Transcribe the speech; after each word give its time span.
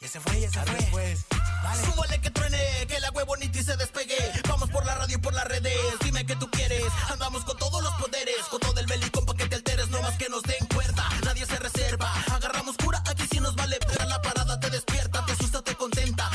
Ya 0.00 0.06
se 0.06 0.20
fue, 0.20 0.40
ya 0.40 0.48
se 0.50 0.60
fue. 0.60 0.88
Pues, 0.92 1.26
Dale. 1.62 1.84
Súbale 1.84 2.20
que 2.20 2.30
truene, 2.30 2.86
que 2.86 3.00
la 3.00 3.10
huevo 3.10 3.36
ni 3.36 3.52
se 3.52 3.76
despegue. 3.76 4.16
Vamos 4.48 4.70
por 4.70 4.86
la 4.86 4.94
radio 4.94 5.16
y 5.16 5.20
por 5.20 5.34
las 5.34 5.44
redes. 5.44 5.76
Dime 6.04 6.24
que 6.24 6.36
tú 6.36 6.48
quieres. 6.50 6.84
Andamos 7.10 7.44
con 7.44 7.58
todos 7.58 7.82
los 7.82 7.92
poderes. 7.94 8.44
Con 8.48 8.60
todo 8.60 8.78
el 8.78 8.86
belicón 8.86 9.26
pa' 9.26 9.34
que 9.34 9.46
te 9.46 9.56
alteres. 9.56 9.88
No 9.88 10.00
más 10.00 10.16
que 10.16 10.28
nos 10.28 10.42
den 10.44 10.64
cuerda. 10.72 11.04
Nadie 11.24 11.44
se 11.46 11.56
reserva. 11.56 12.12
Agarramos 12.32 12.76
cura, 12.76 13.02
aquí 13.06 13.24
sí 13.28 13.40
nos 13.40 13.56
vale. 13.56 13.76
Pero 13.88 14.04
la 14.04 14.22
parada 14.22 14.60
te 14.60 14.70
despierta, 14.70 15.24
te 15.26 15.32
asusta, 15.32 15.62
te 15.62 15.74
contenta. 15.74 16.30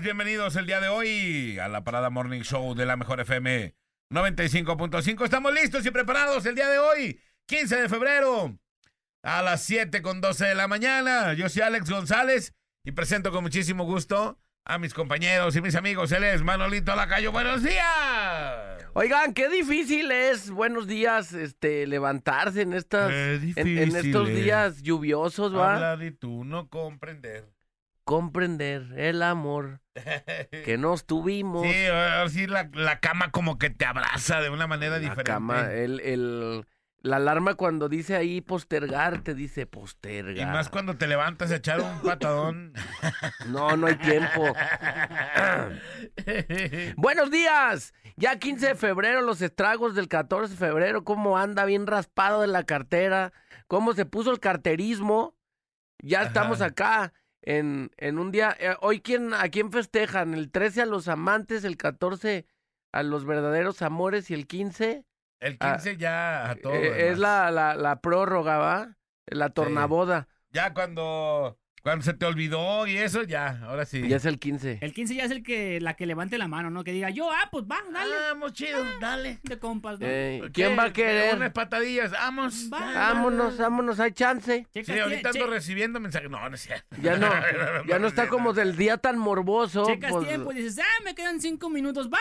Bienvenidos 0.00 0.56
el 0.56 0.66
día 0.66 0.80
de 0.80 0.88
hoy 0.88 1.56
a 1.60 1.68
la 1.68 1.84
Parada 1.84 2.10
Morning 2.10 2.40
Show 2.40 2.74
de 2.74 2.84
la 2.84 2.96
Mejor 2.96 3.20
FM 3.20 3.76
95.5. 4.10 5.24
Estamos 5.24 5.54
listos 5.54 5.86
y 5.86 5.90
preparados 5.92 6.44
el 6.46 6.56
día 6.56 6.68
de 6.68 6.78
hoy, 6.78 7.20
15 7.46 7.82
de 7.82 7.88
febrero, 7.88 8.58
a 9.22 9.42
las 9.42 9.62
7 9.62 10.02
con 10.02 10.20
12 10.20 10.46
de 10.46 10.54
la 10.56 10.66
mañana. 10.66 11.34
Yo 11.34 11.48
soy 11.48 11.62
Alex 11.62 11.88
González 11.88 12.54
y 12.84 12.90
presento 12.90 13.30
con 13.30 13.44
muchísimo 13.44 13.84
gusto 13.84 14.40
a 14.64 14.78
mis 14.78 14.94
compañeros 14.94 15.54
y 15.54 15.60
mis 15.60 15.76
amigos. 15.76 16.10
Él 16.10 16.24
es 16.24 16.42
Manolito 16.42 16.96
Lacayo. 16.96 17.30
¡Buenos 17.30 17.62
días! 17.62 18.84
Oigan, 18.94 19.32
qué 19.32 19.48
difícil 19.48 20.10
es, 20.10 20.50
buenos 20.50 20.88
días, 20.88 21.32
este, 21.32 21.86
levantarse 21.86 22.62
en 22.62 22.72
estas, 22.72 23.12
en, 23.12 23.78
estos 23.96 24.28
es. 24.28 24.34
días 24.34 24.82
lluviosos, 24.82 25.54
va. 25.54 25.74
Habla 25.74 25.96
de 25.96 26.10
tú 26.10 26.44
no 26.44 26.68
comprender. 26.68 27.53
Comprender 28.04 28.92
el 28.96 29.22
amor 29.22 29.80
que 30.64 30.76
nos 30.78 31.06
tuvimos. 31.06 31.66
Sí, 31.66 31.86
ahora 31.86 32.28
sí 32.28 32.46
la, 32.46 32.68
la 32.74 33.00
cama 33.00 33.30
como 33.30 33.58
que 33.58 33.70
te 33.70 33.86
abraza 33.86 34.40
de 34.40 34.50
una 34.50 34.66
manera 34.66 34.92
la 34.96 34.98
diferente. 34.98 35.24
cama, 35.24 35.72
el, 35.72 36.00
el, 36.00 36.66
la 37.00 37.16
alarma 37.16 37.54
cuando 37.54 37.88
dice 37.88 38.16
ahí 38.16 38.40
postergar, 38.40 39.22
te 39.22 39.34
dice 39.34 39.66
postergar. 39.66 40.36
Y 40.36 40.44
más 40.44 40.68
cuando 40.68 40.96
te 40.96 41.06
levantas 41.06 41.50
a 41.50 41.56
echar 41.56 41.80
un 41.80 42.00
patadón. 42.02 42.72
No, 43.48 43.76
no 43.76 43.86
hay 43.86 43.96
tiempo. 43.96 44.42
Buenos 46.96 47.30
días. 47.30 47.94
Ya 48.16 48.38
15 48.38 48.68
de 48.68 48.74
febrero, 48.74 49.22
los 49.22 49.42
estragos 49.42 49.94
del 49.94 50.08
14 50.08 50.52
de 50.52 50.58
febrero, 50.58 51.04
cómo 51.04 51.38
anda 51.38 51.64
bien 51.64 51.86
raspado 51.86 52.40
de 52.40 52.46
la 52.46 52.64
cartera, 52.64 53.32
cómo 53.66 53.92
se 53.92 54.06
puso 54.06 54.30
el 54.30 54.40
carterismo. 54.40 55.36
Ya 56.02 56.20
Ajá. 56.20 56.28
estamos 56.28 56.60
acá 56.60 57.12
en, 57.44 57.90
en 57.96 58.18
un 58.18 58.30
día. 58.32 58.56
eh, 58.58 58.76
hoy, 58.80 59.00
¿quién, 59.00 59.34
¿a 59.34 59.48
quién 59.50 59.70
festejan? 59.72 60.34
El 60.34 60.50
13 60.50 60.82
a 60.82 60.86
los 60.86 61.08
amantes, 61.08 61.64
el 61.64 61.76
14 61.76 62.46
a 62.92 63.02
los 63.02 63.24
verdaderos 63.24 63.82
amores 63.82 64.30
y 64.30 64.34
el 64.34 64.46
15 64.46 65.04
El 65.40 65.56
Ah, 65.60 65.76
15 65.76 65.96
ya 65.96 66.50
a 66.50 66.54
eh, 66.54 67.10
es 67.10 67.18
demás. 67.18 67.18
la, 67.18 67.50
la, 67.50 67.74
la 67.76 68.00
prórroga, 68.00 68.58
¿va? 68.58 68.96
La 69.26 69.50
tornaboda. 69.50 70.28
Ya 70.50 70.72
cuando, 70.72 71.58
cuando 71.84 72.02
se 72.02 72.14
te 72.14 72.24
olvidó 72.24 72.86
y 72.86 72.96
eso, 72.96 73.24
ya, 73.24 73.60
ahora 73.62 73.84
sí. 73.84 74.08
Ya 74.08 74.16
es 74.16 74.24
el 74.24 74.38
15. 74.38 74.78
El 74.80 74.94
15 74.94 75.16
ya 75.16 75.24
es 75.24 75.30
el 75.30 75.42
que 75.42 75.82
la 75.82 75.92
que 75.92 76.06
levante 76.06 76.38
la 76.38 76.48
mano, 76.48 76.70
¿no? 76.70 76.82
Que 76.82 76.92
diga, 76.92 77.10
yo, 77.10 77.30
ah, 77.30 77.50
pues 77.52 77.64
va, 77.64 77.76
dale. 77.92 78.14
Vamos, 78.30 78.54
chido, 78.54 78.82
dale. 79.02 79.38
De 79.42 79.58
compas, 79.58 80.00
¿no? 80.00 80.06
Eh, 80.08 80.40
¿Qué? 80.44 80.52
¿Quién 80.52 80.78
va 80.78 80.84
a 80.84 80.92
querer? 80.94 81.36
Unas 81.36 81.52
patadillas, 81.52 82.12
vamos. 82.12 82.70
Va. 82.72 82.90
Vámonos, 82.94 83.58
vámonos, 83.58 84.00
hay 84.00 84.12
chance. 84.12 84.66
Checas 84.72 84.94
Sí, 84.94 84.98
ahorita 84.98 85.28
ando 85.28 85.46
recibiendo 85.46 86.00
mensajes. 86.00 86.30
No, 86.30 86.48
no 86.48 86.54
es 86.54 86.62
cierto. 86.62 86.96
Ya 87.02 87.18
no, 87.18 87.28
ya 87.86 87.98
no 87.98 88.06
está 88.06 88.28
como 88.28 88.54
del 88.54 88.78
día 88.78 88.96
tan 88.96 89.18
morboso. 89.18 89.84
checas 89.84 90.10
pues, 90.10 90.26
tiempo 90.26 90.52
y 90.52 90.54
dices, 90.54 90.78
ah, 90.78 91.02
me 91.04 91.14
quedan 91.14 91.38
cinco 91.38 91.68
minutos, 91.68 92.08
va, 92.10 92.18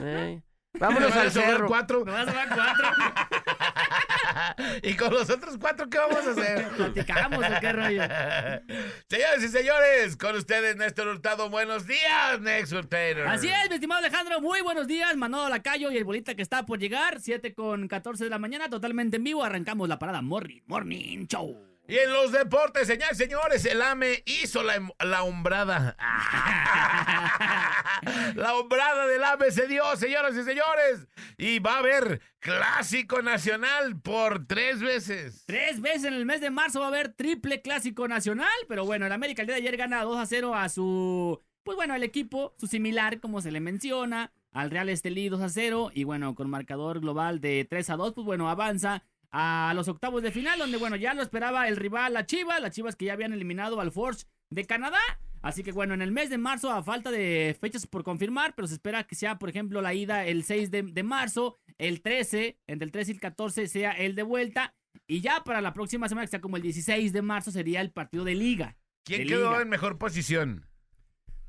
eh. 0.00 0.40
Me 0.72 0.80
Vámonos 0.80 1.12
al 1.12 1.30
cerro. 1.30 1.66
cuatro. 1.68 2.02
Me 2.02 2.12
vas 2.12 2.28
a 2.28 2.32
dar 2.32 2.48
cuatro. 2.48 2.86
y 4.82 4.94
con 4.94 5.12
los 5.12 5.28
otros 5.30 5.56
cuatro, 5.58 5.88
¿qué 5.88 5.98
vamos 5.98 6.26
a 6.26 6.30
hacer? 6.30 6.68
Platicamos, 6.76 7.38
¿o 7.38 7.60
qué 7.60 7.72
rollo? 7.72 8.02
Señores 9.08 9.44
y 9.44 9.48
señores, 9.48 10.16
con 10.16 10.36
ustedes 10.36 10.76
Néstor 10.76 11.08
Hurtado. 11.08 11.50
Buenos 11.50 11.86
días, 11.86 12.40
Néstor 12.40 12.80
Hurtado. 12.80 13.28
Así 13.28 13.48
es, 13.48 13.68
mi 13.68 13.74
estimado 13.74 13.98
Alejandro, 13.98 14.40
muy 14.40 14.60
buenos 14.60 14.86
días. 14.86 15.16
Manolo 15.16 15.48
Lacayo 15.48 15.90
y 15.90 15.96
el 15.96 16.04
bolita 16.04 16.34
que 16.34 16.42
está 16.42 16.66
por 16.66 16.78
llegar, 16.78 17.20
7 17.20 17.54
con 17.54 17.88
14 17.88 18.24
de 18.24 18.30
la 18.30 18.38
mañana, 18.38 18.68
totalmente 18.68 19.16
en 19.16 19.24
vivo. 19.24 19.44
Arrancamos 19.44 19.88
la 19.88 19.98
parada 19.98 20.22
Morning, 20.22 20.60
Morning 20.66 21.26
Show. 21.26 21.69
Y 21.90 21.98
en 21.98 22.12
los 22.12 22.30
deportes, 22.30 22.86
señores, 22.86 23.18
señores, 23.18 23.64
el 23.64 23.82
AME 23.82 24.22
hizo 24.24 24.62
la, 24.62 24.76
em- 24.76 24.92
la 25.00 25.24
hombrada. 25.24 25.96
la 28.36 28.54
hombrada 28.54 29.08
del 29.08 29.24
AME 29.24 29.50
se 29.50 29.66
dio, 29.66 29.82
señoras 29.96 30.36
y 30.36 30.44
señores. 30.44 31.08
Y 31.36 31.58
va 31.58 31.74
a 31.74 31.78
haber 31.78 32.20
clásico 32.38 33.22
nacional 33.22 34.00
por 34.00 34.46
tres 34.46 34.80
veces. 34.80 35.42
Tres 35.46 35.80
veces 35.80 36.04
en 36.04 36.14
el 36.14 36.26
mes 36.26 36.40
de 36.40 36.50
marzo 36.50 36.78
va 36.78 36.86
a 36.86 36.90
haber 36.90 37.12
triple 37.12 37.60
clásico 37.60 38.06
nacional, 38.06 38.46
pero 38.68 38.84
bueno, 38.84 39.06
el 39.06 39.12
América 39.12 39.42
el 39.42 39.48
día 39.48 39.56
de 39.56 39.62
ayer 39.62 39.76
gana 39.76 40.04
2 40.04 40.16
a 40.16 40.26
0 40.26 40.54
a 40.54 40.68
su, 40.68 41.42
pues 41.64 41.74
bueno, 41.74 41.96
el 41.96 42.04
equipo, 42.04 42.54
su 42.56 42.68
similar, 42.68 43.18
como 43.18 43.40
se 43.40 43.50
le 43.50 43.58
menciona, 43.58 44.32
al 44.52 44.70
Real 44.70 44.90
Estelí 44.90 45.28
2 45.28 45.40
a 45.40 45.48
0, 45.48 45.90
y 45.92 46.04
bueno, 46.04 46.36
con 46.36 46.48
marcador 46.48 47.00
global 47.00 47.40
de 47.40 47.66
3 47.68 47.90
a 47.90 47.96
2, 47.96 48.12
pues 48.14 48.24
bueno, 48.24 48.48
avanza 48.48 49.02
a 49.32 49.72
los 49.74 49.88
octavos 49.88 50.22
de 50.22 50.32
final, 50.32 50.58
donde 50.58 50.78
bueno, 50.78 50.96
ya 50.96 51.14
lo 51.14 51.22
esperaba 51.22 51.68
el 51.68 51.76
rival, 51.76 52.12
la 52.12 52.26
Chivas, 52.26 52.60
las 52.60 52.72
Chivas 52.72 52.96
que 52.96 53.06
ya 53.06 53.12
habían 53.12 53.32
eliminado 53.32 53.80
al 53.80 53.92
Forge 53.92 54.24
de 54.50 54.64
Canadá. 54.66 55.00
Así 55.42 55.62
que 55.62 55.72
bueno, 55.72 55.94
en 55.94 56.02
el 56.02 56.12
mes 56.12 56.28
de 56.28 56.36
marzo, 56.36 56.70
a 56.70 56.82
falta 56.82 57.10
de 57.10 57.56
fechas 57.58 57.86
por 57.86 58.04
confirmar, 58.04 58.54
pero 58.54 58.68
se 58.68 58.74
espera 58.74 59.04
que 59.04 59.14
sea, 59.14 59.38
por 59.38 59.48
ejemplo, 59.48 59.80
la 59.80 59.94
ida 59.94 60.26
el 60.26 60.44
6 60.44 60.70
de, 60.70 60.82
de 60.82 61.02
marzo, 61.02 61.58
el 61.78 62.02
13, 62.02 62.58
entre 62.66 62.84
el 62.84 62.92
13 62.92 63.12
y 63.12 63.14
el 63.14 63.20
14 63.20 63.66
sea 63.66 63.92
el 63.92 64.14
de 64.14 64.22
vuelta, 64.22 64.74
y 65.06 65.20
ya 65.20 65.42
para 65.44 65.60
la 65.60 65.72
próxima 65.72 66.08
semana, 66.08 66.26
que 66.26 66.32
sea 66.32 66.40
como 66.40 66.56
el 66.56 66.62
16 66.62 67.12
de 67.12 67.22
marzo, 67.22 67.50
sería 67.50 67.80
el 67.80 67.90
partido 67.90 68.24
de 68.24 68.34
liga. 68.34 68.76
¿Quién 69.04 69.22
de 69.22 69.26
quedó 69.26 69.50
liga, 69.50 69.62
en 69.62 69.68
mejor 69.68 69.98
posición? 69.98 70.66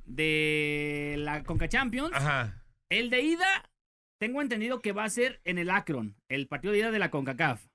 De 0.05 1.15
la 1.19 1.43
Conca 1.43 1.67
Champions. 1.67 2.11
Ajá. 2.13 2.63
El 2.89 3.09
de 3.09 3.21
ida, 3.21 3.69
tengo 4.19 4.41
entendido 4.41 4.81
que 4.81 4.91
va 4.91 5.03
a 5.03 5.09
ser 5.09 5.41
en 5.45 5.57
el 5.57 5.69
Akron, 5.69 6.15
el 6.29 6.47
partido 6.47 6.73
de 6.73 6.79
ida 6.79 6.91
de 6.91 6.99
la 6.99 7.11
CONCACAF. 7.11 7.65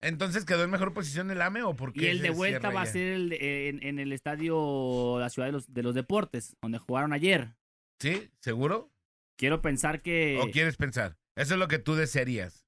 Entonces 0.00 0.44
quedó 0.44 0.62
en 0.64 0.70
mejor 0.70 0.92
posición 0.94 1.30
el 1.30 1.42
AME 1.42 1.62
o 1.64 1.74
por 1.74 1.92
qué? 1.92 2.02
Y 2.04 2.06
el 2.06 2.22
de 2.22 2.30
vuelta 2.30 2.60
cierra 2.60 2.74
va 2.74 2.82
a 2.82 2.86
ser 2.86 3.12
el 3.14 3.28
de- 3.30 3.68
en, 3.68 3.82
en 3.82 3.98
el 3.98 4.12
estadio 4.12 5.18
La 5.18 5.28
Ciudad 5.28 5.48
de 5.48 5.52
los, 5.52 5.72
de 5.72 5.82
los 5.82 5.94
Deportes, 5.94 6.56
donde 6.62 6.78
jugaron 6.78 7.12
ayer. 7.12 7.56
¿Sí? 8.00 8.30
¿Seguro? 8.40 8.92
Quiero 9.36 9.60
pensar 9.60 10.00
que 10.02 10.38
¿O 10.40 10.50
quieres 10.50 10.76
pensar? 10.76 11.16
Eso 11.36 11.54
es 11.54 11.58
lo 11.60 11.68
que 11.68 11.78
tú 11.78 11.94
desearías. 11.96 12.64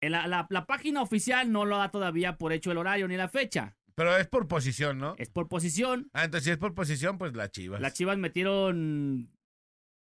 en 0.00 0.12
la, 0.12 0.26
la- 0.28 0.46
la 0.50 0.66
página 0.66 1.02
oficial 1.02 1.50
no 1.50 1.64
lo 1.64 1.78
da 1.78 1.90
todavía 1.90 2.36
por 2.38 2.52
hecho 2.52 2.70
el 2.70 2.78
horario 2.78 3.08
ni 3.08 3.16
la 3.16 3.28
fecha. 3.28 3.76
Pero 3.96 4.16
es 4.16 4.26
por 4.28 4.46
posición, 4.48 4.98
¿no? 4.98 5.14
Es 5.18 5.30
por 5.30 5.48
posición. 5.48 6.08
Ah, 6.12 6.24
entonces 6.24 6.44
si 6.44 6.50
es 6.50 6.58
por 6.58 6.74
posición, 6.74 7.16
pues 7.18 7.34
la 7.34 7.50
Chivas. 7.50 7.80
Las 7.80 7.94
Chivas 7.94 8.18
metieron 8.18 9.30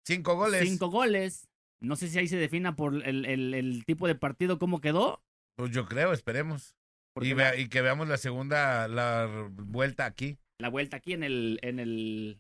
Cinco 0.06 0.36
goles. 0.36 0.62
cinco 0.68 0.88
goles. 0.90 1.48
No 1.82 1.96
sé 1.96 2.08
si 2.10 2.18
ahí 2.20 2.28
se 2.28 2.38
defina 2.38 2.76
por 2.76 2.96
el, 3.08 3.26
el- 3.26 3.54
el 3.54 3.86
tipo 3.86 4.08
de 4.08 4.16
partido 4.16 4.58
cómo 4.60 4.82
quedó. 4.82 5.23
Pues 5.56 5.72
yo 5.72 5.86
creo, 5.86 6.14
esperemos. 6.14 6.76
Y, 7.22 7.34
vea- 7.34 7.56
y 7.58 7.68
que 7.70 7.82
veamos 7.82 8.08
la 8.08 8.18
segunda, 8.18 8.88
la 8.88 9.30
vuelta 9.52 10.06
aquí. 10.06 10.38
la 10.58 10.70
vuelta 10.70 10.98
aquí 10.98 11.14
en 11.14 11.24
el, 11.24 11.60
en 11.62 11.80
el 11.80 12.40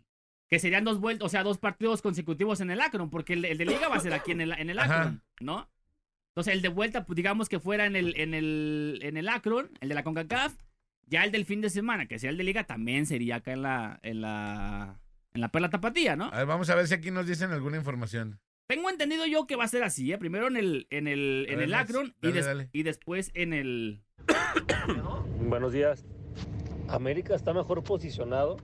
que 0.50 0.58
serían 0.60 0.84
dos 0.84 1.00
vueltas, 1.00 1.26
o 1.26 1.30
sea, 1.30 1.44
dos 1.44 1.58
partidos 1.58 2.02
consecutivos 2.02 2.60
en 2.62 2.72
el 2.72 2.82
Akron, 2.82 3.10
porque 3.10 3.34
el, 3.34 3.46
el 3.46 3.58
de 3.58 3.66
Liga 3.66 3.88
va 3.88 3.98
a 3.98 4.00
ser 4.00 4.14
aquí 4.14 4.32
en 4.32 4.42
el, 4.42 4.52
en 4.54 4.70
el 4.70 4.80
Ajá. 4.80 5.00
Akron, 5.02 5.24
¿no? 5.42 5.70
Entonces 6.30 6.54
el 6.54 6.62
de 6.64 6.70
vuelta, 6.70 7.06
pues 7.06 7.16
digamos 7.16 7.50
que 7.50 7.60
fuera 7.60 7.86
en 7.86 7.96
el, 7.96 8.20
en 8.20 8.34
el, 8.34 9.00
en 9.04 9.18
el 9.18 9.30
Akron, 9.30 9.70
el 9.82 9.90
de 9.90 9.96
la 9.96 10.04
CONCACAF, 10.04 10.54
ya 11.06 11.24
el 11.24 11.32
del 11.32 11.46
fin 11.46 11.62
de 11.62 11.70
semana, 11.70 12.08
que 12.08 12.18
sea 12.18 12.30
el 12.32 12.38
de 12.38 12.44
Liga, 12.44 12.64
también 12.64 13.06
sería 13.06 13.36
acá 13.38 13.52
en 13.54 13.62
la, 13.62 14.00
en 14.02 14.22
la, 14.22 15.00
en 15.34 15.42
la 15.42 15.50
Perla 15.50 15.70
Tapatía, 15.70 16.16
¿no? 16.16 16.26
A 16.34 16.38
ver, 16.38 16.46
vamos 16.48 16.70
a 16.72 16.76
ver 16.76 16.88
si 16.88 16.94
aquí 16.96 17.12
nos 17.12 17.28
dicen 17.28 17.52
alguna 17.52 17.78
información. 17.78 18.40
Tengo 18.68 18.90
entendido 18.90 19.26
yo 19.26 19.46
que 19.46 19.56
va 19.56 19.66
a 19.66 19.68
ser 19.68 19.84
así, 19.84 20.12
¿eh? 20.14 20.18
Primero 20.18 20.48
en 20.48 20.56
el, 20.58 20.88
en 20.90 21.08
el, 21.08 21.46
en 21.50 21.60
el 21.62 21.74
Akron 21.74 22.16
y, 22.22 22.28
dale, 22.28 22.34
des- 22.36 22.46
dale. 22.46 22.70
y 22.72 22.84
después 22.84 23.32
en 23.34 23.54
el... 23.54 24.02
Buenos 25.48 25.74
días. 25.74 26.06
América 26.88 27.36
está 27.36 27.54
mejor 27.54 27.84
posicionado, 27.84 28.58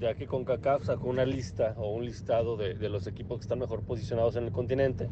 ya 0.00 0.14
que 0.14 0.26
CONCACAF 0.26 0.84
sacó 0.84 1.08
una 1.08 1.24
lista 1.24 1.74
o 1.78 1.90
un 1.94 2.04
listado 2.04 2.56
de, 2.56 2.74
de 2.74 2.88
los 2.88 3.06
equipos 3.06 3.38
que 3.38 3.42
están 3.42 3.58
mejor 3.58 3.82
posicionados 3.84 4.36
en 4.36 4.44
el 4.44 4.52
continente. 4.52 5.08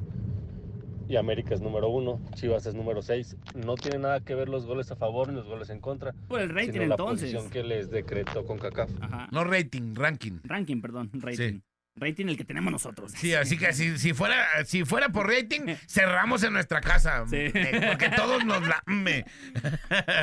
Y 1.09 1.17
América 1.17 1.55
es 1.55 1.61
número 1.61 1.89
uno, 1.89 2.21
Chivas 2.35 2.67
es 2.67 2.75
número 2.75 3.01
seis. 3.01 3.37
No 3.55 3.77
tiene 3.77 3.99
nada 4.01 4.21
que 4.21 4.35
ver 4.35 4.49
los 4.49 4.67
goles 4.67 4.91
a 4.91 4.97
favor 4.97 5.29
ni 5.29 5.35
los 5.37 5.47
goles 5.47 5.71
en 5.71 5.81
contra, 5.81 6.13
Por 6.29 6.41
el 6.41 6.49
rating 6.51 6.73
sino 6.73 6.87
la 6.87 6.95
entonces. 6.97 7.33
posición 7.33 7.51
que 7.51 7.63
les 7.63 7.91
decretó 7.91 8.45
CONCACAF. 8.45 8.91
Ajá. 9.01 9.29
No 9.31 9.45
rating, 9.45 9.95
ranking. 9.95 10.41
Ranking, 10.45 10.81
perdón, 10.81 11.11
rating. 11.15 11.61
Rating 11.99 12.27
el 12.29 12.37
que 12.37 12.45
tenemos 12.45 12.71
nosotros. 12.71 13.13
Sí, 13.13 13.33
así 13.35 13.57
que 13.57 13.73
si, 13.73 13.97
si 13.99 14.13
fuera 14.13 14.47
si 14.67 14.85
fuera 14.85 15.09
por 15.09 15.27
rating, 15.27 15.63
cerramos 15.89 16.43
en 16.43 16.53
nuestra 16.53 16.81
casa. 16.83 17.25
Sí. 17.27 17.37
eh, 17.37 17.87
Porque 17.89 18.11
todos 18.11 18.45
nos 18.45 18.61
la... 18.67 18.83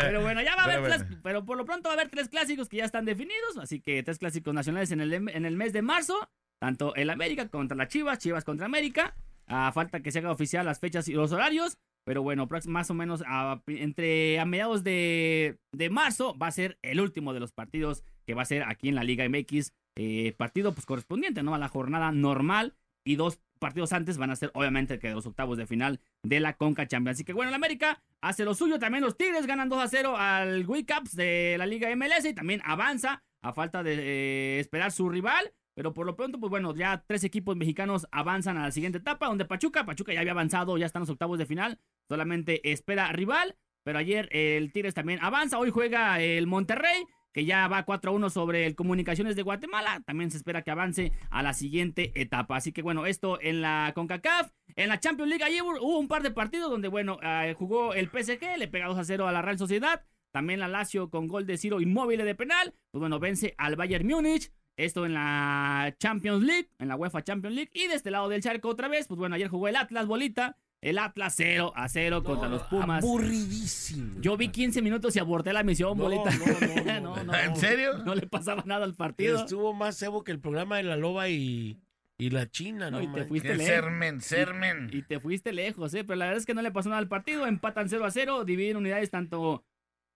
Pero 0.02 0.22
bueno, 0.22 0.42
ya 0.42 0.56
va 0.56 0.62
a 0.64 0.66
haber 0.66 0.78
Pero 0.82 0.88
tres, 0.90 1.04
bueno. 1.04 1.22
pero 1.24 1.46
por 1.46 1.58
lo 1.58 1.66
pronto 1.66 1.90
va 1.90 1.96
a 1.96 1.98
haber 1.98 2.10
tres 2.10 2.30
clásicos 2.30 2.70
que 2.70 2.78
ya 2.78 2.86
están 2.86 3.06
definidos, 3.06 3.58
así 3.62 3.80
que 3.80 4.04
tres 4.04 4.20
clásicos 4.20 4.54
nacionales 4.54 4.92
en 4.92 5.02
el, 5.02 5.14
en 5.14 5.46
el 5.46 5.56
mes 5.58 5.74
de 5.74 5.82
marzo, 5.82 6.30
tanto 6.60 6.96
el 6.96 7.10
América 7.10 7.48
contra 7.50 7.76
las 7.76 7.88
Chivas, 7.90 8.20
Chivas 8.20 8.44
contra 8.44 8.66
América, 8.66 9.16
a 9.48 9.72
falta 9.72 10.02
que 10.02 10.12
se 10.12 10.20
haga 10.20 10.32
oficial 10.32 10.66
las 10.66 10.80
fechas 10.80 11.08
y 11.08 11.14
los 11.14 11.32
horarios, 11.32 11.78
pero 12.06 12.22
bueno, 12.22 12.48
más 12.68 12.90
o 12.90 12.94
menos 12.94 13.24
a- 13.26 13.62
entre 13.68 14.40
a 14.40 14.46
mediados 14.46 14.84
de, 14.84 15.58
de 15.74 15.90
marzo 15.90 16.38
va 16.38 16.48
a 16.48 16.52
ser 16.52 16.78
el 16.82 17.00
último 17.02 17.34
de 17.34 17.40
los 17.40 17.52
partidos 17.52 18.04
que 18.26 18.34
va 18.34 18.44
a 18.44 18.46
ser 18.46 18.64
aquí 18.64 18.90
en 18.90 18.96
la 18.96 19.04
Liga 19.04 19.28
MX, 19.28 19.72
eh, 19.96 20.34
partido 20.38 20.74
pues 20.74 20.86
correspondiente, 20.86 21.44
¿no? 21.44 21.54
A 21.54 21.58
la 21.58 21.68
jornada 21.68 22.12
normal 22.12 22.76
y 23.06 23.16
dos 23.16 23.40
partidos 23.60 23.94
antes 23.94 24.18
van 24.18 24.30
a 24.30 24.36
ser 24.36 24.52
obviamente 24.56 25.00
que 25.00 25.12
los 25.12 25.26
octavos 25.26 25.58
de 25.58 25.66
final 25.66 26.00
de 26.24 26.40
la 26.40 26.54
Conca 26.58 26.88
Champions. 26.88 27.18
Así 27.18 27.24
que 27.24 27.34
bueno, 27.34 27.50
el 27.50 27.56
América 27.56 28.02
hace 28.22 28.44
lo 28.46 28.56
suyo, 28.56 28.80
también 28.80 29.04
los 29.04 29.18
Tigres 29.18 29.46
ganan 29.46 29.70
2 29.70 29.84
a 29.84 29.88
0 29.88 30.18
al 30.18 30.66
Cups 30.66 31.16
de 31.16 31.56
la 31.58 31.66
Liga 31.66 31.94
MLS 31.96 32.26
y 32.26 32.34
también 32.34 32.62
avanza 32.66 33.24
a 33.42 33.54
falta 33.54 33.84
de 33.84 33.94
eh, 33.94 34.60
esperar 34.60 34.92
su 34.92 35.10
rival. 35.10 35.54
Pero 35.76 35.94
por 35.94 36.06
lo 36.06 36.16
pronto, 36.16 36.40
pues 36.40 36.52
bueno, 36.52 36.76
ya 36.76 37.04
tres 37.08 37.24
equipos 37.24 37.56
mexicanos 37.56 38.08
avanzan 38.12 38.58
a 38.58 38.64
la 38.64 38.72
siguiente 38.72 39.00
etapa, 39.00 39.26
donde 39.26 39.46
Pachuca, 39.46 39.86
Pachuca 39.86 40.14
ya 40.14 40.20
había 40.20 40.34
avanzado, 40.34 40.78
ya 40.78 40.86
están 40.86 41.00
los 41.00 41.10
octavos 41.10 41.40
de 41.40 41.48
final, 41.48 41.80
solamente 42.08 42.72
espera 42.72 43.12
rival. 43.12 43.56
Pero 43.84 43.98
ayer 43.98 44.30
el 44.32 44.72
Tigres 44.72 44.94
también 44.94 45.20
avanza, 45.22 45.58
hoy 45.58 45.72
juega 45.72 46.22
el 46.22 46.48
Monterrey, 46.48 47.06
que 47.34 47.46
ya 47.46 47.68
va 47.68 47.86
4-1 47.86 48.30
sobre 48.30 48.66
el 48.66 48.76
Comunicaciones 48.76 49.36
de 49.36 49.42
Guatemala. 49.42 50.02
También 50.06 50.32
se 50.32 50.38
espera 50.38 50.62
que 50.62 50.72
avance 50.72 51.12
a 51.30 51.44
la 51.44 51.54
siguiente 51.54 52.12
etapa. 52.16 52.56
Así 52.56 52.72
que 52.72 52.82
bueno, 52.82 53.06
esto 53.06 53.40
en 53.42 53.62
la 53.62 53.92
CONCACAF. 53.96 54.52
En 54.76 54.90
la 54.90 55.00
Champions 55.00 55.30
League 55.30 55.44
ayer 55.44 55.62
hubo 55.64 55.98
un 55.98 56.08
par 56.08 56.24
de 56.24 56.32
partidos 56.32 56.70
donde, 56.70 56.88
bueno, 56.88 57.20
eh, 57.22 57.56
jugó 57.58 57.94
el 57.94 58.08
PSG, 58.08 58.58
le 58.58 58.68
pega 58.68 58.88
2 58.88 58.98
a 58.98 59.04
0 59.04 59.28
a 59.28 59.32
la 59.32 59.42
Real 59.42 59.58
Sociedad. 59.58 60.04
También 60.32 60.60
la 60.60 60.68
Lazio 60.68 61.10
con 61.10 61.28
gol 61.28 61.46
de 61.46 61.58
Ciro 61.58 61.82
inmóvil 61.82 62.24
de 62.24 62.36
penal. 62.36 62.74
Pues 62.92 63.00
bueno, 63.00 63.20
vence 63.20 63.54
al 63.58 63.76
Bayern 63.76 64.08
Múnich. 64.08 64.52
Esto 64.76 65.06
en 65.06 65.14
la 65.14 65.96
Champions 66.00 66.44
League, 66.44 66.70
en 66.80 66.88
la 66.88 66.96
UEFA 66.96 67.24
Champions 67.24 67.56
League. 67.56 67.72
Y 67.74 67.88
de 67.88 67.94
este 67.94 68.10
lado 68.10 68.30
del 68.30 68.42
charco 68.42 68.70
otra 68.70 68.88
vez, 68.88 69.08
pues 69.08 69.20
bueno, 69.20 69.36
ayer 69.36 69.48
jugó 69.48 69.68
el 69.68 69.76
Atlas 69.76 70.08
Bolita. 70.08 70.58
El 70.84 70.98
Atlas 71.00 71.34
0 71.38 71.72
a 71.76 71.88
0 71.88 72.24
contra 72.24 72.50
los 72.50 72.64
Pumas. 72.64 73.02
Aburridísimo. 73.04 74.20
Yo 74.20 74.36
vi 74.36 74.50
15 74.50 74.82
minutos 74.82 75.16
y 75.16 75.20
aborté 75.20 75.54
la 75.54 75.64
misión, 75.64 75.98
No, 75.98 76.04
bolita. 76.04 76.30
no, 76.32 77.02
no, 77.02 77.16
no, 77.16 77.24
no. 77.32 77.34
¿En 77.36 77.56
serio? 77.56 78.00
No 78.00 78.14
le 78.16 78.28
pasaba 78.28 78.64
nada 78.66 78.84
al 78.84 78.94
partido. 78.94 79.40
Estuvo 79.40 79.74
más 79.74 79.98
cebo 79.98 80.24
que 80.26 80.32
el 80.34 80.40
programa 80.40 80.78
de 80.78 80.84
la 80.84 80.98
loba 80.98 81.30
y, 81.30 81.80
y 82.18 82.30
la 82.32 82.50
china, 82.50 82.92
No, 82.92 82.98
¿no? 82.98 83.04
y 83.04 83.08
te 83.14 83.24
fuiste 83.26 83.50
lejos. 83.56 83.66
sermen, 83.66 84.22
sermen. 84.22 84.90
Y 84.92 85.04
te 85.04 85.22
fuiste 85.22 85.54
lejos, 85.54 85.94
¿eh? 85.94 86.04
Pero 86.04 86.18
la 86.18 86.26
verdad 86.26 86.40
es 86.42 86.46
que 86.46 86.54
no 86.54 86.62
le 86.62 86.72
pasó 86.72 86.90
nada 86.90 87.00
al 87.00 87.08
partido. 87.08 87.48
Empatan 87.48 87.88
0 87.88 88.04
a 88.06 88.12
0, 88.12 88.44
dividen 88.44 88.76
unidades 88.76 89.10
tanto 89.10 89.64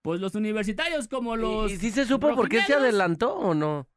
pues 0.01 0.19
los 0.19 0.35
universitarios 0.35 1.07
como 1.07 1.37
los. 1.37 1.71
¿Y, 1.71 1.75
y 1.75 1.77
sí 1.77 1.91
se 1.91 2.05
supo 2.05 2.35
por 2.35 2.49
qué 2.49 2.61
se 2.63 2.73
adelantó 2.73 3.33
o 3.35 3.53
no? 3.53 3.87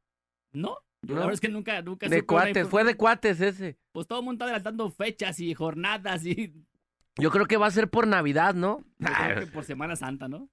¿No? 0.53 0.77
La 1.02 1.14
verdad 1.14 1.32
es 1.32 1.41
que 1.41 1.49
nunca, 1.49 1.81
nunca 1.82 2.08
De 2.08 2.23
cuates, 2.23 2.69
fue 2.69 2.85
de 2.85 2.94
cuates 2.97 3.41
ese. 3.41 3.79
Pues 3.93 4.06
todo 4.06 4.20
el 4.20 4.25
mundo 4.25 4.44
está 4.44 4.44
adelantando 4.55 4.91
fechas 4.91 5.41
y 5.41 5.55
jornadas 5.55 6.25
y. 6.26 6.52
Yo 7.17 7.31
creo 7.31 7.47
que 7.47 7.56
va 7.56 7.67
a 7.67 7.70
ser 7.70 7.88
por 7.91 8.06
Navidad, 8.06 8.55
¿no? 8.55 8.85
yo 8.99 9.08
creo 9.12 9.41
que 9.41 9.47
por 9.52 9.64
Semana 9.64 9.97
Santa, 9.97 10.29
¿no? 10.29 10.49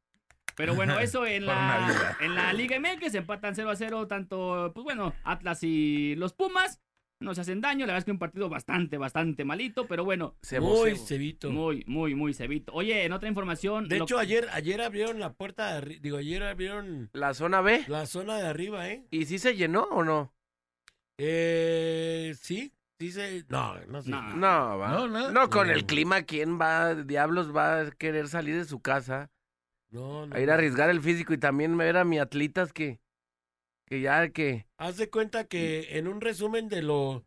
Pero 0.55 0.73
bueno, 0.73 0.99
eso 0.99 1.25
en 1.25 1.45
la, 1.45 2.17
en 2.19 2.33
la 2.35 2.51
Liga 2.53 2.79
MX 2.79 3.13
empatan 3.15 3.53
0 3.55 3.69
a 3.69 3.75
0, 3.75 4.07
tanto, 4.07 4.71
pues 4.73 4.83
bueno, 4.83 5.13
Atlas 5.23 5.63
y 5.63 6.15
los 6.15 6.33
Pumas. 6.33 6.81
No 7.19 7.33
se 7.33 7.41
hacen 7.41 7.61
daño, 7.61 7.79
la 7.87 7.93
verdad 7.93 7.97
es 7.99 8.05
que 8.05 8.11
un 8.11 8.19
partido 8.19 8.47
bastante, 8.47 8.99
bastante 8.99 9.43
malito, 9.43 9.87
pero 9.87 10.05
bueno, 10.05 10.35
Cebo, 10.43 10.67
Muy 10.69 10.91
cebo. 10.91 11.05
cebito. 11.07 11.51
muy, 11.51 11.83
muy, 11.87 12.13
muy 12.13 12.31
cebito. 12.35 12.71
Oye, 12.73 13.05
en 13.05 13.11
otra 13.11 13.27
información. 13.27 13.87
De 13.87 13.97
lo- 13.97 14.03
hecho, 14.03 14.19
ayer, 14.19 14.47
ayer 14.51 14.79
abrieron 14.81 15.19
la 15.19 15.33
puerta, 15.33 15.73
de 15.73 15.81
arri- 15.81 15.99
digo, 15.99 16.17
ayer 16.17 16.43
abrieron 16.43 17.09
La 17.13 17.33
zona 17.33 17.61
B. 17.61 17.85
la 17.87 18.05
zona 18.05 18.37
de 18.37 18.45
arriba, 18.47 18.87
¿eh? 18.89 19.07
¿Y 19.09 19.25
sí 19.25 19.39
se 19.39 19.55
llenó 19.55 19.85
o 19.85 20.03
no? 20.03 20.31
Eh, 21.17 22.35
sí, 22.39 22.73
sí 22.99 23.11
se... 23.11 23.43
No, 23.49 23.75
no 23.87 24.01
sé. 24.01 24.09
No. 24.09 24.21
No, 24.35 24.77
va. 24.77 24.89
No, 24.91 25.07
no. 25.07 25.31
No, 25.31 25.49
con 25.49 25.67
No. 25.67 25.73
el 25.73 25.85
clima, 25.85 26.21
¿quién 26.23 26.59
va? 26.59 26.95
Diablos 26.95 27.55
va 27.55 27.81
a 27.81 27.91
querer 27.91 28.27
salir 28.27 28.55
de 28.55 28.65
su 28.65 28.79
casa 28.81 29.29
No, 29.89 30.25
no. 30.27 30.35
a 30.35 30.39
ir 30.39 30.51
a 30.51 30.55
arriesgar 30.55 30.89
el 30.89 31.01
físico 31.01 31.33
y 31.33 31.37
también 31.37 31.75
ver 31.77 31.97
a 31.97 32.03
mi 32.05 32.19
atlitas 32.19 32.71
que, 32.73 32.99
que 33.85 34.01
ya 34.01 34.29
que... 34.29 34.67
Haz 34.77 34.97
de 34.97 35.09
cuenta 35.09 35.45
que 35.45 35.97
en 35.97 36.07
un 36.07 36.21
resumen 36.21 36.69
de 36.69 36.81
lo 36.83 37.23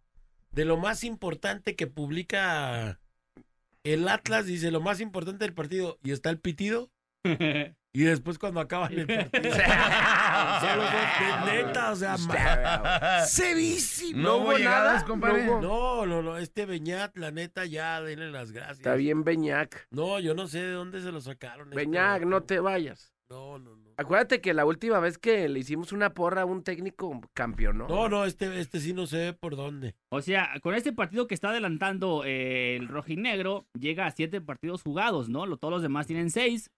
de 0.53 0.65
lo 0.65 0.77
más 0.77 1.05
importante 1.05 1.77
que 1.77 1.87
publica 1.87 2.99
el 3.85 4.09
Atlas, 4.09 4.47
dice 4.47 4.73
lo 4.73 4.81
más 4.81 5.01
importante 5.01 5.45
del 5.45 5.55
partido, 5.55 5.99
y 6.03 6.11
está 6.11 6.29
el 6.31 6.41
pitido, 6.41 6.91
y 7.93 8.03
después 8.05 8.39
cuando 8.39 8.61
acaban 8.61 8.93
el 8.93 9.07
partido. 9.07 9.55
Fue 10.61 11.53
de 11.53 11.65
neta, 11.65 11.93
o 11.93 11.97
sea, 11.97 12.17
ma- 12.19 13.25
cevísimo. 13.27 14.21
No 14.23 14.37
hubo 14.39 14.59
nada, 14.59 15.05
compadre. 15.05 15.47
no. 15.47 16.07
No, 16.07 16.23
no, 16.23 16.37
este 16.39 16.67
Beñat, 16.67 17.17
la 17.17 17.31
neta, 17.31 17.65
ya, 17.67 18.01
denle 18.01 18.31
las 18.31 18.53
gracias. 18.53 18.79
Está 18.79 18.95
bien, 18.95 19.25
Beñac. 19.25 19.87
No, 19.91 20.19
yo 20.21 20.35
no 20.35 20.47
sé 20.47 20.59
de 20.63 20.73
dónde 20.73 21.01
se 21.01 21.13
lo 21.13 21.21
sacaron. 21.21 21.69
este 21.69 21.77
Beñac, 21.77 22.25
no 22.25 22.43
te 22.43 22.61
vayas. 22.61 23.13
No, 23.29 23.59
no, 23.59 23.77
no. 23.77 23.91
Acuérdate 23.97 24.41
que 24.41 24.55
la 24.55 24.65
última 24.65 24.99
vez 24.99 25.19
que 25.19 25.49
le 25.49 25.61
hicimos 25.61 25.93
una 25.93 26.15
porra 26.15 26.43
a 26.43 26.45
un 26.47 26.65
técnico 26.65 27.21
campeón, 27.35 27.79
¿no? 27.79 27.87
No, 27.87 28.09
no, 28.09 28.25
este, 28.25 28.59
este 28.59 28.81
sí 28.81 28.93
no 28.93 29.05
ve 29.07 29.35
por 29.39 29.57
dónde. 29.57 29.95
O 30.09 30.21
sea, 30.23 30.49
con 30.63 30.75
este 30.75 30.93
partido 30.93 31.27
que 31.27 31.35
está 31.35 31.51
adelantando 31.51 32.23
eh, 32.25 32.77
el 32.77 32.89
rojinegro, 32.89 33.67
llega 33.79 34.07
a 34.07 34.11
siete 34.11 34.41
partidos 34.41 34.83
jugados, 34.83 35.29
¿no? 35.29 35.44
Lo- 35.47 35.59
Todos 35.59 35.73
los 35.73 35.82
demás 35.82 36.06
tienen 36.06 36.31
seis. 36.31 36.70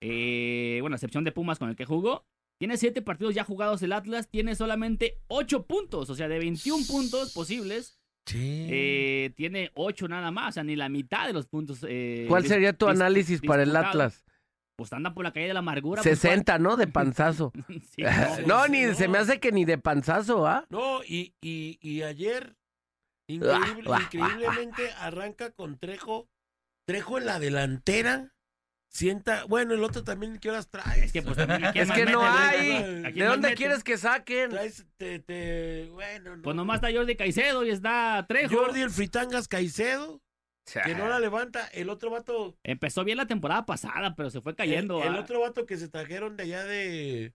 Eh, 0.00 0.78
bueno, 0.80 0.94
a 0.94 0.96
excepción 0.98 1.24
de 1.24 1.32
Pumas 1.32 1.58
con 1.58 1.68
el 1.68 1.76
que 1.76 1.84
jugó. 1.84 2.24
Tiene 2.60 2.76
siete 2.76 3.02
partidos 3.02 3.34
ya 3.34 3.44
jugados 3.44 3.82
el 3.82 3.92
Atlas, 3.92 4.28
tiene 4.28 4.56
solamente 4.56 5.20
ocho 5.28 5.64
puntos, 5.66 6.10
o 6.10 6.14
sea, 6.16 6.26
de 6.28 6.38
21 6.40 6.84
puntos 6.88 7.32
posibles, 7.32 8.00
Sí. 8.26 8.66
eh, 8.68 9.32
tiene 9.36 9.70
ocho 9.74 10.08
nada 10.08 10.30
más, 10.32 10.48
o 10.48 10.52
sea, 10.54 10.64
ni 10.64 10.74
la 10.74 10.88
mitad 10.88 11.26
de 11.28 11.32
los 11.32 11.46
puntos. 11.46 11.84
eh, 11.88 12.26
¿Cuál 12.28 12.46
sería 12.46 12.72
tu 12.72 12.88
análisis 12.88 13.40
para 13.40 13.62
el. 13.62 13.74
Atlas? 13.76 14.24
Pues 14.76 14.92
anda 14.92 15.12
por 15.14 15.24
la 15.24 15.32
calle 15.32 15.46
de 15.48 15.54
la 15.54 15.60
amargura. 15.60 16.02
pues, 16.02 16.18
60, 16.18 16.58
¿no? 16.58 16.76
De 16.76 16.86
panzazo. 16.88 17.52
no, 18.46 18.64
sí, 18.66 18.70
ni 18.70 18.82
no. 18.82 18.94
se 18.94 19.08
me 19.08 19.18
hace 19.18 19.38
que 19.40 19.52
ni 19.52 19.64
de 19.64 19.78
panzazo, 19.78 20.46
¿ah? 20.46 20.66
No, 20.68 21.02
y, 21.04 21.34
y, 21.40 21.78
y 21.80 22.02
ayer, 22.02 22.56
increíble- 23.28 23.90
Ah, 23.90 23.98
ah, 23.98 24.02
increíblemente, 24.02 24.90
arranca 24.98 25.50
con 25.52 25.78
Trejo. 25.78 26.28
Trejo 26.86 27.18
en 27.18 27.26
la 27.26 27.38
delantera. 27.38 28.32
Sienta, 28.98 29.44
bueno, 29.44 29.74
el 29.74 29.84
otro 29.84 30.02
también, 30.02 30.40
¿qué 30.40 30.50
horas 30.50 30.68
traes? 30.68 31.04
Es 31.04 31.12
que 31.12 31.22
pues 31.22 31.36
también 31.36 31.64
aquí 31.64 31.78
Es 31.78 31.86
más 31.86 31.96
que 31.96 32.04
no 32.06 32.20
hay. 32.20 33.12
¿De 33.12 33.24
dónde 33.26 33.54
quieres 33.54 33.84
que 33.84 33.96
saquen? 33.96 34.50
Traes, 34.50 34.86
te, 34.96 35.20
te, 35.20 35.88
bueno, 35.92 36.34
no. 36.34 36.42
Pues 36.42 36.56
nomás 36.56 36.82
está 36.82 36.92
Jordi 36.92 37.14
Caicedo 37.14 37.64
y 37.64 37.70
está 37.70 38.26
Trejo. 38.28 38.56
Jordi 38.56 38.80
el 38.80 38.90
Fritangas 38.90 39.46
Caicedo, 39.46 40.20
que 40.84 40.96
no 40.96 41.06
la 41.06 41.20
levanta. 41.20 41.68
El 41.68 41.90
otro 41.90 42.10
vato, 42.10 42.58
Empezó 42.64 43.04
bien 43.04 43.18
la 43.18 43.26
temporada 43.26 43.66
pasada, 43.66 44.16
pero 44.16 44.30
se 44.30 44.40
fue 44.40 44.56
cayendo. 44.56 45.00
el, 45.00 45.10
el 45.10 45.14
¿ah? 45.14 45.20
otro 45.20 45.38
vato 45.42 45.64
que 45.64 45.76
se 45.76 45.88
trajeron 45.88 46.36
de 46.36 46.42
allá 46.42 46.64
de, 46.64 47.34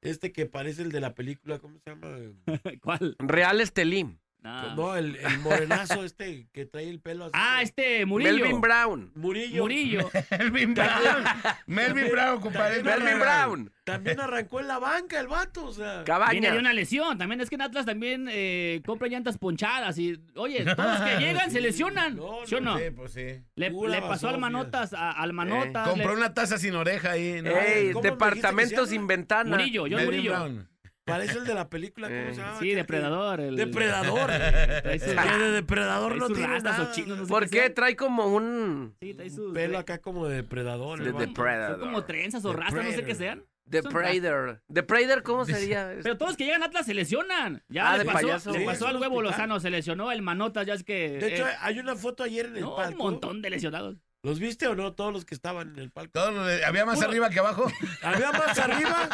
este 0.00 0.32
que 0.32 0.46
parece 0.46 0.80
el 0.80 0.92
de 0.92 1.00
la 1.00 1.14
película, 1.14 1.58
¿cómo 1.58 1.78
se 1.78 1.90
llama? 1.90 2.08
¿Cuál? 2.82 3.16
Real 3.18 3.60
Estelín. 3.60 4.21
No. 4.42 4.74
No, 4.74 4.96
el, 4.96 5.14
el 5.16 5.38
morenazo 5.38 6.02
este 6.04 6.48
que 6.52 6.66
trae 6.66 6.88
el 6.90 6.98
pelo 7.00 7.26
así. 7.26 7.32
Ah, 7.34 7.62
este 7.62 8.04
Murillo. 8.06 8.32
Melvin 8.32 8.60
Brown. 8.60 9.12
Murillo. 9.14 9.62
Murillo. 9.62 10.10
Melvin 10.38 10.74
Brown. 10.74 11.24
Melvin 11.66 12.10
Brown, 12.10 12.40
compadre. 12.40 12.82
También 12.82 12.98
Melvin 13.04 13.20
Brown. 13.20 13.72
También 13.84 14.20
arrancó 14.20 14.60
en 14.60 14.68
la 14.68 14.78
banca 14.78 15.18
el 15.20 15.28
vato, 15.28 15.64
o 15.66 15.72
sea. 15.72 15.84
Viene 15.84 15.98
de 16.00 16.04
Cabaña. 16.04 16.54
una 16.58 16.72
lesión. 16.72 17.18
También 17.18 17.40
es 17.40 17.48
que 17.48 17.54
en 17.56 17.62
Atlas 17.62 17.86
también 17.86 18.28
eh, 18.30 18.80
compra 18.84 19.08
llantas 19.08 19.38
ponchadas. 19.38 19.96
Y, 19.98 20.20
oye, 20.36 20.64
todos 20.64 20.98
los 20.98 21.08
que 21.08 21.16
llegan 21.24 21.50
se 21.50 21.60
lesionan. 21.60 22.16
No, 22.16 22.38
¿Sí 22.44 22.56
o 22.56 22.60
no? 22.60 22.78
Sí, 22.78 22.84
pues 22.94 23.12
sí. 23.12 23.26
Le, 23.54 23.70
pasó 23.70 23.84
al 23.94 24.00
basofia. 24.00 24.36
Manotas, 24.38 24.92
a- 24.92 25.12
al 25.12 25.32
Manotas. 25.32 25.86
Eh, 25.86 25.90
Compró 25.90 26.10
le- 26.12 26.16
una 26.16 26.34
taza 26.34 26.58
sin 26.58 26.74
oreja 26.74 27.12
ahí, 27.12 27.40
¿no? 27.42 27.50
Ey, 27.50 27.52
¿Cómo 27.52 27.60
me 27.60 27.68
dijiste 27.70 27.92
que 27.92 28.00
se 28.02 28.10
departamentos 28.10 28.88
sin 28.88 29.06
ventana. 29.06 29.50
Murillo, 29.50 29.82
John 29.82 29.90
Melvin 29.92 30.06
Murillo. 30.06 30.30
Brown. 30.32 30.68
Parece 31.04 31.38
el 31.38 31.44
de 31.44 31.54
la 31.54 31.68
película, 31.68 32.06
¿cómo 32.08 32.18
Eh, 32.20 32.34
se 32.34 32.40
llama? 32.40 32.58
Sí, 32.60 32.74
depredador. 32.74 33.40
El, 33.40 33.56
Depredador. 33.56 34.26
Trae 34.82 34.98
de 35.38 35.50
depredador 35.52 36.16
trae 36.16 36.20
no 36.20 36.28
tiene 36.28 36.60
nada. 36.60 36.82
o 36.90 36.92
chinos, 36.94 37.18
no 37.18 37.24
sé 37.24 37.28
¿Por 37.28 37.50
qué? 37.50 37.58
sea. 37.58 37.74
Trae 37.74 37.96
como 37.96 38.26
un 38.26 38.94
Sí, 39.00 39.14
trae 39.14 39.28
sus. 39.30 39.52
Pelo 39.52 39.78
acá 39.78 39.98
como 39.98 40.28
de 40.28 40.36
depredador. 40.36 41.02
De. 41.02 41.12
Depredador. 41.12 41.78
Son 41.80 41.88
como 41.88 42.04
trenzas 42.04 42.44
o 42.44 42.52
rastas, 42.52 42.84
no 42.84 42.92
sé 42.92 43.04
qué 43.04 43.14
sean. 43.14 43.44
Depredator. 43.64 44.60
Depredator, 44.68 45.22
¿cómo 45.22 45.44
sería? 45.44 45.96
Pero 46.02 46.16
todos 46.18 46.36
que 46.36 46.44
llegan 46.44 46.62
a 46.62 46.66
Atlas 46.66 46.84
se 46.86 46.94
lesionan. 46.94 47.62
Ya 47.68 47.90
Ah, 47.90 47.96
le 47.96 48.04
de 48.04 48.04
pasó, 48.10 48.26
payaso. 48.26 48.52
le 48.52 48.64
pasó 48.64 48.86
al 48.86 48.96
huevo. 48.96 49.22
Lozano, 49.22 49.60
se 49.60 49.70
lesionó 49.70 50.12
el 50.12 50.20
Manota, 50.22 50.62
ya 50.62 50.74
es 50.74 50.84
que. 50.84 51.18
De 51.18 51.34
hecho, 51.34 51.46
eh, 51.48 51.52
hay 51.60 51.78
una 51.78 51.96
foto 51.96 52.22
ayer 52.22 52.46
en 52.46 52.56
el 52.56 52.62
no, 52.62 52.76
un 52.76 52.96
montón 52.96 53.40
de 53.42 53.50
lesionados. 53.50 53.96
¿Los 54.24 54.38
viste 54.38 54.68
o 54.68 54.74
no? 54.76 54.94
Todos 54.94 55.12
los 55.12 55.24
que 55.24 55.34
estaban 55.34 55.70
en 55.70 55.78
el 55.80 55.90
palco. 55.90 56.12
Todos 56.12 56.48
había 56.64 56.84
más 56.86 56.96
Puro- 56.96 57.08
arriba 57.08 57.28
que 57.30 57.40
abajo. 57.40 57.66
Había 58.02 58.30
más 58.32 58.56
arriba. 58.58 59.08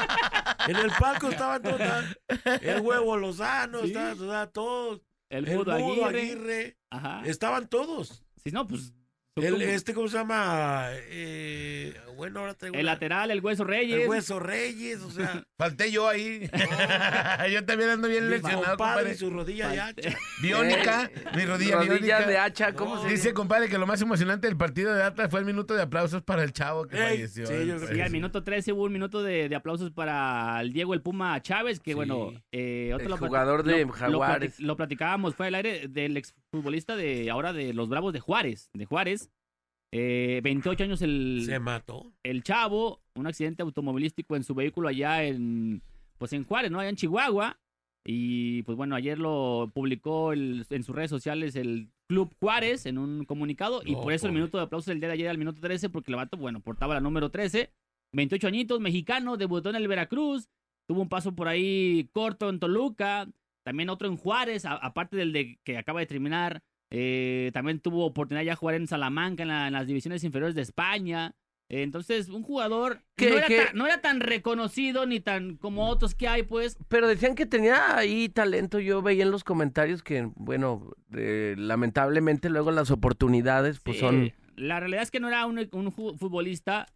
En 0.69 0.77
el 0.77 0.91
palco 0.99 1.29
estaban 1.31 1.63
todos. 1.63 1.81
El 2.61 2.81
huevo 2.81 3.17
Lozano, 3.17 3.81
Sí. 3.83 3.87
estaban 3.95 4.53
todos. 4.53 5.01
El, 5.31 5.49
El 5.49 5.71
Aguirre. 5.71 6.05
Aguirre. 6.21 6.79
Ajá. 6.91 7.23
Estaban 7.25 7.69
todos. 7.69 8.23
Sí, 8.43 8.51
no, 8.51 8.67
pues. 8.67 8.93
Son 9.41 9.47
El, 9.47 9.53
como- 9.55 9.65
este, 9.75 9.95
¿cómo 9.95 10.09
se 10.09 10.17
llama? 10.19 10.89
Eh, 11.11 11.95
bueno, 12.17 12.41
ahora 12.41 12.55
traigo 12.55 12.75
el 12.77 12.83
una- 12.83 12.93
lateral, 12.93 13.31
el 13.31 13.41
Hueso 13.41 13.65
Reyes. 13.65 14.01
El 14.03 14.09
Hueso 14.09 14.39
Reyes, 14.41 15.01
o 15.03 15.11
sea, 15.11 15.45
Falté 15.59 15.91
yo 15.91 16.09
ahí. 16.09 16.49
yo 17.53 17.65
también 17.65 17.91
ando 17.91 18.09
bien 18.09 18.29
lesionado, 18.31 18.77
compadre 18.77 19.15
su 19.15 19.31
rodilla 19.31 19.75
ya. 19.75 19.93
Biónica, 20.43 21.11
mi 21.35 21.45
rodilla 21.45 21.81
biónica. 21.81 22.27
de 22.27 22.39
hacha, 22.39 22.73
¿cómo 22.75 22.97
No, 22.97 23.03
se 23.03 23.09
Dice, 23.11 23.33
compadre, 23.35 23.69
que 23.69 23.79
lo 23.79 23.87
más 23.87 24.01
emocionante 24.03 24.47
del 24.47 24.57
partido 24.57 24.95
de 24.95 25.03
Atlas 25.03 25.31
fue 25.31 25.41
el 25.41 25.47
minuto 25.47 25.75
de 25.75 25.83
aplausos 25.83 26.23
para 26.23 26.43
el 26.45 26.53
chavo 26.53 26.87
que 26.87 26.97
Ey, 26.97 27.09
falleció. 27.17 27.47
sí, 27.47 27.67
yo 27.67 27.77
creo 27.77 27.89
Sí, 27.95 28.01
al 28.01 28.11
minuto 28.11 28.43
13 28.45 28.73
hubo 28.73 28.85
un 28.85 28.93
minuto 28.93 29.23
de, 29.23 29.49
de 29.49 29.57
aplausos 29.57 29.91
para 29.91 30.61
el 30.61 30.73
Diego 30.73 30.95
el 30.95 31.03
Puma 31.03 31.41
Chávez, 31.43 31.81
que 31.81 31.91
Sí. 31.93 31.95
bueno, 31.95 32.33
eh, 32.53 32.91
otro 32.95 33.05
El 33.07 33.11
lo 33.11 33.17
jugador 33.17 33.63
de 33.65 33.81
lo- 33.81 33.87
lo 33.87 33.93
Jaguares. 33.93 34.61
Lo, 34.61 34.77
platicábamos, 34.77 35.35
fue 35.35 35.49
el 35.49 35.55
aire 35.57 35.89
del 35.89 36.17
exfutbolista 36.53 36.97
de 36.97 37.31
ahora 37.31 37.53
de 37.53 37.73
los 37.75 37.89
Bravos 37.89 38.13
de 38.13 38.21
Juárez, 38.21 38.71
de 38.73 38.85
Juárez. 38.87 39.31
Eh, 39.93 40.41
28 40.43 40.85
años 40.85 41.03
el, 41.03 41.43
Se 41.47 41.59
mató. 41.59 42.13
el 42.23 42.43
chavo, 42.43 43.01
un 43.15 43.27
accidente 43.27 43.63
automovilístico 43.63 44.37
en 44.37 44.45
su 44.45 44.55
vehículo 44.55 44.89
allá 44.89 45.25
en, 45.25 45.83
pues 46.19 46.33
en 46.35 46.45
Juárez, 46.45 46.71
¿no? 46.71 46.81
Allá 46.81 46.91
en 46.91 46.97
Chihuahua. 46.97 47.59
Y 48.05 48.63
pues 48.63 48.77
bueno, 48.77 48.95
ayer 48.97 49.19
lo 49.19 49.71
publicó 49.75 50.33
el- 50.33 50.65
en 50.71 50.83
sus 50.83 50.95
redes 50.95 51.11
sociales 51.11 51.57
el 51.57 51.91
Club 52.09 52.35
Juárez 52.41 52.87
en 52.87 52.97
un 52.99 53.25
comunicado. 53.27 53.83
Y 53.85 53.95
por 53.95 54.13
eso 54.13 54.27
el 54.27 54.33
minuto 54.33 54.57
de 54.57 54.65
aplauso 54.65 54.91
del 54.91 55.01
día 55.01 55.09
de 55.09 55.15
ayer 55.15 55.29
al 55.29 55.37
minuto 55.39 55.61
13, 55.61 55.91
porque 55.91 56.11
el 56.13 56.17
vato, 56.17 56.37
bueno, 56.39 56.61
portaba 56.61 56.95
la 56.95 57.01
número 57.01 57.31
13. 57.31 57.71
28 58.15 58.47
añitos, 58.47 58.81
mexicano, 58.81 59.37
debutó 59.37 59.69
en 59.71 59.77
el 59.77 59.89
Veracruz. 59.89 60.49
Tuvo 60.87 61.03
un 61.03 61.09
paso 61.11 61.35
por 61.35 61.49
ahí 61.49 62.09
corto 62.13 62.49
en 62.49 62.59
Toluca. 62.59 63.29
También 63.69 63.91
otro 63.91 64.09
en 64.09 64.17
Juárez, 64.17 64.65
a- 64.65 64.77
aparte 64.77 65.19
del 65.19 65.35
de 65.35 65.59
que 65.63 65.77
acaba 65.77 66.01
de 66.01 66.07
terminar. 66.07 66.63
Eh, 66.91 67.51
también 67.53 67.81
tuvo 67.81 68.07
oportunidad 68.07 68.45
ya 68.47 68.53
de 68.53 68.57
jugar 68.57 68.77
en 68.77 68.87
Salamanca, 68.87 69.43
en, 69.43 69.49
la- 69.51 69.67
en 69.67 69.75
las 69.75 69.87
divisiones 69.87 70.25
inferiores 70.25 70.55
de 70.55 70.63
España. 70.63 71.35
Eh, 71.69 71.83
entonces, 71.83 72.31
un 72.31 72.43
jugador 72.43 73.03
¿Qué- 73.15 73.29
no, 73.29 73.37
era 73.37 73.47
qué? 73.47 73.57
tan, 73.67 73.77
no 73.77 73.85
era 73.87 74.01
tan 74.01 74.21
reconocido 74.21 75.05
ni 75.05 75.21
tan 75.21 75.57
como 75.59 75.87
otros 75.87 76.15
que 76.15 76.27
hay, 76.29 76.45
pues. 76.45 76.79
Pero 76.89 77.07
decían 77.07 77.35
que 77.35 77.45
tenía 77.45 77.95
ahí 77.95 78.31
talento. 78.31 78.81
Yo 78.81 79.03
veía 79.03 79.25
en 79.25 79.31
los 79.31 79.45
comentarios 79.45 80.03
que, 80.03 80.31
bueno, 80.37 80.93
eh, 81.15 81.55
lamentablemente 81.59 82.49
luego 82.49 82.71
las 82.71 82.91
oportunidades 82.91 83.81
pues 83.81 83.99
Sí, 83.99 84.01
son... 84.01 84.33
La 84.57 84.81
realidad 84.81 85.03
es 85.03 85.11
que 85.11 85.21
no 85.21 85.29
era 85.29 85.45
un, 85.45 85.69
futbolista 85.93 86.87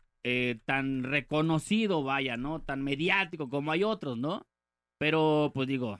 tan 0.64 1.02
reconocido, 1.02 2.02
vaya, 2.02 2.36
¿no? 2.36 2.62
Tan 2.62 2.82
mediático 2.82 3.48
como 3.50 3.72
hay 3.72 3.84
otros, 3.84 4.16
¿no? 4.16 4.46
Pero, 4.98 5.50
pues 5.54 5.66
digo, 5.68 5.98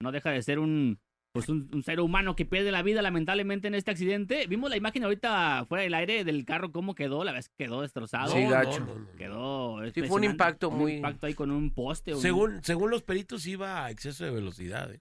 no 0.00 0.12
deja 0.12 0.30
de 0.30 0.42
ser 0.42 0.58
un, 0.58 0.98
pues 1.32 1.48
un, 1.48 1.68
un 1.72 1.82
ser 1.82 2.00
humano 2.00 2.34
que 2.34 2.46
pierde 2.46 2.72
la 2.72 2.82
vida 2.82 3.02
lamentablemente 3.02 3.68
en 3.68 3.74
este 3.74 3.90
accidente. 3.90 4.46
Vimos 4.46 4.70
la 4.70 4.76
imagen 4.76 5.04
ahorita 5.04 5.66
fuera 5.66 5.82
del 5.84 5.94
aire 5.94 6.24
del 6.24 6.44
carro, 6.44 6.72
cómo 6.72 6.94
quedó, 6.94 7.22
la 7.24 7.32
vez 7.32 7.50
quedó 7.58 7.82
destrozado. 7.82 8.32
Sí, 8.32 8.42
gacho. 8.44 8.86
Quedó 9.16 9.78
fue 10.08 10.16
un 10.16 10.24
impacto 10.24 10.70
Un 10.70 10.78
muy- 10.78 10.92
impacto 10.94 11.26
ahí 11.26 11.34
con 11.34 11.50
un 11.50 11.72
poste. 11.72 12.14
un- 12.14 12.20
Según, 12.20 12.64
según 12.64 12.90
los 12.90 13.02
peritos 13.02 13.46
iba 13.46 13.84
a 13.84 13.90
exceso 13.90 14.24
de 14.24 14.30
velocidad, 14.30 14.92
¿eh? 14.92 15.00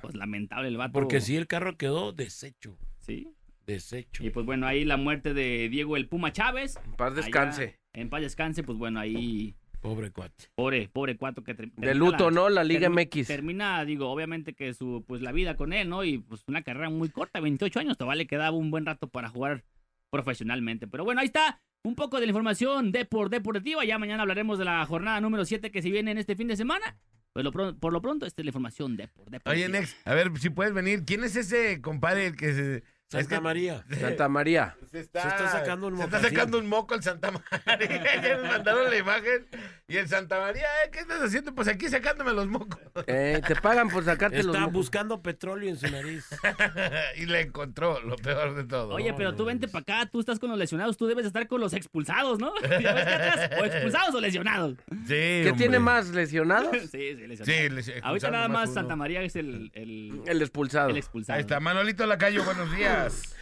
Pues 0.00 0.14
lamentable 0.14 0.68
el 0.68 0.76
vato. 0.76 0.92
Porque 0.92 1.20
sí, 1.20 1.36
el 1.36 1.46
carro 1.46 1.76
quedó 1.76 2.12
deshecho. 2.12 2.76
Sí. 3.00 3.32
Deshecho. 3.66 4.24
Y 4.24 4.30
pues 4.30 4.46
bueno, 4.46 4.66
ahí 4.66 4.84
la 4.84 4.96
muerte 4.96 5.34
de 5.34 5.68
Diego 5.68 5.96
el 5.96 6.06
Puma 6.08 6.32
Chávez. 6.32 6.78
En 6.84 6.92
paz 6.92 7.12
Allá, 7.12 7.22
descanse. 7.22 7.78
en 7.94 8.10
paz 8.10 8.20
descanse, 8.20 8.62
pues 8.62 8.78
bueno, 8.78 9.00
ahí 9.00 9.56
Pobre 9.80 10.10
cuate. 10.10 10.46
Pobre, 10.54 10.88
pobre 10.88 11.16
cuatro 11.16 11.44
que 11.44 11.54
De 11.54 11.94
luto, 11.94 12.30
la- 12.30 12.34
¿no? 12.34 12.48
La 12.48 12.64
Liga 12.64 12.88
MX. 12.90 13.26
Termina, 13.28 13.84
digo, 13.84 14.10
obviamente 14.10 14.54
que 14.54 14.74
su, 14.74 15.04
pues 15.06 15.22
la 15.22 15.32
vida 15.32 15.54
con 15.56 15.72
él, 15.72 15.88
¿no? 15.88 16.02
Y 16.04 16.18
pues 16.18 16.42
una 16.48 16.62
carrera 16.62 16.90
muy 16.90 17.08
corta, 17.08 17.40
28 17.40 17.80
años, 17.80 17.96
todavía 17.96 18.16
le 18.22 18.26
quedaba 18.26 18.56
un 18.56 18.70
buen 18.70 18.84
rato 18.86 19.08
para 19.08 19.28
jugar 19.28 19.64
profesionalmente. 20.10 20.86
Pero 20.86 21.04
bueno, 21.04 21.20
ahí 21.20 21.26
está 21.26 21.60
un 21.84 21.94
poco 21.94 22.18
de 22.18 22.26
la 22.26 22.30
información 22.30 22.90
de 22.92 23.04
por 23.04 23.30
deportiva. 23.30 23.84
Ya 23.84 23.98
mañana 23.98 24.22
hablaremos 24.22 24.58
de 24.58 24.64
la 24.64 24.84
jornada 24.86 25.20
número 25.20 25.44
7 25.44 25.70
que 25.70 25.82
se 25.82 25.90
viene 25.90 26.10
en 26.10 26.18
este 26.18 26.36
fin 26.36 26.48
de 26.48 26.56
semana. 26.56 26.96
Pues 27.32 27.44
lo 27.44 27.52
por 27.52 27.92
lo 27.92 28.00
pronto, 28.00 28.24
esta 28.24 28.40
es 28.40 28.46
la 28.46 28.48
información 28.48 28.96
de 28.96 29.08
por 29.08 29.30
deportiva. 29.30 29.52
Oye, 29.52 29.68
Nex, 29.68 29.94
a 30.06 30.14
ver 30.14 30.30
si 30.38 30.48
puedes 30.48 30.72
venir. 30.72 31.04
¿Quién 31.04 31.22
es 31.22 31.36
ese 31.36 31.80
compadre 31.82 32.28
el 32.28 32.36
que 32.36 32.54
se. 32.54 32.82
Santa 33.08 33.20
es 33.20 33.28
que 33.28 33.40
María. 33.40 33.84
Santa 34.00 34.28
María. 34.28 34.76
Se 34.90 34.98
está, 34.98 35.22
Se 35.22 35.28
está 35.28 35.48
sacando 35.48 35.86
un 35.86 35.96
se 35.96 36.04
está 36.04 36.20
sacando 36.20 36.58
un 36.58 36.66
moco 36.66 36.94
el 36.94 37.04
Santa 37.04 37.30
María. 37.30 38.20
ya 38.22 38.36
nos 38.36 38.48
mandaron 38.48 38.90
la 38.90 38.96
imagen. 38.96 39.46
Y 39.88 39.98
el 39.98 40.08
Santa 40.08 40.40
María, 40.40 40.64
¿eh? 40.84 40.90
¿qué 40.90 40.98
estás 40.98 41.22
haciendo? 41.22 41.54
Pues 41.54 41.68
aquí 41.68 41.88
sacándome 41.88 42.32
los 42.32 42.48
mocos. 42.48 42.80
Eh, 43.06 43.40
te 43.46 43.54
pagan 43.54 43.88
por 43.88 44.04
sacarte 44.04 44.38
los 44.38 44.46
Está 44.46 44.58
mocos. 44.62 44.72
buscando 44.72 45.22
petróleo 45.22 45.68
en 45.70 45.76
su 45.76 45.88
nariz. 45.88 46.26
y 47.16 47.26
le 47.26 47.42
encontró 47.42 48.00
lo 48.00 48.16
peor 48.16 48.56
de 48.56 48.64
todo. 48.64 48.94
Oye, 48.94 49.14
pero 49.16 49.36
tú 49.36 49.44
vente 49.44 49.68
para 49.68 49.82
acá, 49.82 50.10
tú 50.10 50.18
estás 50.18 50.40
con 50.40 50.50
los 50.50 50.58
lesionados, 50.58 50.96
tú 50.96 51.06
debes 51.06 51.24
estar 51.24 51.46
con 51.46 51.60
los 51.60 51.72
expulsados, 51.72 52.40
¿no? 52.40 52.52
Ya 52.80 52.92
ves 52.94 53.04
que 53.04 53.14
atrás, 53.14 53.50
o 53.60 53.64
expulsados 53.64 54.14
o 54.16 54.20
lesionados. 54.20 54.74
Sí, 54.88 55.06
¿Qué 55.06 55.42
hombre. 55.50 55.56
tiene 55.56 55.78
más? 55.78 56.08
¿Lesionados? 56.08 56.76
Sí, 56.80 56.88
sí, 56.90 57.14
lesionados. 57.28 57.46
Sí, 57.46 57.68
les 57.68 57.92
Ahorita 58.04 58.30
nada 58.32 58.48
más 58.48 58.70
uno. 58.70 58.74
Santa 58.74 58.96
María 58.96 59.22
es 59.22 59.36
el, 59.36 59.70
el, 59.72 60.20
El 60.26 60.42
expulsado. 60.42 60.90
el 60.90 60.96
expulsado. 60.96 61.36
Ahí 61.36 61.42
está, 61.42 61.60
Manolito 61.60 62.04
Lacayo, 62.06 62.42
buenos 62.42 62.74
días. 62.76 63.36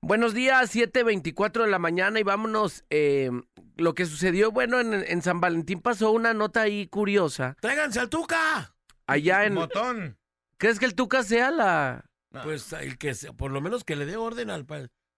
Buenos 0.00 0.32
días, 0.32 0.72
7.24 0.76 1.64
de 1.64 1.70
la 1.72 1.80
mañana 1.80 2.20
y 2.20 2.22
vámonos. 2.22 2.84
eh, 2.88 3.32
lo 3.78 3.94
que 3.94 4.04
sucedió, 4.04 4.50
bueno, 4.52 4.80
en, 4.80 4.92
en 4.92 5.22
San 5.22 5.40
Valentín 5.40 5.80
pasó 5.80 6.10
una 6.10 6.34
nota 6.34 6.62
ahí 6.62 6.86
curiosa. 6.88 7.56
¡Tráiganse 7.60 8.00
al 8.00 8.10
Tuca! 8.10 8.74
Allá 9.06 9.46
en... 9.46 9.54
Botón. 9.54 10.18
¿Crees 10.58 10.78
que 10.78 10.84
el 10.84 10.94
Tuca 10.94 11.22
sea 11.22 11.50
la... 11.50 12.04
No. 12.30 12.42
Pues 12.42 12.72
el 12.74 12.98
que 12.98 13.14
se- 13.14 13.32
por 13.32 13.50
lo 13.52 13.60
menos 13.62 13.84
que 13.84 13.96
le 13.96 14.04
dé 14.04 14.16
orden 14.16 14.50
al 14.50 14.66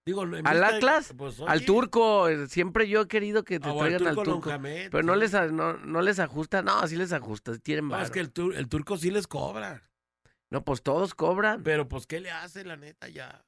digo 0.05 0.23
en 0.23 0.47
¿Al 0.47 0.59
de- 0.59 0.65
Atlas? 0.65 1.13
pues, 1.17 1.41
al 1.45 1.65
turco? 1.65 2.29
Eh, 2.29 2.47
Siempre 2.47 2.87
yo 2.87 3.01
he 3.01 3.07
querido 3.07 3.43
que 3.43 3.59
te 3.59 3.67
ah, 3.67 3.73
o 3.73 3.79
traigan 3.79 4.07
al 4.07 4.15
turco 4.15 4.31
turco. 4.31 4.49
Lonjamet, 4.49 4.91
Pero 4.91 5.03
no 5.03 5.15
les, 5.15 5.33
no, 5.33 5.73
no 5.73 6.01
les 6.01 6.19
ajusta. 6.19 6.61
No, 6.61 6.87
sí 6.87 6.95
les 6.95 7.11
ajusta. 7.11 7.57
Tienen 7.57 7.89
No, 7.89 7.99
es 8.01 8.11
que 8.11 8.21
el, 8.21 8.31
tur- 8.33 8.55
el 8.55 8.69
turco 8.69 8.97
sí 8.97 9.11
les 9.11 9.27
cobra. 9.27 9.83
No, 10.49 10.63
pues 10.63 10.81
todos 10.83 11.13
cobran. 11.15 11.63
Pero 11.63 11.87
pues, 11.89 12.07
¿qué 12.07 12.19
le 12.21 12.31
hace 12.31 12.63
la 12.63 12.77
neta 12.77 13.09
ya? 13.09 13.43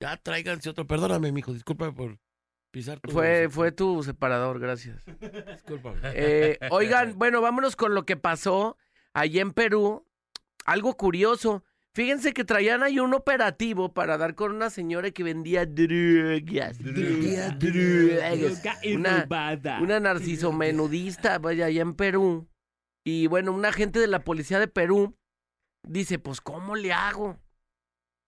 Ya 0.00 0.16
tráiganse 0.16 0.70
otro. 0.70 0.86
Perdóname, 0.86 1.32
mijo, 1.32 1.52
disculpa 1.52 1.90
por 1.92 2.18
pisar 2.78 3.00
tu 3.00 3.10
Fue, 3.10 3.48
fue 3.50 3.72
tu 3.72 4.04
separador, 4.04 4.60
gracias. 4.60 5.04
Discúlpame. 5.52 5.98
Eh, 6.04 6.58
oigan, 6.70 7.18
bueno, 7.18 7.40
vámonos 7.40 7.74
con 7.74 7.92
lo 7.92 8.06
que 8.06 8.16
pasó 8.16 8.76
allá 9.14 9.42
en 9.42 9.52
Perú. 9.52 10.06
Algo 10.64 10.96
curioso. 10.96 11.64
Fíjense 11.92 12.32
que 12.32 12.44
traían 12.44 12.84
ahí 12.84 13.00
un 13.00 13.14
operativo 13.14 13.92
para 13.92 14.16
dar 14.16 14.36
con 14.36 14.54
una 14.54 14.70
señora 14.70 15.10
que 15.10 15.24
vendía 15.24 15.66
drogas. 15.66 16.78
Vendía 16.80 17.50
drogas. 17.50 18.78
Una, 18.94 19.26
una 19.80 19.98
narciso 19.98 20.52
menudista, 20.52 21.38
vaya, 21.40 21.66
allá 21.66 21.82
en 21.82 21.94
Perú. 21.94 22.46
Y 23.02 23.26
bueno, 23.26 23.50
un 23.50 23.64
agente 23.64 23.98
de 23.98 24.06
la 24.06 24.22
policía 24.22 24.60
de 24.60 24.68
Perú 24.68 25.16
dice, 25.82 26.20
pues, 26.20 26.40
¿cómo 26.40 26.76
le 26.76 26.92
hago? 26.92 27.40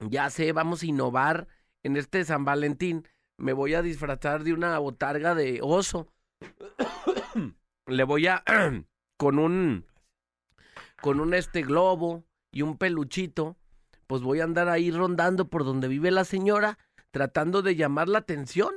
Ya 0.00 0.28
sé, 0.30 0.50
vamos 0.50 0.82
a 0.82 0.86
innovar 0.86 1.46
en 1.84 1.96
este 1.96 2.24
San 2.24 2.44
Valentín. 2.44 3.06
Me 3.40 3.54
voy 3.54 3.72
a 3.72 3.80
disfrazar 3.80 4.44
de 4.44 4.52
una 4.52 4.78
botarga 4.78 5.34
de 5.34 5.60
oso. 5.62 6.12
le 7.86 8.04
voy 8.04 8.26
a... 8.26 8.44
con 9.16 9.38
un... 9.38 9.86
con 11.00 11.20
un 11.20 11.32
este 11.32 11.62
globo 11.62 12.24
y 12.52 12.62
un 12.62 12.76
peluchito. 12.76 13.56
Pues 14.06 14.22
voy 14.22 14.40
a 14.40 14.44
andar 14.44 14.68
ahí 14.68 14.90
rondando 14.90 15.48
por 15.48 15.64
donde 15.64 15.88
vive 15.88 16.10
la 16.10 16.24
señora, 16.24 16.78
tratando 17.10 17.62
de 17.62 17.76
llamar 17.76 18.08
la 18.08 18.18
atención. 18.18 18.74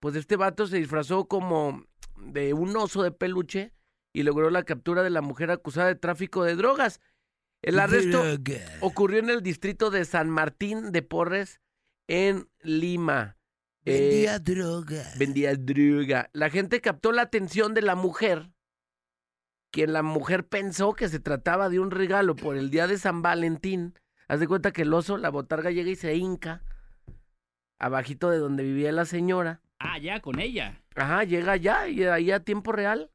Pues 0.00 0.16
este 0.16 0.36
vato 0.36 0.66
se 0.66 0.78
disfrazó 0.78 1.26
como 1.26 1.84
de 2.16 2.54
un 2.54 2.74
oso 2.74 3.02
de 3.02 3.10
peluche 3.10 3.74
y 4.14 4.22
logró 4.22 4.48
la 4.48 4.62
captura 4.62 5.02
de 5.02 5.10
la 5.10 5.20
mujer 5.20 5.50
acusada 5.50 5.88
de 5.88 5.94
tráfico 5.94 6.42
de 6.42 6.56
drogas. 6.56 7.00
El 7.60 7.78
arresto 7.78 8.22
ocurrió 8.80 9.18
en 9.18 9.28
el 9.28 9.42
distrito 9.42 9.90
de 9.90 10.06
San 10.06 10.30
Martín 10.30 10.90
de 10.92 11.02
Porres, 11.02 11.60
en 12.08 12.48
Lima. 12.62 13.36
Eh, 13.86 14.38
droga. 14.40 15.04
vendía 15.18 15.54
droga. 15.54 16.28
La 16.32 16.50
gente 16.50 16.80
captó 16.80 17.12
la 17.12 17.22
atención 17.22 17.74
de 17.74 17.82
la 17.82 17.94
mujer 17.94 18.50
quien 19.76 19.92
la 19.92 20.02
mujer 20.02 20.46
pensó 20.46 20.94
que 20.94 21.08
se 21.08 21.20
trataba 21.20 21.68
de 21.68 21.80
un 21.80 21.90
regalo 21.90 22.34
por 22.34 22.56
el 22.56 22.70
día 22.70 22.86
de 22.86 22.96
San 22.96 23.20
Valentín, 23.20 23.92
haz 24.26 24.40
de 24.40 24.48
cuenta 24.48 24.72
que 24.72 24.82
el 24.82 24.94
oso, 24.94 25.18
la 25.18 25.28
botarga 25.28 25.70
llega 25.70 25.90
y 25.90 25.96
se 25.96 26.14
hinca 26.16 26.62
abajito 27.78 28.30
de 28.30 28.38
donde 28.38 28.62
vivía 28.62 28.90
la 28.90 29.04
señora. 29.04 29.60
Ah, 29.78 29.98
ya, 29.98 30.20
con 30.20 30.40
ella. 30.40 30.82
Ajá, 30.94 31.24
llega 31.24 31.52
allá 31.52 31.88
y 31.88 32.04
ahí 32.04 32.30
a 32.30 32.40
tiempo 32.42 32.72
real. 32.72 33.10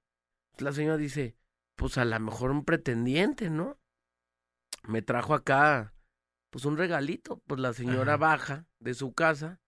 La 0.59 0.71
señora 0.71 0.97
dice, 0.97 1.35
pues 1.75 1.97
a 1.97 2.05
lo 2.05 2.19
mejor 2.19 2.51
un 2.51 2.63
pretendiente, 2.63 3.49
¿no? 3.49 3.79
Me 4.83 5.01
trajo 5.01 5.33
acá, 5.33 5.95
pues 6.51 6.65
un 6.65 6.77
regalito. 6.77 7.41
Pues 7.47 7.59
la 7.59 7.73
señora 7.73 8.13
Ajá. 8.13 8.17
baja 8.17 8.65
de 8.79 8.93
su 8.93 9.13
casa, 9.13 9.59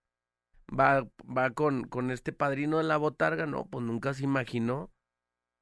va, 0.68 1.08
va 1.26 1.52
con, 1.52 1.84
con 1.86 2.12
este 2.12 2.34
padrino 2.34 2.78
de 2.78 2.84
la 2.84 2.98
botarga, 2.98 3.46
¿no? 3.46 3.66
Pues 3.66 3.86
nunca 3.86 4.14
se 4.14 4.24
imaginó 4.24 4.92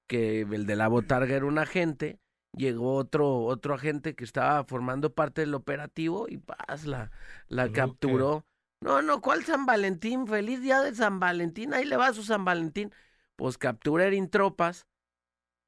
que 0.08 0.41
el 0.41 0.65
de 0.65 0.75
la 0.75 0.88
botarga 0.88 1.36
era 1.36 1.46
un 1.46 1.58
agente. 1.58 2.20
Llegó 2.53 2.96
otro, 2.96 3.43
otro 3.43 3.75
agente 3.75 4.13
que 4.13 4.25
estaba 4.25 4.63
formando 4.65 5.13
parte 5.13 5.41
del 5.41 5.53
operativo 5.53 6.27
y 6.27 6.38
paz, 6.38 6.86
la, 6.86 7.10
la 7.48 7.72
capturó. 7.72 8.46
No, 8.81 9.01
no, 9.01 9.22
¿cuál 9.22 9.46
San 9.46 9.65
Valentín? 9.65 10.27
Feliz 10.27 10.62
día 10.62 10.81
de 10.81 10.93
San 10.93 11.20
Valentín. 11.20 11.74
Ahí 11.74 11.86
le 11.86 11.96
va 11.96 12.12
su 12.13 12.24
San 12.24 12.43
Valentín. 12.43 12.91
Pues 13.38 13.58
captura 13.58 14.05
Erin 14.05 14.29
tropas. 14.29 14.86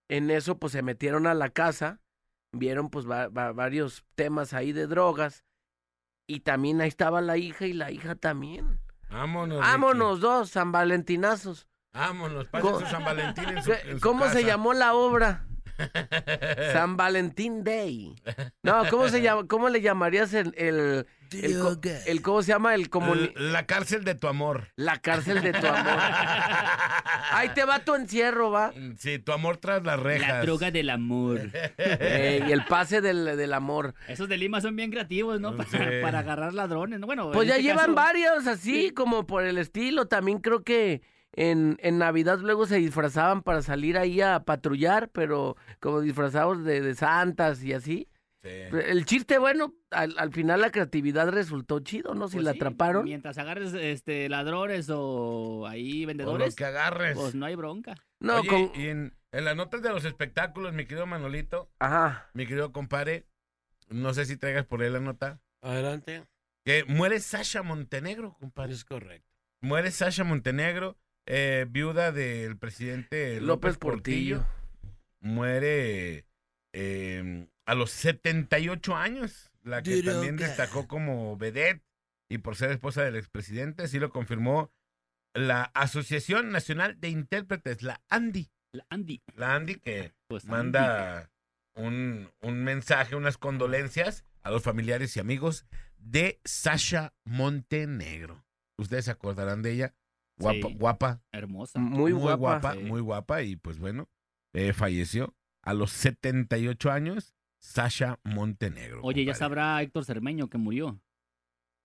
En 0.09 0.29
eso, 0.29 0.59
pues 0.59 0.73
se 0.73 0.81
metieron 0.81 1.25
a 1.25 1.33
la 1.33 1.49
casa. 1.49 2.01
Vieron, 2.51 2.89
pues, 2.89 3.09
va- 3.09 3.29
va- 3.29 3.53
varios 3.53 4.03
temas 4.15 4.53
ahí 4.53 4.73
de 4.73 4.87
drogas. 4.87 5.45
Y 6.27 6.41
también 6.41 6.81
ahí 6.81 6.87
estaba 6.89 7.21
la 7.21 7.37
hija 7.37 7.65
y 7.65 7.73
la 7.73 7.91
hija 7.91 8.15
también. 8.15 8.79
Vámonos. 9.13 9.57
Ricky. 9.59 9.69
Vámonos 9.71 10.19
dos, 10.19 10.49
San 10.49 10.71
Valentinazos. 10.71 11.67
Vámonos. 11.93 12.47
Pasen 12.47 12.67
¿Cómo- 12.71 12.79
su 12.79 12.85
San 12.87 13.03
Valentín 13.05 13.49
en 13.49 13.63
su, 13.63 13.69
¿Qué- 13.71 13.81
en 13.91 13.99
su 13.99 14.01
¿Cómo 14.01 14.27
se 14.29 14.43
llamó 14.43 14.73
la 14.73 14.93
obra? 14.95 15.45
San 16.73 16.97
Valentín 16.97 17.63
Day. 17.63 18.15
No, 18.61 18.83
¿cómo 18.89 19.07
se 19.09 19.21
llama? 19.21 19.47
¿Cómo 19.47 19.69
le 19.69 19.81
llamarías 19.81 20.33
el, 20.33 20.53
el, 20.57 21.07
el, 21.41 21.59
co- 21.59 21.77
el- 22.05 22.21
cómo 22.21 22.41
se 22.43 22.49
llama 22.51 22.75
el 22.75 22.89
comuni- 22.89 23.31
L- 23.35 23.51
La 23.51 23.65
cárcel 23.65 24.03
de 24.03 24.15
tu 24.15 24.27
amor. 24.27 24.67
la 24.75 24.99
cárcel 24.99 25.41
de 25.41 25.53
tu 25.53 25.65
amor? 25.67 25.99
Ahí 27.31 27.49
te 27.49 27.65
va 27.65 27.79
tu 27.79 27.95
encierro, 27.95 28.51
va. 28.51 28.71
Sí, 28.97 29.19
tu 29.19 29.31
amor 29.31 29.57
tras 29.57 29.83
las 29.83 29.99
rejas. 29.99 30.27
La 30.29 30.41
droga 30.41 30.71
del 30.71 30.89
amor. 30.89 31.49
Eh, 31.77 32.43
y 32.47 32.51
el 32.51 32.63
pase 32.65 33.01
del, 33.01 33.37
del 33.37 33.53
amor. 33.53 33.93
Esos 34.07 34.29
de 34.29 34.37
Lima 34.37 34.61
son 34.61 34.75
bien 34.75 34.91
creativos, 34.91 35.39
¿no? 35.39 35.55
Para, 35.55 35.69
Sí. 35.69 35.77
para 36.01 36.19
agarrar 36.19 36.53
ladrones. 36.53 36.99
¿no? 36.99 37.07
Bueno, 37.07 37.31
Pues 37.31 37.47
ya 37.47 37.55
este 37.55 37.63
llevan 37.63 37.85
caso- 37.87 37.95
varios 37.95 38.47
así, 38.47 38.91
como 38.91 39.25
por 39.25 39.43
el 39.43 39.57
estilo. 39.57 40.07
También 40.07 40.39
creo 40.39 40.63
que 40.63 41.01
en, 41.35 41.77
en 41.81 41.97
Navidad 41.97 42.39
luego 42.39 42.67
se 42.67 42.75
disfrazaban 42.77 43.41
para 43.41 43.61
salir 43.63 43.97
ahí 43.97 44.21
a 44.21 44.41
patrullar, 44.41 45.09
pero 45.09 45.57
como 45.79 46.01
disfrazados 46.01 46.63
de, 46.63 46.81
de 46.81 46.93
santas 46.95 47.63
y 47.63 47.73
así. 47.73 48.07
Sí. 48.43 48.49
El 48.49 49.05
chiste, 49.05 49.37
bueno, 49.37 49.73
al, 49.89 50.15
al 50.19 50.33
final 50.33 50.59
la 50.59 50.69
creatividad 50.69 51.29
resultó 51.29 51.79
chido, 51.79 52.13
¿no? 52.13 52.27
Si 52.27 52.33
Pues 52.35 52.45
la 52.45 52.51
sí, 52.51 52.57
atraparon. 52.57 53.05
Mientras 53.05 53.37
agarres 53.37 53.73
este, 53.73 54.27
ladrones 54.27 54.89
o 54.93 55.65
ahí 55.65 55.99
O 55.99 56.01
lo 56.01 56.07
vendedores, 56.07 56.55
que 56.55 56.65
agarres. 56.65 57.15
pues 57.17 57.35
no 57.35 57.45
hay 57.45 57.55
bronca. 57.55 57.95
No, 58.19 58.41
Oye, 58.41 58.49
con... 58.49 58.71
y 58.75 58.87
en, 58.89 59.15
en 59.31 59.45
las 59.45 59.55
notas 59.55 59.81
de 59.81 59.89
los 59.89 60.03
espectáculos, 60.03 60.73
mi 60.73 60.83
querido 60.85 61.05
Manolito, 61.05 61.71
Ajá. 61.79 62.29
mi 62.33 62.45
querido 62.45 62.73
compadre, 62.73 63.25
no 63.89 64.13
sé 64.13 64.25
si 64.25 64.35
traigas 64.35 64.65
por 64.65 64.81
ahí 64.81 64.89
la 64.89 64.99
nota, 64.99 65.39
Adelante. 65.61 66.25
que 66.65 66.83
muere 66.85 67.21
Sasha 67.21 67.63
Montenegro, 67.63 68.35
compadre. 68.39 68.73
Es 68.73 68.83
correcto. 68.83 69.25
Muere 69.61 69.89
Sasha 69.91 70.25
Montenegro, 70.25 70.97
eh, 71.25 71.65
viuda 71.69 72.11
del 72.11 72.57
presidente 72.57 73.35
López, 73.39 73.47
López 73.47 73.77
Portillo. 73.77 74.37
Portillo. 74.39 74.63
Muere 75.21 76.25
eh, 76.73 77.47
a 77.65 77.75
los 77.75 77.91
78 77.91 78.95
años, 78.95 79.51
la 79.63 79.81
que 79.81 80.03
también 80.03 80.37
destacó 80.37 80.87
como 80.87 81.37
vedette 81.37 81.83
y 82.29 82.39
por 82.39 82.55
ser 82.55 82.71
esposa 82.71 83.03
del 83.03 83.15
expresidente, 83.15 83.83
así 83.83 83.99
lo 83.99 84.09
confirmó 84.09 84.71
la 85.33 85.63
Asociación 85.73 86.51
Nacional 86.51 86.99
de 86.99 87.09
Intérpretes, 87.09 87.81
la 87.81 88.01
ANDI. 88.09 88.51
La 88.71 88.85
Andy. 88.89 89.21
La 89.35 89.55
ANDI 89.55 89.75
que 89.75 90.13
Pues, 90.27 90.45
manda 90.45 91.29
un, 91.75 92.29
un 92.41 92.63
mensaje, 92.63 93.15
unas 93.15 93.37
condolencias 93.37 94.25
a 94.41 94.49
los 94.51 94.63
familiares 94.63 95.15
y 95.15 95.19
amigos 95.19 95.65
de 95.97 96.39
Sasha 96.43 97.13
Montenegro. 97.23 98.45
Ustedes 98.77 99.05
se 99.05 99.11
acordarán 99.11 99.61
de 99.61 99.71
ella. 99.73 99.95
Guapa, 100.37 100.67
Sí. 100.67 100.75
guapa, 100.75 101.21
Hermosa. 101.31 101.79
Muy, 101.79 102.11
guapa. 102.11 102.73
sí. 102.73 102.79
muy 102.79 103.01
guapa. 103.01 103.43
Y 103.43 103.55
pues 103.55 103.77
bueno, 103.77 104.09
eh, 104.53 104.73
falleció 104.73 105.35
a 105.61 105.73
los 105.75 105.91
78 105.91 106.91
años 106.91 107.35
Sasha 107.63 108.19
Montenegro. 108.23 108.99
Oye, 109.03 109.23
ya 109.23 109.33
sabrá 109.33 109.81
Héctor 109.81 110.03
Cermeño 110.03 110.49
que 110.49 110.57
murió. 110.57 110.99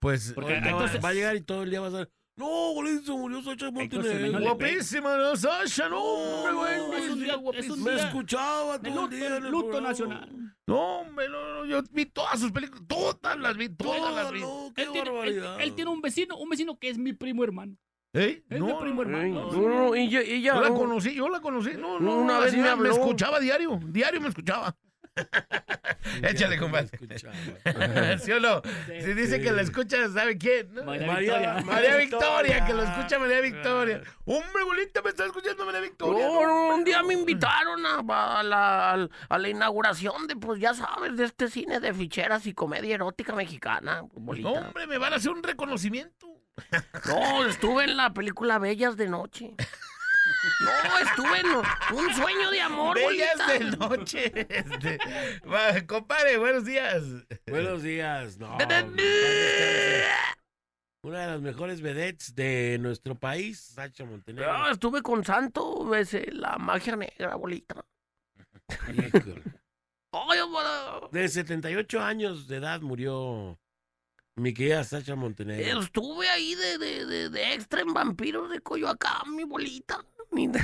Pues 0.01 0.33
Porque 0.35 0.55
Ahorita 0.57 0.99
va, 1.01 1.09
a 1.09 1.13
llegar 1.13 1.37
y 1.37 1.41
todo 1.41 1.63
el 1.63 1.71
día 1.71 1.81
va 1.81 1.87
a 1.87 1.91
ser. 1.93 2.11
No, 2.37 2.73
güey, 2.73 2.99
se 2.99 3.13
murió 3.13 3.39
Héctor 3.39 3.73
Montenegro. 3.73 4.41
Guapísima, 4.41 5.17
¿no? 5.17 5.37
Sasha, 5.37 5.89
no, 5.89 6.03
hombre, 6.03 6.53
No, 6.53 6.87
güey, 6.89 7.03
es 7.05 7.11
un 7.11 7.21
día- 7.21 7.37
guapísima. 7.37 7.75
es 7.75 7.79
un 7.81 7.85
Me 7.85 7.95
escuchaba 8.01 8.81
todo 8.83 9.05
el 9.05 9.11
día 9.11 9.27
en 9.37 9.45
el 9.45 9.51
luto 9.51 9.67
programa. 9.69 9.89
nacional. 9.89 10.55
No, 10.67 11.01
hombre, 11.01 11.29
no, 11.29 11.55
no, 11.55 11.65
yo 11.67 11.83
vi 11.93 12.07
todas 12.07 12.39
sus 12.41 12.51
películas, 12.53 12.83
todas 12.89 13.39
las 13.39 13.57
vi, 13.57 13.69
todas 13.71 14.15
las 14.15 14.33
vi. 14.33 14.41
no, 14.41 14.73
qué 14.75 14.83
Él 14.83 14.89
tiene, 14.93 15.09
él- 15.09 15.15
barbaridad. 15.15 15.61
él 15.61 15.75
tiene 15.75 15.91
un 15.91 16.01
vecino, 16.01 16.37
un 16.37 16.49
vecino 16.49 16.77
que 16.79 16.91
es 16.91 16.99
mi 16.99 17.13
primo 17.13 17.43
hermano. 17.45 17.77
¿Eh? 18.15 18.43
Es 18.49 18.59
No, 18.61 18.67
mi 18.67 18.73
primo 18.83 19.03
hermano. 19.03 19.51
no, 19.53 19.69
no, 19.69 19.97
y 19.97 20.09
yo, 20.09 20.21
y 20.23 20.43
yo- 20.43 20.55
Yo 20.55 20.61
la 20.61 20.71
conocí, 20.75 21.15
yo 21.15 21.29
la 21.29 21.41
conocí. 21.41 21.71
No, 21.79 21.99
no, 22.01 22.19
Una 22.19 22.39
vez 22.41 22.55
me 22.55 22.63
me, 22.63 22.69
habló. 22.69 22.91
escuchaba 22.91 23.39
diario, 23.41 23.79
diario 23.87 24.21
me 24.21 24.29
escuchaba. 24.29 24.77
Échale, 26.23 26.59
compadre. 26.59 26.89
¿Sí 28.21 28.33
o 28.33 28.41
no? 28.41 28.63
Sí. 28.87 29.01
Si 29.03 29.15
dice 29.15 29.37
Sí. 29.37 29.43
que 29.43 29.53
la 29.53 29.63
escucha, 29.63 30.09
¿sabe 30.09 30.37
quién? 30.39 30.73
no? 30.75 30.85
María 30.85 31.07
María- 31.07 31.39
Victoria. 31.39 31.63
María 31.65 31.97
Victoria, 31.97 32.65
que 32.67 32.75
lo 32.75 32.83
escucha 32.83 33.19
María 33.19 33.41
Victoria. 33.41 34.03
Hombre, 34.25 34.65
bolita, 34.65 35.03
me 35.03 35.11
está 35.11 35.27
escuchando 35.27 35.65
María 35.67 35.81
Victoria. 35.81 36.27
No, 36.27 36.43
No, 36.69 36.75
un 36.75 36.85
día 36.85 37.03
me 37.03 37.15
invitaron 37.15 37.85
a, 37.87 38.39
a 38.39 38.43
la, 38.43 39.09
a 39.29 39.39
la 39.39 39.49
inauguración 39.49 40.27
de, 40.27 40.37
pues 40.37 40.61
ya 40.61 40.75
sabes, 40.75 41.17
de 41.17 41.25
este 41.25 41.49
cine 41.49 41.81
de 41.81 41.93
ficheras 41.93 42.47
y 42.47 42.55
comedia 42.55 42.95
erótica 42.95 43.35
mexicana. 43.35 44.03
bolita. 44.15 44.49
No, 44.49 44.55
hombre, 44.67 44.87
me 44.87 44.99
van 44.99 45.13
a 45.13 45.17
hacer 45.17 45.31
un 45.33 45.43
reconocimiento. 45.43 46.27
No, 47.07 47.45
estuve 47.45 47.85
en 47.85 47.97
la 47.97 48.13
película 48.13 48.59
Bellas 48.59 48.97
de 48.97 49.09
Noche. 49.09 49.55
No, 50.61 50.99
estuve 50.99 51.41
en 51.41 51.47
un 51.97 52.15
sueño 52.15 52.51
de 52.51 52.61
amor, 52.61 52.97
Bellas 52.97 53.37
bolita. 53.37 53.53
de 53.53 53.77
noche. 53.77 54.33
Este, 54.49 54.99
va, 55.47 55.87
compadre, 55.87 56.37
buenos 56.39 56.65
días. 56.65 57.03
Buenos 57.47 57.83
días. 57.83 58.39
No. 58.39 58.57
Una 61.03 61.21
de 61.21 61.27
las 61.29 61.41
mejores 61.41 61.81
vedettes 61.81 62.35
de 62.35 62.77
nuestro 62.81 63.15
país, 63.15 63.61
Sacha 63.61 64.05
Montenegro. 64.05 64.51
Ah, 64.53 64.71
estuve 64.73 65.01
con 65.03 65.25
Santo, 65.25 65.85
besé 65.85 66.29
la 66.33 66.57
magia 66.59 66.97
negra, 66.97 67.37
bolita. 67.37 67.85
De 71.13 71.29
78 71.29 72.01
años 72.01 72.49
de 72.49 72.57
edad 72.57 72.81
murió 72.81 73.59
mi 74.35 74.53
querida 74.53 74.85
Sacha 74.85 75.13
Eh, 75.13 75.17
Montenegro. 75.17 75.81
Estuve 75.81 76.29
ahí 76.29 76.55
de, 76.55 76.79
de, 76.79 77.07
de, 77.07 77.31
de 77.31 77.55
extra 77.55 77.81
en 77.81 77.93
Vampiros 77.95 78.51
de 78.51 78.61
Coyoacán, 78.61 79.35
mi 79.35 79.45
bolita. 79.45 80.05
Mi- 80.31 80.51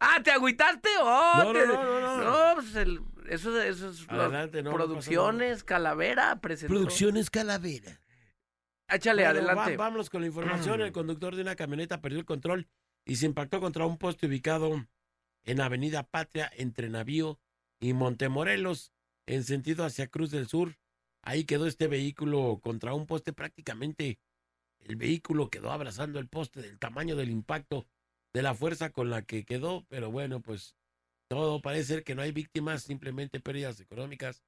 ah, 0.00 0.20
¿te 0.22 0.30
agüitaste? 0.30 0.88
Oh, 1.00 1.32
No, 1.38 1.52
no, 1.52 1.60
te- 1.60 1.66
no, 1.66 1.84
no, 1.84 2.16
no. 2.18 2.24
No, 2.24 2.54
pues 2.60 2.74
el- 2.76 3.00
eso, 3.28 3.60
eso 3.62 3.90
es 3.90 4.00
las 4.08 4.08
Adelante, 4.10 4.62
no, 4.62 4.70
no 4.70 4.76
pasa 4.76 4.86
producciones, 4.88 5.64
Calavera, 5.64 6.40
presentó. 6.40 6.74
Producciones 6.74 7.30
Calavera. 7.30 8.00
Échale, 8.88 9.22
Bueno, 9.24 9.38
adelante. 9.38 9.76
va- 9.76 9.84
vámonos 9.84 10.10
con 10.10 10.20
la 10.20 10.26
información. 10.26 10.80
El 10.82 10.92
conductor 10.92 11.34
de 11.34 11.42
una 11.42 11.56
camioneta 11.56 12.00
perdió 12.02 12.18
el 12.18 12.26
control 12.26 12.68
y 13.06 13.16
se 13.16 13.26
impactó 13.26 13.60
contra 13.60 13.86
un 13.86 13.96
poste 13.96 14.26
ubicado 14.26 14.86
en 15.44 15.60
Avenida 15.60 16.02
Patria 16.02 16.50
entre 16.56 16.90
Navío 16.90 17.40
y 17.80 17.94
Montemorelos, 17.94 18.92
en 19.26 19.44
sentido 19.44 19.84
hacia 19.84 20.08
Cruz 20.08 20.30
del 20.30 20.46
Sur. 20.48 20.76
Ahí 21.22 21.44
quedó 21.44 21.66
este 21.66 21.86
vehículo 21.86 22.60
contra 22.62 22.92
un 22.94 23.06
poste 23.06 23.32
prácticamente. 23.32 24.18
El 24.84 24.96
vehículo 24.96 25.48
quedó 25.48 25.70
abrazando 25.70 26.18
el 26.18 26.28
poste 26.28 26.60
del 26.62 26.78
tamaño 26.78 27.16
del 27.16 27.30
impacto, 27.30 27.86
de 28.32 28.42
la 28.42 28.54
fuerza 28.54 28.90
con 28.90 29.10
la 29.10 29.22
que 29.22 29.44
quedó, 29.44 29.84
pero 29.88 30.10
bueno, 30.10 30.40
pues 30.40 30.76
todo 31.28 31.62
parece 31.62 31.84
ser 31.84 32.04
que 32.04 32.14
no 32.14 32.22
hay 32.22 32.32
víctimas, 32.32 32.82
simplemente 32.82 33.40
pérdidas 33.40 33.80
económicas. 33.80 34.42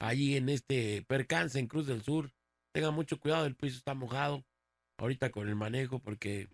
Allí 0.00 0.36
en 0.36 0.48
este 0.48 1.02
percance 1.02 1.58
en 1.58 1.66
Cruz 1.66 1.86
del 1.86 2.02
Sur, 2.02 2.32
tengan 2.72 2.94
mucho 2.94 3.20
cuidado, 3.20 3.46
el 3.46 3.54
piso 3.54 3.76
está 3.76 3.94
mojado 3.94 4.44
ahorita 4.98 5.30
con 5.30 5.48
el 5.48 5.54
manejo 5.54 5.98
porque 6.00 6.48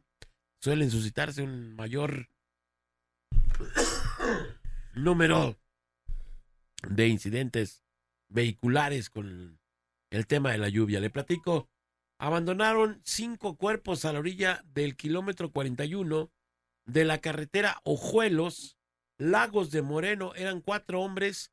suelen 0.61 0.91
suscitarse 0.91 1.43
un 1.43 1.75
mayor 1.75 2.29
número 4.95 5.57
de 6.89 7.09
incidentes 7.09 7.85
vehiculares 8.29 9.11
con 9.11 9.59
el 10.11 10.27
tema 10.27 10.53
de 10.53 10.59
la 10.59 10.69
lluvia. 10.69 11.01
Le 11.01 11.11
platico, 11.11 11.69
abandonaron 12.21 13.01
cinco 13.03 13.57
cuerpos 13.57 14.05
a 14.05 14.13
la 14.13 14.19
orilla 14.19 14.63
del 14.75 14.95
kilómetro 14.95 15.51
41 15.51 16.31
de 16.85 17.05
la 17.07 17.19
carretera 17.19 17.81
Ojuelos 17.83 18.77
Lagos 19.17 19.71
de 19.71 19.81
Moreno. 19.81 20.35
Eran 20.35 20.61
cuatro 20.61 21.01
hombres 21.01 21.51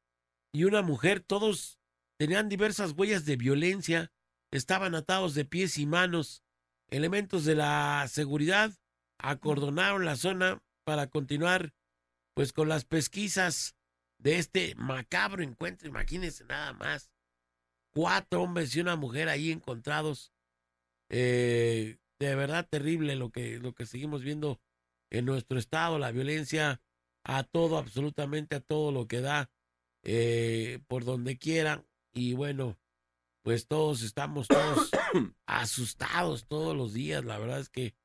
y 0.52 0.66
una 0.66 0.82
mujer. 0.82 1.22
Todos 1.22 1.80
tenían 2.18 2.50
diversas 2.50 2.92
huellas 2.92 3.24
de 3.24 3.38
violencia. 3.38 4.12
Estaban 4.52 4.94
atados 4.94 5.36
de 5.36 5.46
pies 5.46 5.78
y 5.78 5.86
manos. 5.86 6.44
Elementos 6.90 7.46
de 7.46 7.56
la 7.56 8.06
seguridad 8.10 8.74
acordonaron 9.20 10.04
la 10.04 10.18
zona 10.18 10.62
para 10.84 11.08
continuar 11.08 11.74
pues 12.34 12.52
con 12.52 12.68
las 12.68 12.84
pesquisas 12.84 13.78
de 14.18 14.38
este 14.38 14.76
macabro 14.76 15.44
encuentro. 15.44 15.88
Imagínense 15.88 16.44
nada 16.44 16.74
más. 16.74 17.10
Cuatro 17.94 18.42
hombres 18.42 18.76
y 18.76 18.82
una 18.82 18.98
mujer 18.98 19.30
ahí 19.30 19.50
encontrados. 19.50 20.34
Eh, 21.10 21.98
de 22.20 22.36
verdad 22.36 22.68
terrible 22.70 23.16
lo 23.16 23.30
que, 23.30 23.60
lo 23.60 23.74
que 23.74 23.86
seguimos 23.86 24.24
viendo 24.24 24.60
en 25.10 25.26
nuestro 25.26 25.58
estado, 25.58 26.00
la 26.00 26.12
violencia 26.12 26.82
a 27.24 27.44
todo, 27.44 27.78
absolutamente 27.78 28.56
a 28.56 28.62
todo 28.62 28.92
lo 28.92 29.08
que 29.08 29.22
da, 29.22 29.50
eh, 30.04 30.80
por 30.88 31.06
donde 31.06 31.38
quiera. 31.38 31.86
Y 32.14 32.34
bueno, 32.34 32.78
pues 33.44 33.68
todos 33.68 34.02
estamos 34.02 34.48
todos 34.48 34.92
asustados 35.46 36.48
todos 36.48 36.76
los 36.76 36.94
días. 36.94 37.24
La 37.24 37.38
verdad 37.38 37.60
es 37.60 37.70
que 37.70 37.96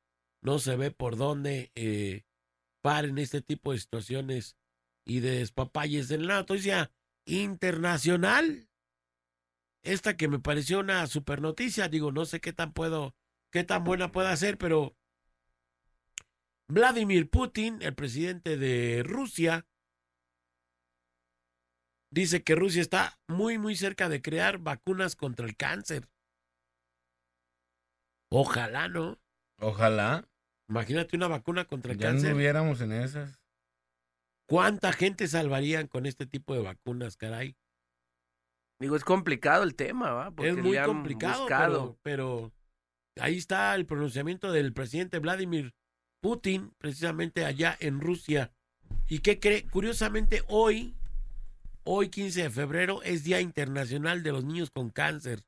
no 0.41 0.59
se 0.59 0.75
ve 0.75 0.91
por 0.91 1.17
dónde 1.17 1.71
eh, 1.75 2.23
paren 2.81 3.17
este 3.17 3.41
tipo 3.41 3.71
de 3.71 3.79
situaciones 3.79 4.57
y 5.05 5.19
de 5.19 5.39
despapalles 5.39 6.11
en 6.11 6.27
la 6.27 6.35
noticia 6.35 6.91
internacional. 7.25 8.69
Esta 9.83 10.15
que 10.15 10.27
me 10.29 10.39
pareció 10.39 10.79
una 10.79 11.05
super 11.07 11.41
noticia, 11.41 11.89
digo, 11.89 12.11
no 12.11 12.25
sé 12.25 12.39
qué 12.39 12.53
tan 12.53 12.71
puedo, 12.73 13.15
qué 13.51 13.63
tan 13.63 13.83
buena 13.83 14.11
pueda 14.11 14.35
ser, 14.37 14.57
pero 14.57 14.95
Vladimir 16.69 17.29
Putin, 17.29 17.81
el 17.81 17.93
presidente 17.93 18.57
de 18.57 19.03
Rusia, 19.05 19.67
dice 22.09 22.43
que 22.43 22.55
Rusia 22.55 22.81
está 22.81 23.19
muy, 23.27 23.57
muy 23.57 23.75
cerca 23.75 24.07
de 24.07 24.21
crear 24.21 24.59
vacunas 24.59 25.15
contra 25.17 25.45
el 25.45 25.57
cáncer. 25.57 26.07
Ojalá, 28.31 28.87
¿no? 28.87 29.19
Ojalá. 29.59 30.27
Imagínate 30.69 31.17
una 31.17 31.27
vacuna 31.27 31.65
contra 31.65 31.91
el 31.91 31.97
Ya 31.99 32.07
cáncer. 32.07 32.29
anduviéramos 32.29 32.79
en 32.81 32.93
esas. 32.93 33.41
¿Cuánta 34.47 34.93
gente 34.93 35.27
salvarían 35.27 35.87
con 35.87 36.05
este 36.05 36.25
tipo 36.25 36.53
de 36.53 36.61
vacunas, 36.61 37.17
caray? 37.17 37.57
Digo, 38.83 38.97
es 38.97 39.05
complicado 39.05 39.63
el 39.63 39.75
tema, 39.75 40.11
¿va? 40.11 40.31
Porque 40.31 40.49
es 40.49 40.57
muy 40.57 40.73
le 40.73 40.79
han 40.79 40.87
complicado, 40.87 41.97
pero 42.03 42.51
ahí 43.17 43.37
está 43.37 43.73
el 43.75 43.85
pronunciamiento 43.85 44.51
del 44.51 44.73
presidente 44.73 45.19
Vladimir 45.19 45.73
Putin, 46.21 46.73
precisamente 46.79 47.45
allá 47.45 47.77
en 47.79 48.01
Rusia. 48.01 48.51
¿Y 49.07 49.19
qué 49.19 49.39
cree? 49.39 49.65
Curiosamente, 49.69 50.43
hoy, 50.49 50.97
hoy 51.85 52.09
15 52.09 52.43
de 52.43 52.49
febrero, 52.49 53.01
es 53.03 53.23
Día 53.23 53.39
Internacional 53.39 54.21
de 54.21 54.33
los 54.33 54.43
Niños 54.43 54.69
con 54.69 54.89
Cáncer. 54.89 55.45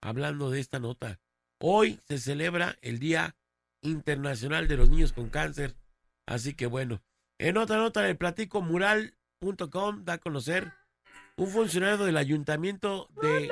Hablando 0.00 0.48
de 0.48 0.60
esta 0.60 0.78
nota. 0.78 1.20
Hoy 1.60 2.00
se 2.04 2.16
celebra 2.16 2.78
el 2.80 2.98
Día 2.98 3.36
Internacional 3.82 4.68
de 4.68 4.78
los 4.78 4.88
Niños 4.88 5.12
con 5.12 5.28
Cáncer. 5.28 5.76
Así 6.24 6.54
que 6.54 6.64
bueno, 6.64 7.02
en 7.38 7.58
otra 7.58 7.76
nota 7.76 8.00
del 8.00 8.16
platico 8.16 8.62
mural.com 8.62 10.06
da 10.06 10.14
a 10.14 10.18
conocer 10.18 10.72
un 11.36 11.48
funcionario 11.48 12.04
del 12.04 12.16
ayuntamiento 12.16 13.08
de 13.20 13.50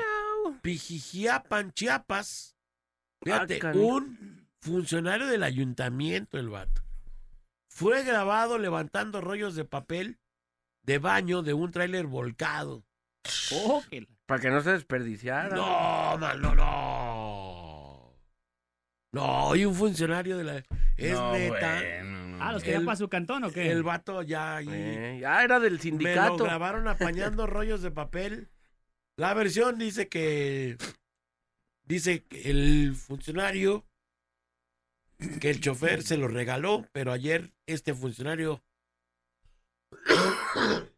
Pijijiapan, 0.61 1.71
Chiapas. 1.73 2.55
Fíjate, 3.23 3.55
Ah, 3.57 3.59
canijo. 3.59 3.85
un 3.85 4.47
funcionario 4.61 5.27
del 5.27 5.43
ayuntamiento, 5.43 6.37
el 6.37 6.49
vato. 6.49 6.81
Fue 7.69 8.03
grabado 8.03 8.57
levantando 8.57 9.19
rollos 9.21 9.55
de 9.55 9.65
papel 9.65 10.19
de 10.83 10.99
baño 10.99 11.41
de 11.41 11.53
un 11.53 11.71
tráiler 11.71 12.05
volcado. 12.07 12.83
Oh, 13.53 13.81
que 13.89 14.05
Para 14.25 14.41
que 14.41 14.49
no 14.49 14.61
se 14.61 14.71
desperdiciara. 14.71 15.55
No, 15.55 16.17
mano, 16.17 16.55
no. 16.55 17.02
No, 19.13 19.55
y 19.55 19.63
un 19.63 19.75
funcionario 19.75 20.37
de 20.37 20.43
la... 20.43 20.57
Es 20.97 21.13
No, 21.13 21.31
neta. 21.33 21.75
bueno, 21.75 22.27
no. 22.37 22.43
Ah, 22.43 22.51
¿los 22.51 22.63
quería 22.63 22.79
El- 22.79 22.85
para 22.85 22.97
su 22.97 23.07
cantón 23.07 23.43
o 23.45 23.51
qué? 23.51 23.71
El 23.71 23.83
vato 23.83 24.21
ya 24.23 24.57
ahí... 24.57 24.67
Eh, 24.69 25.19
ya 25.21 25.43
era 25.43 25.59
del 25.59 25.73
Me 25.73 25.77
lo 25.77 25.83
sindicato. 25.83 26.43
grabaron 26.43 26.87
apañando 26.87 27.47
rollos 27.47 27.81
de 27.81 27.91
papel. 27.91 28.49
La 29.15 29.33
versión 29.35 29.77
dice 29.77 30.09
que 30.09 30.77
dice 31.85 32.23
que 32.25 32.49
el 32.49 32.95
funcionario 32.95 33.85
que 35.39 35.51
el 35.51 35.61
chofer 35.61 36.01
se 36.01 36.17
lo 36.17 36.27
regaló, 36.27 36.85
pero 36.91 37.11
ayer 37.11 37.53
este 37.67 37.93
funcionario 37.93 38.63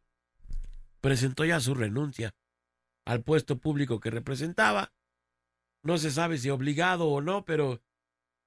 presentó 1.01 1.45
ya 1.45 1.59
su 1.59 1.75
renuncia 1.75 2.33
al 3.05 3.21
puesto 3.21 3.57
público 3.57 3.99
que 3.99 4.09
representaba. 4.09 4.93
No 5.83 5.97
se 5.97 6.09
sabe 6.09 6.37
si 6.37 6.49
obligado 6.49 7.07
o 7.09 7.21
no, 7.21 7.45
pero 7.45 7.81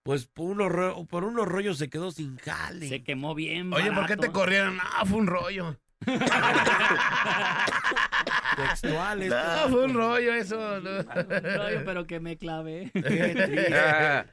pues 0.08 0.26
por 0.26 0.46
unos, 0.46 0.72
ro- 0.72 1.04
por 1.04 1.22
unos 1.24 1.46
rollos 1.46 1.76
se 1.76 1.90
quedó 1.90 2.10
sin 2.10 2.38
jale. 2.38 2.88
Se 2.88 3.04
quemó 3.04 3.34
bien. 3.34 3.70
Oye, 3.74 3.92
¿por 3.92 4.06
qué 4.06 4.16
te 4.16 4.32
corrieron? 4.32 4.78
Ah, 4.80 5.04
fue 5.04 5.18
un 5.18 5.26
rollo. 5.26 5.78
Textual, 8.56 9.22
este 9.22 9.36
No, 9.36 9.68
fue 9.68 9.84
un 9.84 9.92
rollo 9.92 10.32
eso. 10.32 10.80
no. 10.80 11.02
Rollo, 11.02 11.82
pero 11.84 12.06
que 12.06 12.20
me 12.20 12.38
clavé. 12.38 12.90
Qué 12.94 13.00
triste. 13.34 14.24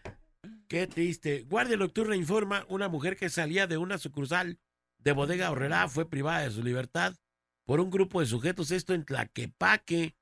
Qué 0.70 0.88
triste. 0.88 1.42
Guardia 1.42 1.76
Nocturna 1.76 2.16
informa, 2.16 2.66
una 2.70 2.88
mujer 2.88 3.18
que 3.18 3.28
salía 3.30 3.68
de 3.68 3.76
una 3.78 3.98
sucursal 3.98 4.58
de 5.00 5.12
Bodega 5.12 5.52
Horrera 5.52 5.90
fue 5.90 6.10
privada 6.10 6.40
de 6.44 6.52
su 6.52 6.64
libertad 6.64 7.14
por 7.66 7.82
un 7.82 7.90
grupo 7.92 8.22
de 8.22 8.28
sujetos, 8.28 8.72
esto 8.72 8.94
en 8.94 9.04
Tlaquepaque. 9.04 10.16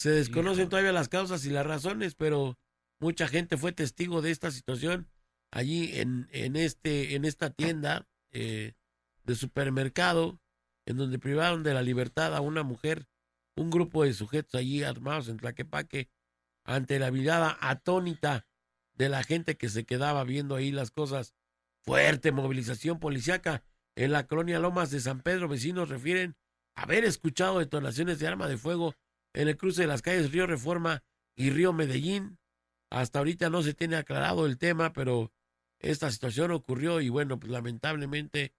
Se 0.00 0.10
desconocen 0.10 0.68
todavía 0.68 0.90
las 0.92 1.08
causas 1.08 1.44
y 1.46 1.50
las 1.50 1.64
razones, 1.64 2.16
pero 2.16 2.58
mucha 3.00 3.28
gente 3.28 3.56
fue 3.56 3.72
testigo 3.72 4.22
de 4.22 4.30
esta 4.30 4.50
situación 4.50 5.08
allí 5.50 5.98
en, 5.98 6.28
en, 6.32 6.56
este, 6.56 7.14
en 7.14 7.24
esta 7.24 7.50
tienda 7.50 8.06
eh, 8.32 8.74
de 9.24 9.34
supermercado, 9.34 10.40
en 10.86 10.96
donde 10.96 11.18
privaron 11.18 11.62
de 11.62 11.74
la 11.74 11.82
libertad 11.82 12.34
a 12.34 12.40
una 12.40 12.62
mujer, 12.62 13.06
un 13.56 13.70
grupo 13.70 14.04
de 14.04 14.14
sujetos 14.14 14.54
allí 14.54 14.82
armados 14.82 15.28
en 15.28 15.38
Tlaquepaque, 15.38 16.10
ante 16.64 16.98
la 16.98 17.10
mirada 17.10 17.56
atónita 17.60 18.46
de 18.94 19.08
la 19.08 19.22
gente 19.22 19.56
que 19.56 19.68
se 19.68 19.84
quedaba 19.84 20.24
viendo 20.24 20.54
ahí 20.54 20.70
las 20.70 20.90
cosas. 20.90 21.34
Fuerte 21.82 22.32
movilización 22.32 22.98
policiaca 22.98 23.64
en 23.96 24.12
la 24.12 24.26
colonia 24.26 24.58
Lomas 24.58 24.90
de 24.90 25.00
San 25.00 25.22
Pedro. 25.22 25.48
Vecinos 25.48 25.88
refieren 25.88 26.36
haber 26.74 27.04
escuchado 27.04 27.58
detonaciones 27.58 28.18
de 28.18 28.26
arma 28.26 28.48
de 28.48 28.58
fuego 28.58 28.94
en 29.32 29.48
el 29.48 29.56
cruce 29.56 29.82
de 29.82 29.88
las 29.88 30.02
calles 30.02 30.32
Río 30.32 30.46
Reforma 30.46 31.02
y 31.36 31.50
Río 31.50 31.72
Medellín. 31.72 32.37
Hasta 32.90 33.18
ahorita 33.18 33.50
no 33.50 33.62
se 33.62 33.74
tiene 33.74 33.96
aclarado 33.96 34.46
el 34.46 34.58
tema, 34.58 34.92
pero 34.92 35.32
esta 35.78 36.10
situación 36.10 36.50
ocurrió 36.50 37.00
y 37.00 37.08
bueno, 37.08 37.38
pues 37.38 37.52
lamentablemente 37.52 38.54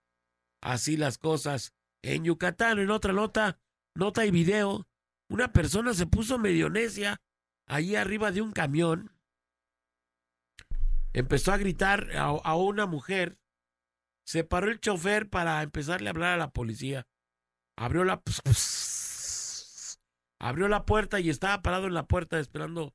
así 0.61 0.97
las 0.97 1.17
cosas. 1.17 1.73
En 2.01 2.23
Yucatán, 2.23 2.79
en 2.79 2.91
otra 2.91 3.11
nota, 3.11 3.59
nota 3.93 4.25
y 4.25 4.31
video, 4.31 4.87
una 5.29 5.51
persona 5.51 5.93
se 5.93 6.05
puso 6.05 6.39
medio 6.39 6.69
necia 6.69 7.21
allí 7.65 7.95
arriba 7.95 8.31
de 8.31 8.41
un 8.41 8.51
camión. 8.51 9.11
Empezó 11.13 11.51
a 11.51 11.57
gritar 11.57 12.15
a, 12.15 12.27
a 12.27 12.55
una 12.55 12.85
mujer. 12.85 13.39
Se 14.25 14.43
paró 14.43 14.69
el 14.69 14.79
chofer 14.79 15.29
para 15.29 15.61
empezarle 15.61 16.09
a 16.09 16.11
hablar 16.11 16.33
a 16.33 16.37
la 16.37 16.51
policía. 16.51 17.07
Abrió 17.75 18.03
la 18.03 18.21
abrió 20.39 20.67
la 20.67 20.85
puerta 20.85 21.19
y 21.19 21.29
estaba 21.29 21.61
parado 21.61 21.87
en 21.87 21.93
la 21.93 22.07
puerta 22.07 22.39
esperando, 22.39 22.93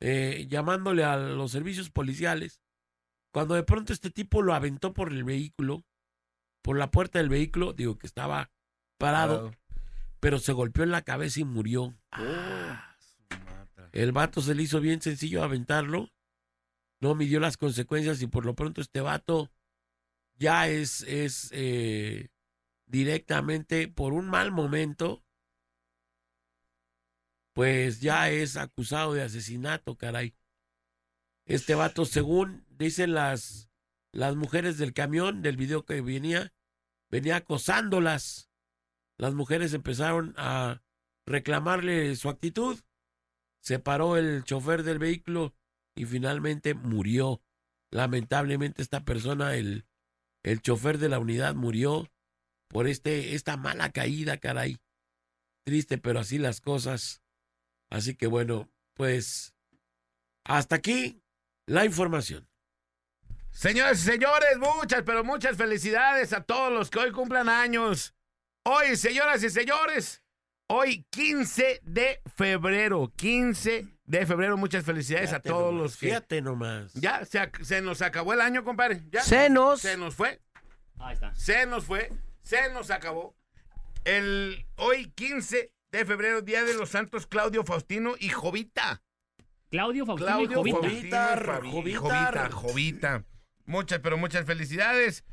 eh, 0.00 0.46
llamándole 0.48 1.04
a 1.04 1.16
los 1.16 1.52
servicios 1.52 1.90
policiales. 1.90 2.60
Cuando 3.32 3.54
de 3.54 3.62
pronto 3.62 3.92
este 3.92 4.10
tipo 4.10 4.42
lo 4.42 4.54
aventó 4.54 4.92
por 4.92 5.12
el 5.12 5.24
vehículo, 5.24 5.84
por 6.62 6.76
la 6.76 6.90
puerta 6.90 7.18
del 7.18 7.28
vehículo, 7.28 7.72
digo 7.72 7.98
que 7.98 8.06
estaba 8.06 8.50
parado, 8.98 9.52
pero 10.18 10.38
se 10.38 10.52
golpeó 10.52 10.82
en 10.84 10.90
la 10.90 11.02
cabeza 11.02 11.40
y 11.40 11.44
murió. 11.44 11.96
Ah, 12.10 12.96
su 12.98 13.20
mata. 13.44 13.88
El 13.92 14.12
vato 14.12 14.40
se 14.40 14.54
le 14.54 14.62
hizo 14.62 14.80
bien 14.80 15.00
sencillo 15.00 15.44
aventarlo. 15.44 16.10
No 17.00 17.14
midió 17.14 17.40
las 17.40 17.56
consecuencias 17.56 18.20
y 18.20 18.26
por 18.26 18.44
lo 18.44 18.54
pronto 18.54 18.80
este 18.80 19.00
vato 19.00 19.50
ya 20.40 20.68
es, 20.68 21.02
es 21.02 21.50
eh, 21.52 22.28
directamente 22.86 23.88
por 23.88 24.12
un 24.12 24.28
mal 24.28 24.50
momento, 24.50 25.22
pues 27.60 28.00
ya 28.00 28.30
es 28.30 28.56
acusado 28.56 29.12
de 29.12 29.20
asesinato, 29.20 29.94
caray. 29.98 30.34
Este 31.44 31.74
vato, 31.74 32.06
según 32.06 32.64
dicen 32.70 33.12
las, 33.12 33.68
las 34.12 34.34
mujeres 34.34 34.78
del 34.78 34.94
camión, 34.94 35.42
del 35.42 35.58
video 35.58 35.84
que 35.84 36.00
venía, 36.00 36.54
venía 37.10 37.36
acosándolas. 37.36 38.48
Las 39.18 39.34
mujeres 39.34 39.74
empezaron 39.74 40.32
a 40.38 40.82
reclamarle 41.26 42.16
su 42.16 42.30
actitud 42.30 42.80
se 43.60 43.78
paró 43.78 44.16
el 44.16 44.42
chofer 44.44 44.82
del 44.82 44.98
vehículo 44.98 45.54
y 45.94 46.06
finalmente 46.06 46.72
murió. 46.72 47.42
Lamentablemente 47.90 48.80
esta 48.80 49.04
persona, 49.04 49.54
el, 49.54 49.86
el 50.42 50.62
chofer 50.62 50.96
de 50.96 51.10
la 51.10 51.18
unidad 51.18 51.54
murió 51.54 52.10
por 52.68 52.86
este, 52.86 53.34
esta 53.34 53.58
mala 53.58 53.92
caída, 53.92 54.38
caray. 54.38 54.78
Triste, 55.66 55.98
pero 55.98 56.20
así 56.20 56.38
las 56.38 56.62
cosas. 56.62 57.19
Así 57.90 58.14
que 58.14 58.26
bueno, 58.28 58.70
pues 58.94 59.54
hasta 60.44 60.76
aquí 60.76 61.22
la 61.66 61.84
información. 61.84 62.48
Señoras 63.50 64.00
y 64.00 64.04
señores, 64.04 64.58
muchas, 64.58 65.02
pero 65.02 65.24
muchas 65.24 65.56
felicidades 65.56 66.32
a 66.32 66.42
todos 66.42 66.72
los 66.72 66.88
que 66.88 67.00
hoy 67.00 67.10
cumplan 67.10 67.48
años. 67.48 68.14
Hoy, 68.64 68.96
señoras 68.96 69.42
y 69.42 69.50
señores, 69.50 70.22
hoy 70.68 71.04
15 71.10 71.80
de 71.82 72.20
febrero, 72.36 73.12
15 73.16 73.88
de 74.04 74.26
febrero, 74.26 74.56
muchas 74.56 74.84
felicidades 74.84 75.30
Fíjate 75.30 75.48
a 75.48 75.52
todos 75.52 75.72
nomás, 75.72 75.82
los 75.82 75.96
que... 75.96 76.06
Fíjate 76.06 76.42
nomás. 76.42 76.92
Ya, 76.94 77.24
se, 77.24 77.50
se 77.62 77.80
nos 77.80 78.02
acabó 78.02 78.32
el 78.34 78.40
año, 78.40 78.62
compadre. 78.62 79.02
Ya. 79.10 79.22
Senos. 79.22 79.80
Se 79.80 79.96
nos 79.96 80.14
fue, 80.14 80.40
Ahí 80.98 81.14
está. 81.14 81.34
se 81.34 81.66
nos 81.66 81.84
fue, 81.84 82.10
se 82.42 82.72
nos 82.72 82.90
acabó. 82.90 83.34
El 84.04 84.64
hoy 84.76 85.10
15 85.10 85.72
de 85.90 86.04
febrero, 86.04 86.42
Día 86.42 86.64
de 86.64 86.74
los 86.74 86.90
Santos 86.90 87.26
Claudio 87.26 87.64
Faustino 87.64 88.14
y 88.18 88.28
Jovita. 88.28 89.02
Claudio 89.70 90.06
Faustino 90.06 90.42
y 90.42 90.48
Claudio 90.48 90.74
Jovita. 90.74 90.88
Y 90.88 91.94
Jovitar. 91.94 92.50
Jovita, 92.50 92.50
Jovita. 92.50 93.24
Muchas, 93.66 94.00
pero 94.00 94.16
muchas 94.16 94.46
felicidades. 94.46 95.24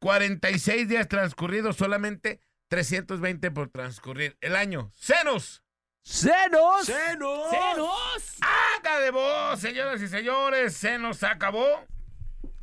46 0.00 0.88
días 0.88 1.08
transcurridos, 1.08 1.76
solamente 1.76 2.40
320 2.68 3.50
por 3.50 3.68
transcurrir 3.68 4.36
el 4.40 4.56
año. 4.56 4.90
¡Senos! 4.94 5.62
¡Senos! 6.02 6.86
¡Senos! 6.86 7.50
¡Senos! 7.50 8.38
¡Haga 8.40 9.00
de 9.00 9.10
voz, 9.10 9.60
señoras 9.60 10.00
y 10.00 10.08
señores! 10.08 10.74
Se 10.74 10.98
nos 10.98 11.22
acabó. 11.22 11.84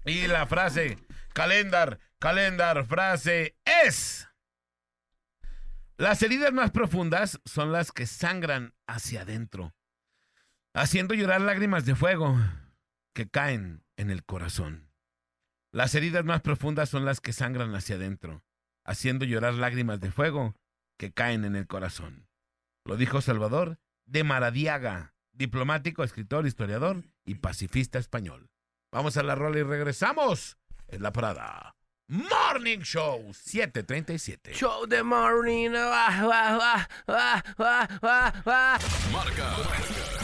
Y 0.05 0.27
la 0.27 0.47
frase, 0.47 0.97
calendar, 1.33 1.99
calendar, 2.19 2.85
frase 2.85 3.55
es... 3.65 4.26
Las 5.99 6.21
heridas 6.21 6.53
más 6.53 6.69
profundas 6.69 7.41
son 7.45 7.71
las 7.71 7.91
que 7.91 8.05
sangran 8.05 8.75
hacia 8.85 9.23
adentro, 9.23 9.73
haciendo 10.75 11.15
llorar 11.15 11.41
lágrimas 11.41 11.85
de 11.85 11.95
fuego 11.95 12.37
que 13.15 13.27
caen 13.27 13.83
en 13.95 14.11
el 14.11 14.23
corazón. 14.23 14.91
Las 15.71 15.95
heridas 15.95 16.23
más 16.23 16.41
profundas 16.41 16.89
son 16.89 17.03
las 17.03 17.19
que 17.19 17.33
sangran 17.33 17.73
hacia 17.73 17.95
adentro, 17.95 18.43
haciendo 18.85 19.25
llorar 19.25 19.55
lágrimas 19.55 19.99
de 19.99 20.11
fuego 20.11 20.53
que 20.99 21.13
caen 21.13 21.45
en 21.45 21.55
el 21.55 21.65
corazón. 21.65 22.27
Lo 22.85 22.95
dijo 22.95 23.19
Salvador 23.21 23.79
de 24.05 24.23
Maradiaga, 24.23 25.15
diplomático, 25.31 26.03
escritor, 26.03 26.45
historiador 26.45 27.05
y 27.25 27.35
pacifista 27.35 27.97
español. 27.97 28.51
Vamos 28.91 29.17
a 29.17 29.23
la 29.23 29.33
rola 29.33 29.57
y 29.57 29.63
regresamos 29.63 30.59
en 30.89 31.01
la 31.01 31.11
parada. 31.11 31.76
Morning 32.09 32.83
Show 32.83 33.33
737. 33.33 34.53
Show 34.53 34.85
the 34.87 35.03
morning. 35.03 35.73
ah, 35.75 36.07
ah, 36.07 36.57
ah, 36.57 36.87
ah, 37.09 37.41
ah, 37.59 37.87
ah, 38.01 38.31
ah. 38.45 38.79
Marca 39.11 39.43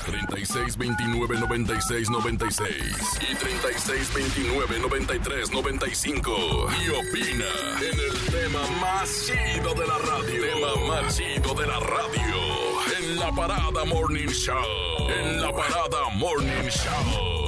36 0.06 0.78
29 0.78 1.40
96 1.42 2.10
96 2.10 3.20
y 3.30 3.36
36 3.36 4.14
29 4.16 4.80
93 4.80 5.52
95 5.52 6.70
y 6.86 6.90
opina 6.90 7.52
en 7.82 8.00
el 8.00 8.16
tema 8.32 8.66
más 8.80 9.28
chido 9.28 9.74
de 9.74 9.86
la 9.86 9.98
radio. 9.98 10.42
Tema 10.42 10.88
más 10.88 11.18
chido 11.18 11.54
de 11.54 11.68
la 11.68 11.80
radio 11.82 12.36
en 12.98 13.20
la 13.20 13.30
parada 13.34 13.84
Morning 13.84 14.30
Show. 14.30 15.10
En 15.10 15.42
la 15.42 15.52
parada 15.52 16.10
Morning 16.16 16.70
Show. 16.70 17.43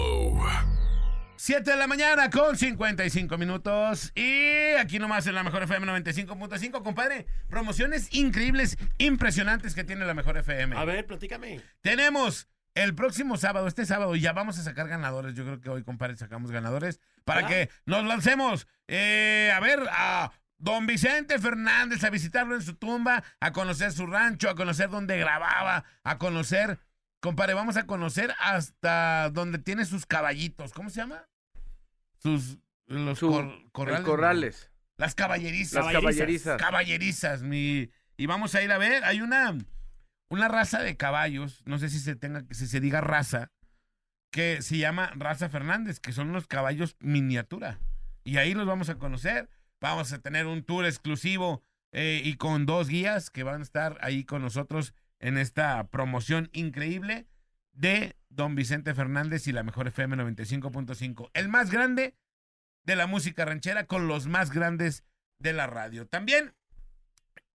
7 1.37 1.69
de 1.69 1.77
la 1.77 1.87
mañana 1.87 2.29
con 2.29 2.57
55 2.57 3.37
minutos. 3.37 4.11
Y 4.15 4.73
aquí 4.79 4.99
nomás 4.99 5.27
en 5.27 5.35
la 5.35 5.43
mejor 5.43 5.63
FM 5.63 5.85
95.5, 5.87 6.81
compadre. 6.83 7.27
Promociones 7.49 8.13
increíbles, 8.13 8.77
impresionantes 8.97 9.75
que 9.75 9.83
tiene 9.83 10.05
la 10.05 10.13
mejor 10.13 10.37
FM. 10.37 10.75
A 10.77 10.85
ver, 10.85 11.05
platícame. 11.05 11.61
Tenemos 11.81 12.47
el 12.73 12.95
próximo 12.95 13.37
sábado, 13.37 13.67
este 13.67 13.85
sábado, 13.85 14.15
ya 14.15 14.33
vamos 14.33 14.57
a 14.59 14.63
sacar 14.63 14.87
ganadores. 14.87 15.33
Yo 15.33 15.43
creo 15.43 15.61
que 15.61 15.69
hoy, 15.69 15.83
compadre, 15.83 16.17
sacamos 16.17 16.51
ganadores 16.51 16.99
para 17.23 17.45
¿Ah? 17.45 17.47
que 17.47 17.69
nos 17.85 18.05
lancemos 18.05 18.67
eh, 18.87 19.51
a 19.53 19.59
ver 19.59 19.79
a 19.91 20.31
don 20.57 20.87
Vicente 20.87 21.37
Fernández, 21.39 22.03
a 22.03 22.09
visitarlo 22.09 22.55
en 22.55 22.61
su 22.61 22.75
tumba, 22.75 23.23
a 23.39 23.51
conocer 23.51 23.91
su 23.91 24.07
rancho, 24.07 24.49
a 24.49 24.55
conocer 24.55 24.89
dónde 24.89 25.17
grababa, 25.17 25.83
a 26.03 26.17
conocer, 26.17 26.79
compadre, 27.25 27.53
vamos 27.55 27.75
a 27.77 27.85
conocer 27.85 28.33
hasta 28.39 29.29
donde 29.31 29.57
tiene 29.57 29.83
sus 29.85 30.05
caballitos. 30.05 30.71
¿Cómo 30.73 30.89
se 30.89 31.01
llama? 31.01 31.27
Sus 32.17 32.57
los 32.87 33.19
Su- 33.19 33.29
cor- 33.71 33.89
el 33.89 34.03
corrales. 34.03 34.71
Las 34.97 35.15
caballerizas. 35.15 35.83
Las 35.85 35.93
caballerizas. 35.93 36.61
Caballerizas, 36.61 37.41
mi. 37.41 37.89
Y 38.17 38.25
vamos 38.27 38.55
a 38.55 38.61
ir 38.61 38.71
a 38.71 38.77
ver, 38.77 39.03
hay 39.03 39.19
una, 39.21 39.57
una 40.29 40.47
raza 40.47 40.81
de 40.81 40.95
caballos, 40.95 41.63
no 41.65 41.79
sé 41.79 41.89
si 41.89 41.99
se 41.99 42.15
tenga, 42.15 42.45
si 42.51 42.67
se 42.67 42.79
diga 42.79 43.01
raza, 43.01 43.51
que 44.31 44.61
se 44.61 44.77
llama 44.77 45.11
Raza 45.15 45.49
Fernández, 45.49 45.99
que 45.99 46.13
son 46.13 46.31
los 46.31 46.47
caballos 46.47 46.95
miniatura. 46.99 47.79
Y 48.23 48.37
ahí 48.37 48.53
los 48.53 48.65
vamos 48.65 48.89
a 48.89 48.95
conocer. 48.95 49.49
Vamos 49.81 50.13
a 50.13 50.19
tener 50.19 50.45
un 50.45 50.63
tour 50.63 50.85
exclusivo 50.85 51.61
eh, 51.91 52.21
y 52.23 52.35
con 52.35 52.65
dos 52.65 52.87
guías 52.87 53.29
que 53.29 53.43
van 53.43 53.59
a 53.61 53.63
estar 53.63 53.97
ahí 54.01 54.23
con 54.23 54.41
nosotros 54.41 54.93
en 55.19 55.37
esta 55.37 55.87
promoción 55.87 56.49
increíble 56.53 57.27
de 57.73 58.15
Don 58.29 58.55
Vicente 58.55 58.93
Fernández 58.93 59.47
y 59.47 59.51
la 59.51 59.63
mejor 59.63 59.87
FM 59.87 60.15
95.5. 60.17 61.29
El 61.33 61.49
más 61.49 61.71
grande 61.71 62.15
de 62.83 62.95
la 62.95 63.07
música 63.07 63.45
ranchera 63.45 63.85
con 63.85 64.07
los 64.07 64.27
más 64.27 64.51
grandes 64.51 65.03
de 65.39 65.53
la 65.53 65.67
radio. 65.67 66.07
También 66.07 66.53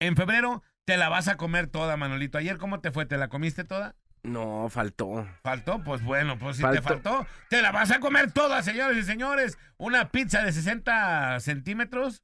en 0.01 0.17
febrero 0.17 0.63
te 0.85 0.97
la 0.97 1.09
vas 1.09 1.29
a 1.29 1.37
comer 1.37 1.67
toda, 1.67 1.97
Manolito. 1.97 2.39
Ayer, 2.39 2.57
¿cómo 2.59 2.81
te 2.81 2.91
fue? 2.91 3.07
¿Te 3.07 3.19
la 3.19 3.29
comiste 3.29 3.65
toda? 3.65 3.95
No, 4.23 4.69
faltó. 4.69 5.29
¿Faltó? 5.43 5.83
Pues 5.85 6.03
bueno, 6.03 6.39
pues 6.39 6.57
si 6.57 6.63
te 6.63 6.83
Faltó. 6.83 7.11
faltó, 7.19 7.27
te 7.51 7.63
la 7.63 7.71
vas 7.73 7.91
a 7.91 8.01
comer 8.01 8.33
toda, 8.33 8.63
señores 8.63 8.99
y 8.99 9.03
señores. 9.05 9.59
Una 9.77 10.11
pizza 10.11 10.43
de 10.43 10.53
60 10.53 11.39
centímetros 11.41 12.23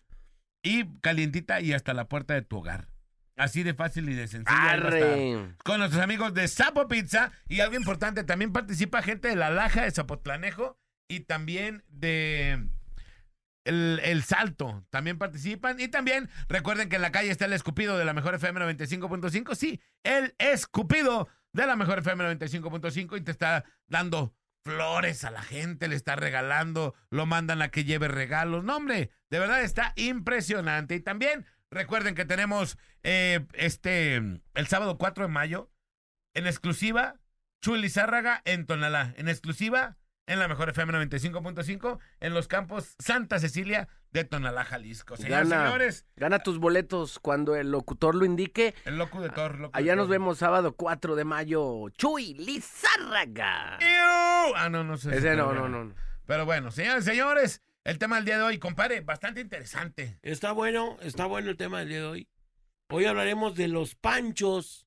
y 0.62 0.86
calientita 1.00 1.60
y 1.60 1.72
hasta 1.72 1.94
la 1.94 2.08
puerta 2.08 2.34
de 2.34 2.42
tu 2.42 2.58
hogar. 2.58 2.88
Así 3.36 3.62
de 3.62 3.74
fácil 3.74 4.08
y 4.08 4.14
de 4.14 4.28
sencillo. 4.28 4.56
Arre. 4.56 5.54
Con 5.64 5.78
nuestros 5.78 6.02
amigos 6.02 6.34
de 6.34 6.46
Sapo 6.46 6.86
Pizza. 6.86 7.32
Y 7.48 7.60
algo 7.60 7.76
importante, 7.76 8.24
también 8.24 8.52
participa 8.52 9.02
gente 9.02 9.28
de 9.28 9.36
La 9.36 9.50
Laja, 9.50 9.82
de 9.82 9.90
Zapotlanejo 9.90 10.78
y 11.08 11.20
también 11.20 11.82
de 11.88 12.68
el, 13.64 14.00
el 14.04 14.22
Salto. 14.22 14.86
También 14.90 15.18
participan. 15.18 15.80
Y 15.80 15.88
también 15.88 16.30
recuerden 16.48 16.88
que 16.88 16.96
en 16.96 17.02
la 17.02 17.12
calle 17.12 17.30
está 17.30 17.46
el 17.46 17.52
escupido 17.52 17.98
de 17.98 18.04
la 18.04 18.12
mejor 18.12 18.34
FM 18.34 18.60
95.5. 18.60 19.54
Sí, 19.56 19.80
el 20.04 20.34
escupido 20.38 21.28
de 21.52 21.66
la 21.66 21.76
mejor 21.76 21.98
FM 22.00 22.24
95.5 22.38 23.18
y 23.18 23.20
te 23.22 23.30
está 23.30 23.64
dando 23.88 24.34
flores 24.64 25.24
a 25.24 25.30
la 25.30 25.42
gente, 25.42 25.88
le 25.88 25.96
está 25.96 26.16
regalando, 26.16 26.94
lo 27.10 27.26
mandan 27.26 27.62
a 27.62 27.70
que 27.70 27.84
lleve 27.84 28.08
regalos. 28.08 28.64
No, 28.64 28.76
hombre, 28.76 29.10
de 29.30 29.38
verdad 29.38 29.62
está 29.62 29.92
impresionante. 29.96 30.94
Y 30.94 31.00
también 31.00 31.46
recuerden 31.74 32.14
que 32.14 32.24
tenemos 32.24 32.78
eh, 33.02 33.46
este 33.52 34.16
el 34.16 34.66
sábado 34.66 34.96
4 34.96 35.24
de 35.26 35.32
mayo 35.32 35.70
en 36.34 36.46
exclusiva 36.46 37.16
Chuli 37.60 37.88
Zárraga 37.88 38.42
en 38.44 38.66
Tonalá, 38.66 39.14
en 39.16 39.28
exclusiva 39.28 39.96
en 40.26 40.38
la 40.38 40.48
mejor 40.48 40.70
FM 40.70 40.92
95.5 41.06 41.98
en 42.20 42.34
los 42.34 42.48
campos 42.48 42.94
Santa 42.98 43.38
Cecilia 43.38 43.88
de 44.10 44.24
Tonalá, 44.24 44.64
Jalisco. 44.64 45.16
Señoras 45.16 45.48
Gana. 45.48 45.64
señores, 45.64 46.06
Gana 46.16 46.38
tus 46.38 46.58
boletos 46.58 47.18
cuando 47.18 47.56
el 47.56 47.70
locutor 47.70 48.14
lo 48.14 48.24
indique. 48.24 48.74
el 48.84 48.96
de 48.96 49.70
Allá 49.72 49.96
nos 49.96 50.08
vemos 50.08 50.38
sábado 50.38 50.74
4 50.76 51.16
de 51.16 51.24
mayo. 51.24 51.88
Chuy 51.90 52.34
Lizárraga. 52.34 53.78
¡Iu! 53.80 54.54
Ah, 54.56 54.68
no, 54.70 54.84
no 54.84 54.96
sé. 54.96 55.16
Ese 55.16 55.34
no, 55.36 55.44
todavía 55.44 55.68
no, 55.68 55.84
no. 55.84 55.94
Pero 56.26 56.46
bueno, 56.46 56.70
señores, 56.70 57.04
señores, 57.04 57.60
el 57.84 57.98
tema 57.98 58.16
del 58.16 58.24
día 58.24 58.36
de 58.38 58.42
hoy, 58.42 58.58
compadre, 58.58 59.00
bastante 59.00 59.40
interesante. 59.40 60.18
Está 60.22 60.52
bueno, 60.52 60.96
está 61.02 61.26
bueno 61.26 61.50
el 61.50 61.56
tema 61.56 61.80
del 61.80 61.88
día 61.88 61.98
de 61.98 62.06
hoy. 62.06 62.28
Hoy 62.90 63.04
hablaremos 63.06 63.54
de 63.56 63.68
los 63.68 63.94
panchos, 63.94 64.86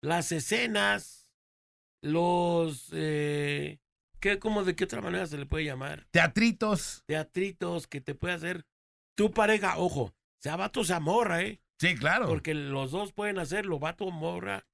las 0.00 0.32
escenas, 0.32 1.30
los... 2.02 2.88
Eh, 2.92 3.78
¿qué, 4.20 4.38
cómo, 4.38 4.64
¿De 4.64 4.74
qué 4.76 4.84
otra 4.84 5.00
manera 5.00 5.26
se 5.26 5.38
le 5.38 5.46
puede 5.46 5.64
llamar? 5.64 6.06
Teatritos. 6.10 7.02
Teatritos 7.06 7.86
que 7.86 8.00
te 8.00 8.14
puede 8.14 8.34
hacer 8.34 8.66
tu 9.16 9.30
pareja. 9.32 9.78
Ojo, 9.78 10.14
sea 10.38 10.56
vato 10.56 10.80
o 10.80 10.84
sea 10.84 11.00
morra, 11.00 11.42
¿eh? 11.42 11.60
Sí, 11.78 11.94
claro. 11.96 12.26
Porque 12.28 12.54
los 12.54 12.90
dos 12.90 13.12
pueden 13.12 13.38
hacerlo, 13.38 13.78
vato 13.78 14.04
o 14.06 14.10
morra. 14.10 14.66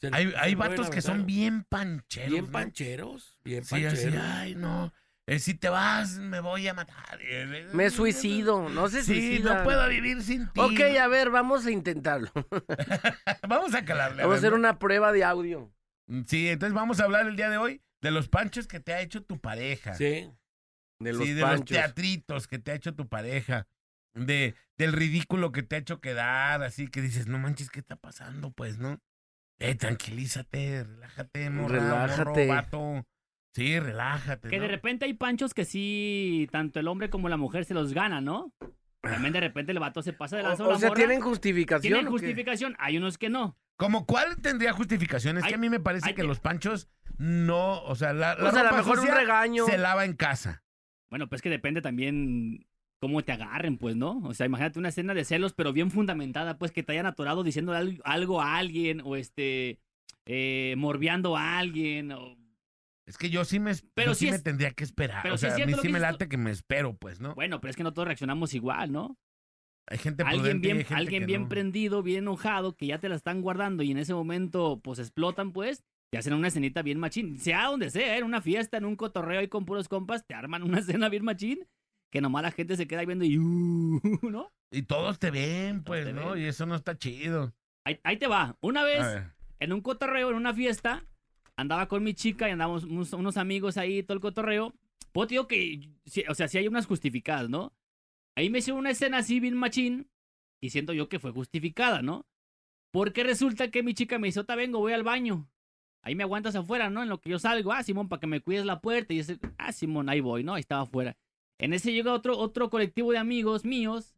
Se- 0.00 0.10
hay, 0.12 0.32
hay 0.38 0.54
vatos 0.54 0.90
que 0.90 1.02
son 1.02 1.26
bien 1.26 1.64
pancheros. 1.64 2.30
Bien 2.30 2.44
¿no? 2.46 2.52
pancheros, 2.52 3.38
bien 3.44 3.64
Sí, 3.64 3.84
así, 3.84 4.04
pancheros. 4.06 4.24
ay, 4.24 4.54
no. 4.54 4.92
Eh, 5.28 5.38
si 5.38 5.54
te 5.54 5.68
vas, 5.68 6.18
me 6.18 6.40
voy 6.40 6.66
a 6.68 6.74
matar. 6.74 7.18
Eh, 7.20 7.68
Me 7.72 7.90
suicido, 7.90 8.68
no 8.68 8.88
se 8.88 9.02
Sí, 9.02 9.14
suicida. 9.28 9.58
no 9.58 9.64
puedo 9.64 9.88
vivir 9.88 10.22
sin 10.22 10.48
ti. 10.48 10.60
Ok, 10.60 10.80
a 11.00 11.06
ver, 11.08 11.30
vamos 11.30 11.66
a 11.66 11.70
intentarlo. 11.70 12.30
Vamos 13.48 13.74
a 13.74 13.84
calarle. 13.84 14.22
Vamos 14.22 14.36
a 14.36 14.38
hacer 14.38 14.54
una 14.54 14.78
prueba 14.78 15.12
de 15.12 15.24
audio. 15.24 15.70
¿no? 16.06 16.24
Sí, 16.26 16.48
entonces 16.48 16.74
vamos 16.74 17.00
a 17.00 17.04
hablar 17.04 17.26
el 17.26 17.36
día 17.36 17.50
de 17.50 17.58
hoy 17.58 17.82
de 18.00 18.10
los 18.10 18.28
panchos 18.28 18.66
que 18.66 18.80
te 18.80 18.92
ha 18.94 19.00
hecho 19.00 19.22
tu 19.22 19.38
pareja. 19.40 19.94
Sí. 19.94 20.30
De 21.00 21.12
los 21.12 21.24
sí, 21.26 21.32
de 21.34 21.42
los 21.42 21.64
teatritos 21.64 22.48
que 22.48 22.58
te 22.58 22.72
ha 22.72 22.74
hecho 22.74 22.94
tu 22.94 23.08
pareja. 23.08 23.66
de, 24.14 24.54
del 24.76 24.92
ridículo 24.92 25.52
que 25.52 25.62
te 25.62 25.76
ha 25.76 25.78
hecho 25.78 26.00
quedar, 26.00 26.62
así 26.62 26.88
que 26.88 27.00
dices, 27.02 27.26
no 27.28 27.38
manches, 27.38 27.70
¿qué 27.70 27.78
está 27.80 27.96
pasando? 27.96 28.50
Pues, 28.50 28.78
¿no? 28.78 29.00
Eh, 29.60 29.74
tranquilízate, 29.74 30.84
relájate, 30.84 31.50
morra, 31.50 31.78
Relájate. 31.80 32.24
morro, 32.24 32.46
vato. 32.46 33.06
Sí, 33.58 33.78
relájate. 33.80 34.48
Que 34.48 34.56
¿no? 34.56 34.62
de 34.62 34.68
repente 34.68 35.04
hay 35.04 35.14
panchos 35.14 35.52
que 35.52 35.64
sí, 35.64 36.48
tanto 36.52 36.78
el 36.80 36.88
hombre 36.88 37.10
como 37.10 37.28
la 37.28 37.36
mujer 37.36 37.64
se 37.64 37.74
los 37.74 37.92
gana, 37.92 38.20
¿no? 38.20 38.52
También 39.00 39.32
de 39.32 39.40
repente 39.40 39.72
el 39.72 39.78
vato 39.78 40.02
se 40.02 40.12
pasa 40.12 40.36
de 40.36 40.42
lanza 40.44 40.62
a 40.62 40.66
O, 40.66 40.70
la 40.70 40.76
o 40.76 40.78
sea, 40.78 40.88
morra. 40.90 40.98
¿tienen 40.98 41.20
justificación? 41.20 41.82
Tienen 41.82 42.06
o 42.06 42.10
qué? 42.10 42.12
justificación, 42.12 42.76
hay 42.78 42.96
unos 42.98 43.18
que 43.18 43.28
no. 43.30 43.58
¿Como 43.76 44.06
cuál 44.06 44.36
tendría 44.40 44.72
justificación? 44.72 45.38
Es 45.38 45.44
que 45.44 45.54
a 45.54 45.58
mí 45.58 45.68
me 45.68 45.80
parece 45.80 46.08
hay 46.08 46.14
que 46.14 46.22
que- 46.22 46.26
los 46.28 46.40
panchos 46.40 46.88
no, 47.16 47.82
o 47.82 47.94
sea, 47.96 48.12
la, 48.12 48.34
la 48.36 48.48
O 48.48 48.52
sea, 48.52 48.60
a 48.68 48.70
lo 48.70 48.76
mejor 48.76 49.00
un 49.00 49.06
regaño. 49.08 49.66
se 49.66 49.76
lava 49.78 50.04
en 50.04 50.14
casa. 50.14 50.62
Bueno, 51.10 51.28
pues 51.28 51.42
que 51.42 51.50
depende 51.50 51.80
también 51.82 52.66
cómo 53.00 53.22
te 53.22 53.32
agarren, 53.32 53.78
pues, 53.78 53.96
¿no? 53.96 54.18
O 54.24 54.34
sea, 54.34 54.46
imagínate 54.46 54.78
una 54.78 54.88
escena 54.90 55.14
de 55.14 55.24
celos, 55.24 55.52
pero 55.52 55.72
bien 55.72 55.90
fundamentada, 55.90 56.58
pues, 56.58 56.70
que 56.72 56.82
te 56.82 56.92
hayan 56.92 57.06
atorado 57.06 57.42
diciendo 57.44 57.72
al- 57.72 58.00
algo 58.04 58.40
a 58.40 58.56
alguien, 58.58 59.00
o 59.04 59.16
este, 59.16 59.78
eh, 60.26 60.74
morbiando 60.76 61.36
a 61.36 61.58
alguien, 61.58 62.12
o... 62.12 62.36
Es 63.08 63.16
que 63.16 63.30
yo 63.30 63.44
sí 63.46 63.58
me, 63.58 63.72
Pero 63.94 64.10
yo 64.12 64.14
sí 64.14 64.26
sí 64.26 64.30
me 64.30 64.38
tendría 64.38 64.70
que 64.72 64.84
esperar. 64.84 65.22
pero 65.22 65.34
o 65.34 65.38
sí 65.38 65.46
es 65.46 65.52
sea, 65.54 65.54
a 65.54 65.66
cierto 65.66 65.76
mí 65.78 65.82
sí 65.82 65.88
me 65.88 65.98
tú. 65.98 66.02
late 66.02 66.28
que 66.28 66.36
me 66.36 66.50
espero, 66.50 66.94
pues, 66.96 67.20
¿no? 67.20 67.34
Bueno, 67.34 67.58
pero 67.60 67.70
es 67.70 67.76
que 67.76 67.82
no 67.82 67.94
todos 67.94 68.06
reaccionamos 68.06 68.52
igual, 68.52 68.92
¿no? 68.92 69.16
Hay 69.90 69.96
gente 69.96 70.22
Alguien 70.24 70.58
y 70.58 70.60
bien, 70.60 70.76
hay 70.76 70.84
gente 70.84 70.94
alguien 70.94 71.22
que 71.22 71.26
bien 71.26 71.42
no. 71.44 71.48
prendido, 71.48 72.02
bien 72.02 72.18
enojado, 72.18 72.76
que 72.76 72.86
ya 72.86 72.98
te 73.00 73.08
la 73.08 73.14
están 73.14 73.40
guardando 73.40 73.82
y 73.82 73.90
en 73.90 73.96
ese 73.98 74.12
momento, 74.12 74.80
pues, 74.84 74.98
explotan, 74.98 75.52
pues, 75.52 75.82
te 76.12 76.18
hacen 76.18 76.34
una 76.34 76.48
escenita 76.48 76.82
bien 76.82 76.98
machín. 77.00 77.38
Sea 77.38 77.64
donde 77.68 77.88
sea, 77.88 78.18
en 78.18 78.24
una 78.24 78.42
fiesta, 78.42 78.76
en 78.76 78.84
un 78.84 78.96
cotorreo 78.96 79.40
ahí 79.40 79.48
con 79.48 79.64
puros 79.64 79.88
compas, 79.88 80.26
te 80.26 80.34
arman 80.34 80.62
una 80.62 80.78
escena 80.80 81.08
bien 81.08 81.24
machín, 81.24 81.66
que 82.12 82.20
nomás 82.20 82.42
la 82.42 82.50
gente 82.50 82.76
se 82.76 82.86
queda 82.86 83.00
ahí 83.00 83.06
viendo 83.06 83.24
y... 83.24 83.38
"Uh", 83.38 84.00
¿no? 84.30 84.52
Y 84.70 84.82
todos 84.82 85.18
te 85.18 85.30
ven, 85.30 85.82
pues, 85.82 86.04
te 86.04 86.12
¿no? 86.12 86.32
ven. 86.32 86.42
Y 86.42 86.46
eso 86.46 86.66
no 86.66 86.74
está 86.74 86.98
chido. 86.98 87.54
Ahí, 87.86 87.98
ahí 88.04 88.18
te 88.18 88.26
va. 88.26 88.58
Una 88.60 88.82
vez... 88.84 89.00
A 89.00 89.34
en 89.60 89.72
un 89.72 89.80
cotorreo, 89.80 90.30
en 90.30 90.36
una 90.36 90.54
fiesta, 90.54 91.04
andaba 91.58 91.88
con 91.88 92.04
mi 92.04 92.14
chica 92.14 92.48
y 92.48 92.52
andábamos 92.52 92.84
unos, 92.84 93.36
amigos 93.36 93.76
ahí, 93.76 94.04
todo 94.04 94.14
el 94.14 94.20
cotorreo. 94.20 94.74
Pues 95.12 95.26
te 95.26 95.34
digo 95.34 95.48
que, 95.48 95.90
o 96.28 96.34
sea, 96.34 96.46
sí 96.46 96.56
hay 96.56 96.68
unas 96.68 96.86
justificadas, 96.86 97.50
¿no? 97.50 97.74
Ahí 98.36 98.48
me 98.48 98.58
hicieron 98.58 98.78
una 98.78 98.90
escena 98.90 99.18
así 99.18 99.40
bien 99.40 99.56
machín 99.56 100.08
y 100.62 100.70
siento 100.70 100.92
yo 100.92 101.08
que 101.08 101.18
fue 101.18 101.32
justificada, 101.32 102.00
¿no? 102.00 102.26
Porque 102.92 103.24
resulta 103.24 103.72
que 103.72 103.82
mi 103.82 103.92
chica 103.92 104.20
me 104.20 104.28
dice, 104.28 104.38
otra 104.38 104.54
vengo, 104.54 104.78
voy 104.78 104.92
al 104.92 105.02
baño. 105.02 105.50
Ahí 106.02 106.14
me 106.14 106.22
aguantas 106.22 106.54
afuera, 106.54 106.90
¿no? 106.90 107.02
En 107.02 107.08
lo 107.08 107.20
que 107.20 107.30
yo 107.30 107.40
salgo, 107.40 107.72
ah, 107.72 107.82
Simón, 107.82 108.08
para 108.08 108.20
que 108.20 108.28
me 108.28 108.40
cuides 108.40 108.64
la 108.64 108.80
puerta. 108.80 109.12
Y 109.12 109.18
ese, 109.18 109.40
ah, 109.58 109.72
Simón, 109.72 110.08
ahí 110.08 110.20
voy, 110.20 110.44
¿no? 110.44 110.54
Ahí 110.54 110.60
estaba 110.60 110.82
afuera. 110.82 111.16
En 111.58 111.72
ese 111.72 111.92
llega 111.92 112.12
otro, 112.12 112.38
otro 112.38 112.70
colectivo 112.70 113.10
de 113.10 113.18
amigos 113.18 113.64
míos 113.64 114.14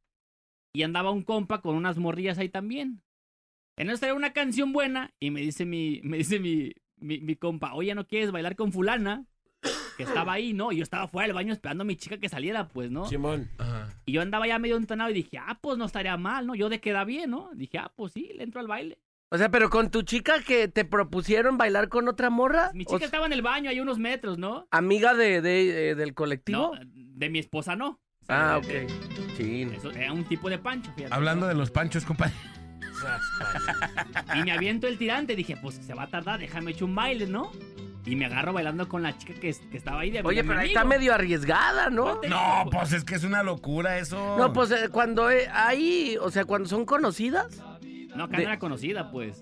y 0.74 0.83
andaba 0.83 1.11
un 1.11 1.22
compa 1.22 1.62
con 1.62 1.74
unas 1.74 1.96
morrillas 1.96 2.37
ahí 2.37 2.50
también. 2.50 3.03
En 3.79 3.88
eso 3.88 4.05
era 4.05 4.14
una 4.14 4.35
canción 4.35 4.74
buena 4.74 5.14
y 5.18 5.31
me 5.31 5.40
dice 5.40 5.64
mi, 5.64 6.00
me 6.05 6.18
dice 6.18 6.38
mi, 6.38 6.74
mi, 7.00 7.20
mi 7.20 7.36
compa, 7.36 7.74
oye, 7.74 7.94
¿no 7.94 8.06
quieres 8.06 8.30
bailar 8.30 8.56
con 8.56 8.72
fulana? 8.72 9.24
Que 9.96 10.04
estaba 10.04 10.32
ahí, 10.32 10.54
¿no? 10.54 10.72
Y 10.72 10.76
yo 10.76 10.82
estaba 10.82 11.08
fuera 11.08 11.26
del 11.26 11.34
baño 11.34 11.52
esperando 11.52 11.82
a 11.82 11.84
mi 11.84 11.96
chica 11.96 12.16
que 12.16 12.30
saliera, 12.30 12.68
pues, 12.68 12.90
¿no? 12.90 13.06
Simón. 13.06 13.50
Ajá. 13.58 13.88
Y 14.06 14.12
yo 14.12 14.22
andaba 14.22 14.46
ya 14.46 14.58
medio 14.58 14.76
entonado 14.76 15.10
y 15.10 15.14
dije, 15.14 15.36
ah, 15.38 15.58
pues 15.60 15.76
no 15.76 15.84
estaría 15.84 16.16
mal, 16.16 16.46
¿no? 16.46 16.54
Yo 16.54 16.70
de 16.70 16.80
queda 16.80 17.04
bien, 17.04 17.30
¿no? 17.30 17.50
Dije, 17.54 17.76
ah, 17.78 17.92
pues 17.94 18.12
sí, 18.14 18.30
le 18.34 18.44
entro 18.44 18.60
al 18.60 18.66
baile. 18.66 18.98
O 19.28 19.36
sea, 19.36 19.50
pero 19.50 19.68
con 19.68 19.90
tu 19.90 20.02
chica 20.02 20.42
que 20.42 20.68
te 20.68 20.84
propusieron 20.84 21.58
bailar 21.58 21.88
con 21.88 22.08
otra 22.08 22.30
morra. 22.30 22.70
Mi 22.72 22.84
O 22.84 22.86
chica 22.86 22.98
sea, 22.98 23.06
estaba 23.06 23.26
en 23.26 23.32
el 23.32 23.42
baño, 23.42 23.68
hay 23.68 23.78
unos 23.80 23.98
metros, 23.98 24.38
¿no? 24.38 24.66
Amiga 24.70 25.14
de, 25.14 25.42
de, 25.42 25.90
eh, 25.90 25.94
del 25.94 26.14
colectivo. 26.14 26.72
No, 26.74 26.80
de 26.94 27.28
mi 27.28 27.38
esposa 27.38 27.76
no. 27.76 28.00
Ah, 28.28 28.58
ok. 28.58 28.90
Sí. 29.36 29.68
Eso 29.74 29.90
era 29.90 30.12
un 30.12 30.24
tipo 30.24 30.48
de 30.48 30.58
pancho, 30.58 30.90
fíjate. 30.96 31.14
Hablando 31.14 31.46
de 31.46 31.54
los 31.54 31.70
panchos, 31.70 32.04
compadre. 32.04 32.32
Y 34.34 34.42
me 34.42 34.52
aviento 34.52 34.86
el 34.86 34.98
tirante, 34.98 35.34
dije, 35.36 35.56
pues 35.60 35.76
se 35.76 35.94
va 35.94 36.04
a 36.04 36.10
tardar, 36.10 36.38
déjame 36.40 36.72
echar 36.72 36.84
un 36.84 36.94
baile, 36.94 37.26
¿no? 37.26 37.50
Y 38.06 38.16
me 38.16 38.24
agarro 38.26 38.52
bailando 38.52 38.88
con 38.88 39.02
la 39.02 39.16
chica 39.18 39.34
que, 39.34 39.54
que 39.70 39.76
estaba 39.76 40.00
ahí 40.00 40.10
de 40.10 40.22
Oye, 40.22 40.42
pero 40.42 40.58
ahí 40.58 40.68
está 40.68 40.84
medio 40.84 41.12
arriesgada, 41.14 41.90
¿no? 41.90 42.14
No, 42.14 42.20
digo, 42.22 42.70
pues 42.72 42.92
es 42.92 43.04
que 43.04 43.14
es 43.14 43.24
una 43.24 43.42
locura 43.42 43.98
eso. 43.98 44.36
No, 44.38 44.52
pues 44.52 44.70
eh, 44.70 44.88
cuando 44.90 45.30
eh, 45.30 45.48
hay, 45.52 46.16
o 46.20 46.30
sea, 46.30 46.44
cuando 46.44 46.68
son 46.68 46.86
conocidas, 46.86 47.62
No, 48.16 48.24
acá 48.24 48.38
de- 48.38 48.44
no 48.44 48.48
era 48.50 48.58
conocida, 48.58 49.10
pues. 49.10 49.40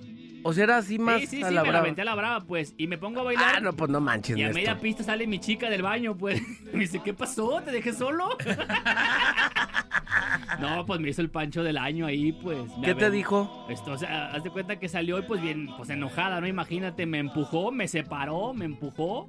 O 0.48 0.52
sea, 0.54 0.64
era 0.64 0.78
así 0.78 0.98
más 0.98 1.20
sí, 1.20 1.26
sí, 1.26 1.36
sí, 1.36 1.42
a 1.42 1.48
me 1.48 1.52
la 1.52 1.56
la 1.56 1.62
brava. 1.62 1.78
aventé 1.80 2.00
a 2.00 2.04
la 2.06 2.14
brava, 2.14 2.44
pues. 2.46 2.74
Y 2.78 2.86
me 2.86 2.96
pongo 2.96 3.20
a 3.20 3.24
bailar. 3.24 3.56
Ah, 3.56 3.60
no, 3.60 3.74
pues 3.74 3.90
no 3.90 4.00
manches, 4.00 4.36
y 4.36 4.42
a 4.42 4.50
media 4.50 4.80
pista 4.80 5.04
sale 5.04 5.26
mi 5.26 5.38
chica 5.38 5.68
del 5.68 5.82
baño, 5.82 6.16
pues. 6.16 6.40
Me 6.72 6.80
dice, 6.80 7.02
¿qué 7.04 7.12
pasó? 7.12 7.60
¿Te 7.62 7.70
dejé 7.70 7.92
solo? 7.92 8.30
no, 10.60 10.86
pues 10.86 11.00
me 11.00 11.10
hizo 11.10 11.22
el 11.22 11.30
pancho 11.30 11.62
del 11.62 11.78
año 11.78 12.06
ahí, 12.06 12.32
pues. 12.32 12.58
Me 12.78 12.86
¿Qué 12.86 12.94
te 12.94 13.10
dijo? 13.10 13.66
Esto, 13.68 13.92
o 13.92 13.98
sea, 13.98 14.32
haz 14.32 14.42
de 14.42 14.50
cuenta 14.50 14.78
que 14.78 14.88
salió 14.88 15.18
y 15.18 15.22
pues 15.22 15.40
bien, 15.40 15.68
pues 15.76 15.90
enojada, 15.90 16.40
¿no? 16.40 16.46
Imagínate, 16.46 17.06
me 17.06 17.18
empujó, 17.18 17.70
me 17.70 17.88
separó, 17.88 18.54
me 18.54 18.64
empujó. 18.64 19.28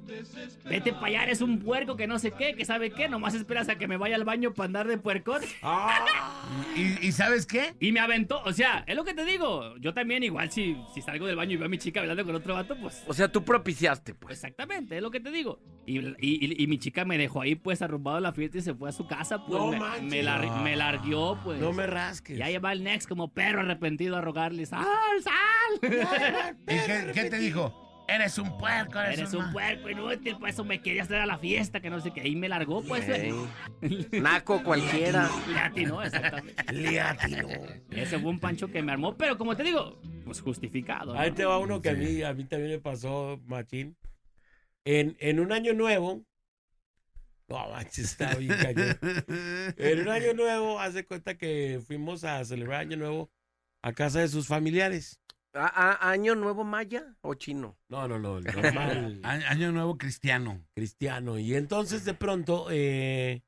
Vete 0.64 0.92
para 0.92 1.06
allá, 1.06 1.22
eres 1.24 1.40
un 1.40 1.58
puerco 1.58 1.96
que 1.96 2.06
no 2.06 2.18
sé 2.18 2.32
qué, 2.32 2.54
que 2.54 2.64
sabe 2.64 2.90
qué, 2.90 3.08
nomás 3.08 3.34
esperas 3.34 3.68
a 3.68 3.76
que 3.76 3.88
me 3.88 3.96
vaya 3.96 4.16
al 4.16 4.24
baño 4.24 4.52
para 4.52 4.66
andar 4.66 4.86
de 4.86 4.98
puercón. 4.98 5.42
¿Y, 6.76 7.06
y 7.06 7.12
sabes 7.12 7.46
qué? 7.46 7.74
Y 7.80 7.92
me 7.92 8.00
aventó, 8.00 8.42
o 8.44 8.52
sea, 8.52 8.84
es 8.86 8.96
lo 8.96 9.04
que 9.04 9.14
te 9.14 9.24
digo. 9.24 9.76
Yo 9.78 9.94
también 9.94 10.22
igual 10.22 10.50
si, 10.50 10.76
si 10.94 11.02
salgo 11.10 11.26
del 11.26 11.36
baño 11.36 11.52
y 11.52 11.56
veo 11.56 11.66
a 11.66 11.68
mi 11.68 11.78
chica 11.78 12.00
hablando 12.00 12.24
con 12.24 12.34
otro 12.34 12.54
vato, 12.54 12.76
pues... 12.76 13.02
O 13.06 13.14
sea, 13.14 13.28
tú 13.28 13.44
propiciaste, 13.44 14.14
pues. 14.14 14.34
Exactamente, 14.38 14.96
es 14.96 15.02
lo 15.02 15.10
que 15.10 15.20
te 15.20 15.30
digo. 15.30 15.60
Y, 15.86 15.98
y- 15.98 16.14
y- 16.20 16.62
y 16.62 16.66
mi 16.66 16.78
chica 16.78 17.04
me 17.04 17.18
dejó 17.18 17.40
ahí, 17.42 17.54
pues, 17.56 17.82
arrumbado 17.82 18.18
en 18.18 18.22
la 18.24 18.32
fiesta 18.32 18.58
y 18.58 18.60
se 18.60 18.74
fue 18.74 18.88
a 18.88 18.92
su 18.92 19.06
casa, 19.06 19.44
pues. 19.44 19.60
No 19.60 19.68
me, 19.68 19.78
manches. 19.78 20.02
me, 20.04 20.22
lar- 20.22 20.62
me 20.62 20.76
larguió, 20.76 21.38
pues. 21.42 21.60
No 21.60 21.72
me 21.72 21.86
rasques. 21.86 22.38
Y 22.38 22.42
ahí 22.42 22.56
va 22.58 22.72
el 22.72 22.84
Next 22.84 23.08
como 23.08 23.32
perro 23.32 23.60
arrepentido 23.60 24.16
a 24.16 24.20
rogarle, 24.20 24.66
¡sal, 24.66 24.86
sal! 25.22 25.80
¿Y 26.68 26.76
qué, 26.86 27.10
qué 27.14 27.24
te 27.30 27.38
dijo? 27.38 27.86
Eres 28.08 28.38
un 28.38 28.58
puerco, 28.58 28.98
eres, 28.98 29.18
Eres 29.20 29.34
un 29.34 29.44
un 29.44 29.52
puerco 29.52 29.88
inútil, 29.88 30.36
pues 30.40 30.54
eso 30.54 30.64
me 30.64 30.82
querías 30.82 31.06
traer 31.06 31.22
a 31.22 31.26
la 31.26 31.38
fiesta, 31.38 31.78
que 31.80 31.90
no 31.90 32.00
sé 32.00 32.10
qué. 32.10 32.22
Ahí 32.22 32.34
me 32.34 32.48
largó, 32.48 32.82
pues. 32.82 33.06
Naco 34.10 34.62
cualquiera. 34.64 35.30
Le 35.48 35.58
atinó, 35.58 36.02
exactamente. 36.02 36.72
Liatino. 36.72 37.48
Ese 37.92 38.18
fue 38.18 38.30
un 38.30 38.40
pancho 38.40 38.66
que 38.68 38.82
me 38.82 38.90
armó, 38.90 39.16
pero 39.16 39.38
como 39.38 39.56
te 39.56 39.62
digo, 39.62 40.00
pues 40.30 40.40
justificado. 40.42 41.12
¿no? 41.14 41.18
Ahí 41.20 41.32
te 41.32 41.44
va 41.44 41.58
uno 41.58 41.80
que 41.80 41.90
a 41.90 41.94
mí, 41.94 42.22
a 42.22 42.32
mí 42.34 42.44
también 42.44 42.70
me 42.72 42.78
pasó, 42.78 43.40
machín. 43.46 43.96
En, 44.84 45.16
en 45.20 45.40
un 45.40 45.50
año 45.52 45.74
nuevo. 45.74 46.24
No, 47.48 47.68
manches, 47.70 48.12
está 48.12 48.36
bien 48.36 48.56
cañón. 48.62 48.96
En 49.76 50.00
un 50.00 50.08
año 50.08 50.34
nuevo, 50.34 50.78
hace 50.78 51.04
cuenta 51.04 51.36
que 51.36 51.82
fuimos 51.84 52.22
a 52.22 52.44
celebrar 52.44 52.80
año 52.82 52.96
nuevo 52.96 53.30
a 53.82 53.92
casa 53.92 54.20
de 54.20 54.28
sus 54.28 54.46
familiares. 54.46 55.20
¿A- 55.52 55.66
a- 55.66 56.10
¿Año 56.12 56.36
nuevo 56.36 56.62
maya 56.62 57.16
o 57.22 57.34
chino? 57.34 57.76
No, 57.88 58.06
no, 58.06 58.20
no, 58.20 58.38
el 58.38 58.44
normal 58.54 59.20
Año 59.24 59.72
nuevo 59.72 59.98
cristiano. 59.98 60.64
cristiano. 60.74 61.40
Y 61.40 61.54
entonces 61.56 62.04
de 62.04 62.14
pronto, 62.14 62.68
eh, 62.70 63.42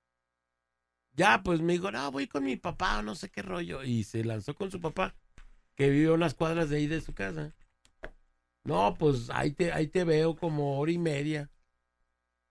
ya 1.13 1.43
pues 1.45 1.61
me 1.61 1.75
dijo, 1.75 1.93
no, 1.93 2.11
voy 2.11 2.27
con 2.27 2.43
mi 2.43 2.57
papá 2.57 2.99
o 2.99 3.03
no 3.03 3.15
sé 3.15 3.29
qué 3.31 3.43
rollo. 3.43 3.85
Y 3.85 4.03
se 4.03 4.25
lanzó 4.25 4.55
con 4.57 4.71
su 4.73 4.81
papá, 4.81 5.15
que 5.83 5.91
vive 5.91 6.11
a 6.11 6.15
unas 6.15 6.35
cuadras 6.35 6.71
de 6.71 6.77
ahí 6.77 6.87
de 6.87 7.01
su 7.01 7.13
casa. 7.13 7.53
No, 8.65 8.95
pues 8.97 9.29
ahí 9.31 9.51
te, 9.51 9.73
ahí 9.73 9.89
te 9.89 10.05
veo 10.05 10.37
como 10.37 10.79
hora 10.79 10.93
y 10.93 10.99
media. 10.99 11.51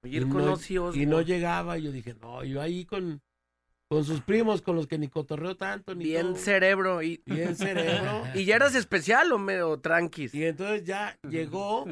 Oye, 0.03 0.17
él 0.17 0.23
Y 0.23 0.25
no- 0.25 0.33
conoció. 0.35 0.93
Y 0.93 1.05
no 1.05 1.21
llegaba, 1.21 1.77
y 1.77 1.83
yo 1.83 1.91
dije, 1.93 2.13
no, 2.21 2.43
yo 2.43 2.61
ahí 2.61 2.83
con, 2.83 3.21
con 3.87 4.03
sus 4.03 4.19
primos, 4.21 4.61
con 4.61 4.75
los 4.75 4.85
que 4.87 4.97
ni 4.97 5.07
cotorreo 5.07 5.55
tanto, 5.55 5.95
ni 5.95 6.03
Bien 6.03 6.33
todo. 6.33 6.35
cerebro. 6.35 7.01
Y, 7.01 7.21
bien 7.25 7.55
cerebro. 7.55 8.23
¿Y 8.35 8.43
ya 8.43 8.57
eras 8.57 8.75
especial 8.75 9.31
o 9.31 9.39
medio 9.39 9.79
tranquis? 9.79 10.33
y 10.33 10.43
entonces 10.43 10.83
ya 10.83 11.17
llegó, 11.29 11.85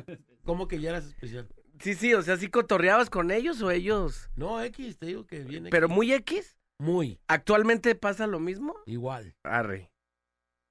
como 0.44 0.68
que 0.68 0.82
ya 0.82 0.90
eras 0.90 1.06
especial. 1.06 1.48
Sí, 1.80 1.94
sí, 1.96 2.14
o 2.14 2.22
sea, 2.22 2.36
¿sí 2.36 2.50
cotorreabas 2.50 3.10
con 3.10 3.32
ellos 3.32 3.62
o 3.62 3.72
ellos? 3.72 4.30
No, 4.36 4.62
X, 4.62 4.98
te 4.98 5.06
digo 5.06 5.26
que 5.26 5.40
viene. 5.46 5.70
¿Pero 5.70 5.88
muy 5.88 6.12
X? 6.12 6.58
Muy, 6.78 7.18
¿Actualmente 7.28 7.96
pasa 7.96 8.28
lo 8.28 8.42
mismo? 8.42 8.76
igual. 8.86 9.34
Arre. 9.44 9.90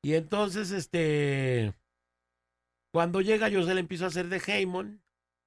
Y 0.03 0.15
entonces, 0.15 0.71
este, 0.71 1.75
cuando 2.93 3.21
llega 3.21 3.49
yo 3.49 3.65
se 3.65 3.75
le 3.75 3.81
empiezo 3.81 4.05
a 4.05 4.09
hacer 4.09 4.29
de 4.29 4.39
Heyman. 4.39 5.03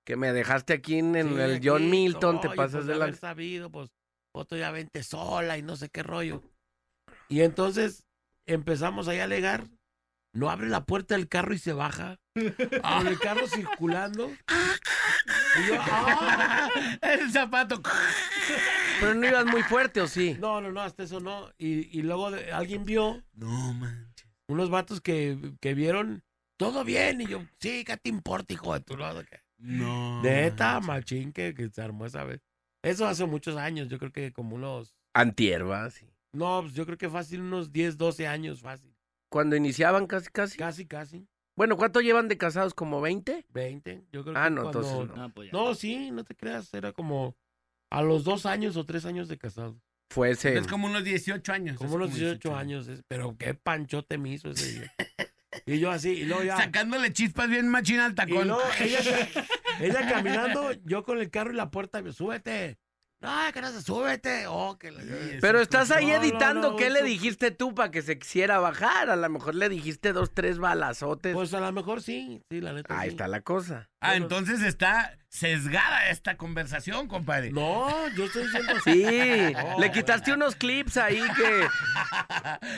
Que 0.05 0.15
me 0.15 0.33
dejaste 0.33 0.73
aquí 0.73 0.97
en, 0.99 1.15
en 1.15 1.29
Sí, 1.29 1.39
el 1.39 1.55
aquí, 1.55 1.67
John 1.67 1.89
Milton, 1.89 2.41
te 2.41 2.49
pasas 2.49 2.85
pues, 2.85 2.87
de 2.87 2.95
la... 2.95 3.13
sabido, 3.13 3.69
pues, 3.71 3.89
otro 4.33 4.57
ya 4.57 4.71
vente 4.71 5.03
sola 5.03 5.57
y 5.57 5.61
no 5.61 5.75
sé 5.75 5.89
qué 5.89 6.03
rollo. 6.03 6.41
Y 7.29 7.41
entonces 7.41 8.05
empezamos 8.45 9.07
ahí 9.07 9.19
a 9.19 9.25
alegar. 9.25 9.67
No 10.33 10.49
abre 10.49 10.69
la 10.69 10.85
puerta 10.85 11.15
del 11.15 11.27
carro 11.27 11.53
y 11.53 11.57
se 11.59 11.73
baja. 11.73 12.17
Con 12.35 13.07
el 13.07 13.19
carro 13.19 13.47
circulando. 13.47 14.31
Y 15.63 15.67
yo, 15.67 15.75
¡ah! 15.79 16.69
El 17.01 17.29
zapato. 17.29 17.81
Pero 19.01 19.13
no 19.15 19.27
ibas 19.27 19.45
muy 19.45 19.61
fuerte, 19.63 19.99
¿o 19.99 20.07
sí? 20.07 20.37
No, 20.39 20.61
no, 20.61 20.71
no, 20.71 20.79
hasta 20.81 21.03
eso 21.03 21.19
no. 21.19 21.51
Y, 21.57 21.99
y 21.99 22.01
luego 22.03 22.31
de- 22.31 22.53
alguien 22.53 22.85
vio 22.85 23.21
No, 23.33 23.73
manches. 23.73 24.10
Unos 24.47 24.69
vatos 24.69 25.01
que, 25.01 25.53
que 25.59 25.73
vieron 25.73 26.23
todo 26.57 26.83
bien. 26.83 27.21
Y 27.21 27.27
yo, 27.27 27.39
sí, 27.59 27.83
¿qué 27.83 27.97
te 27.97 28.09
importa, 28.09 28.53
hijo 28.53 28.73
de 28.73 28.81
tu 28.81 28.97
lado? 28.97 29.23
No. 29.57 30.21
Neta, 30.23 30.79
machín 30.79 31.31
que, 31.31 31.53
que 31.53 31.69
se 31.69 31.81
armó 31.81 32.05
esa 32.05 32.23
vez. 32.23 32.41
Eso 32.83 33.05
hace 33.07 33.25
muchos 33.25 33.57
años, 33.57 33.89
yo 33.89 33.99
creo 33.99 34.11
que 34.11 34.33
como 34.33 34.55
unos 34.55 34.95
Antierva, 35.13 35.89
sí. 35.89 36.07
No, 36.33 36.61
pues 36.61 36.73
yo 36.73 36.85
creo 36.85 36.97
que 36.97 37.09
fácil 37.09 37.41
unos 37.41 37.71
10, 37.71 37.97
12 37.97 38.25
años, 38.27 38.61
fácil. 38.61 38.95
Cuando 39.29 39.55
iniciaban 39.55 40.07
casi, 40.07 40.29
casi. 40.29 40.57
Casi, 40.57 40.85
casi. 40.87 41.27
Bueno, 41.57 41.75
¿cuánto 41.77 41.99
llevan 42.01 42.27
de 42.29 42.37
casados? 42.37 42.73
¿Como 42.73 43.01
20? 43.01 43.45
20. 43.49 44.05
Yo 44.11 44.23
creo 44.23 44.35
Ah, 44.37 44.45
que 44.45 44.51
no, 44.55 44.61
cuando- 44.63 44.79
entonces 44.81 45.17
No, 45.17 45.33
pues 45.33 45.51
ya. 45.51 45.57
No, 45.57 45.75
sí, 45.75 46.11
no 46.11 46.23
te 46.23 46.35
creas. 46.35 46.73
Era 46.73 46.93
como 46.93 47.35
a 47.91 48.01
los 48.01 48.23
dos 48.23 48.45
años 48.45 48.77
o 48.77 48.85
tres 48.85 49.05
años 49.05 49.27
de 49.27 49.37
casado. 49.37 49.79
Fue 50.11 50.31
ese. 50.31 50.57
Es 50.57 50.67
como 50.67 50.87
unos 50.87 51.03
18 51.05 51.53
años. 51.53 51.77
Como 51.77 51.95
unos 51.95 52.13
18 52.13 52.55
años. 52.55 52.87
es- 52.89 53.01
Pero 53.07 53.37
qué 53.37 53.53
panchote 53.53 54.17
me 54.17 54.33
hizo 54.33 54.51
ese 54.51 54.71
día. 54.79 54.93
y 55.65 55.79
yo 55.79 55.89
así, 55.89 56.09
y 56.09 56.25
luego 56.25 56.43
ya. 56.43 56.57
Sacándole 56.57 57.13
chispas 57.13 57.49
bien 57.49 57.69
machina 57.69 58.05
al 58.07 58.11
Y 58.11 58.15
tacón. 58.15 58.47
luego 58.49 58.61
ella, 58.81 58.99
ella 59.79 60.09
caminando, 60.09 60.73
yo 60.83 61.03
con 61.03 61.17
el 61.19 61.29
carro 61.29 61.53
y 61.53 61.55
la 61.55 61.71
puerta, 61.71 62.01
súbete. 62.11 62.77
No, 63.21 63.29
que 63.53 63.61
no 63.61 63.71
se 63.71 63.83
súbete. 63.83 64.47
Oh, 64.47 64.79
que 64.79 64.91
la- 64.91 65.03
Pero 65.39 65.61
estás 65.61 65.91
ahí 65.91 66.07
No, 66.07 66.13
no, 66.13 66.23
editando. 66.23 66.71
no, 66.71 66.75
¿Qué 66.75 66.89
le 66.89 67.03
dijiste 67.03 67.51
tú 67.51 67.75
para 67.75 67.91
que 67.91 68.01
se 68.01 68.17
quisiera 68.17 68.59
bajar? 68.59 69.11
A 69.11 69.15
lo 69.15 69.29
mejor 69.29 69.53
le 69.53 69.69
dijiste 69.69 70.11
dos, 70.11 70.33
tres 70.33 70.57
balazotes. 70.57 71.35
Pues 71.35 71.53
a 71.53 71.59
lo 71.59 71.71
mejor 71.71 72.01
sí, 72.01 72.41
sí, 72.49 72.61
la 72.61 72.73
neta. 72.73 72.99
Ahí 72.99 73.09
sí. 73.09 73.13
está 73.13 73.27
la 73.27 73.41
cosa. 73.41 73.89
Ah, 73.99 74.15
entonces 74.15 74.63
está 74.63 75.19
sesgada 75.29 76.09
esta 76.09 76.35
conversación, 76.35 77.07
compadre. 77.07 77.51
No, 77.51 78.07
yo 78.15 78.25
estoy 78.25 78.43
diciendo 78.43 78.73
Sí, 78.83 79.53
No, 79.53 79.79
le 79.79 79.91
quitaste 79.91 80.33
unos 80.33 80.55
clips 80.55 80.97
ahí 80.97 81.21
que... 81.35 81.67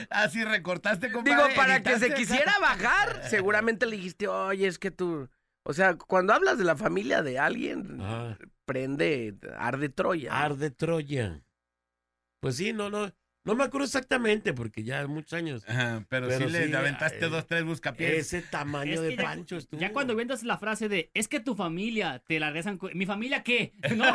Así 0.10 0.42
Ah, 0.44 0.50
recortaste, 0.50 1.10
compadre. 1.10 1.38
Digo, 1.42 1.56
para 1.56 1.82
que 1.82 1.98
se 1.98 2.14
quisiera 2.14 2.54
bajar, 2.60 3.22
seguramente 3.30 3.86
le 3.86 3.96
dijiste, 3.96 4.28
oye, 4.28 4.68
es 4.68 4.78
que 4.78 4.92
tú... 4.92 5.30
O 5.66 5.74
sea, 5.74 5.96
cuando 5.96 6.34
hablas 6.34 6.58
de 6.58 6.66
la 6.66 6.76
familia 6.76 7.22
de 7.22 7.40
alguien, 7.40 8.02
Ajá. 8.02 8.38
prende, 8.66 9.36
arde 9.58 9.90
Troya. 9.90 10.30
¿no? 10.32 10.36
Ar 10.36 10.56
de 10.58 10.72
Troya. 10.72 11.42
Pues 12.42 12.58
sí, 12.58 12.74
no, 12.74 12.90
no. 12.90 13.14
No 13.46 13.56
me 13.56 13.66
acuerdo 13.66 13.84
exactamente 13.86 14.54
porque 14.54 14.84
ya 14.86 15.06
muchos 15.06 15.34
años. 15.34 15.66
Ajá, 15.68 16.06
pero, 16.08 16.30
Pero 16.30 16.46
sí, 16.48 16.52
le 16.54 16.68
sí, 16.68 16.74
aventaste 16.74 17.26
eh, 17.26 17.30
dos, 17.30 17.46
tres 17.46 17.66
buscapiés. 17.66 18.14
Ese 18.14 18.42
tamaño 18.42 18.94
Es 18.94 19.02
de 19.02 19.18
ya- 19.18 19.22
pancho 19.24 19.58
estuvo. 19.58 19.82
Ya 19.82 19.92
cuando 19.92 20.16
vendas 20.16 20.44
la 20.44 20.58
frase 20.58 20.88
de, 20.88 21.12
es 21.14 21.28
que 21.28 21.42
tu 21.42 21.54
familia 21.54 22.24
te 22.26 22.40
la 22.40 22.52
rezan. 22.52 22.78
cu- 22.78 22.92
¿Mi 22.94 23.06
familia 23.06 23.44
qué? 23.44 23.74
No. 23.98 24.06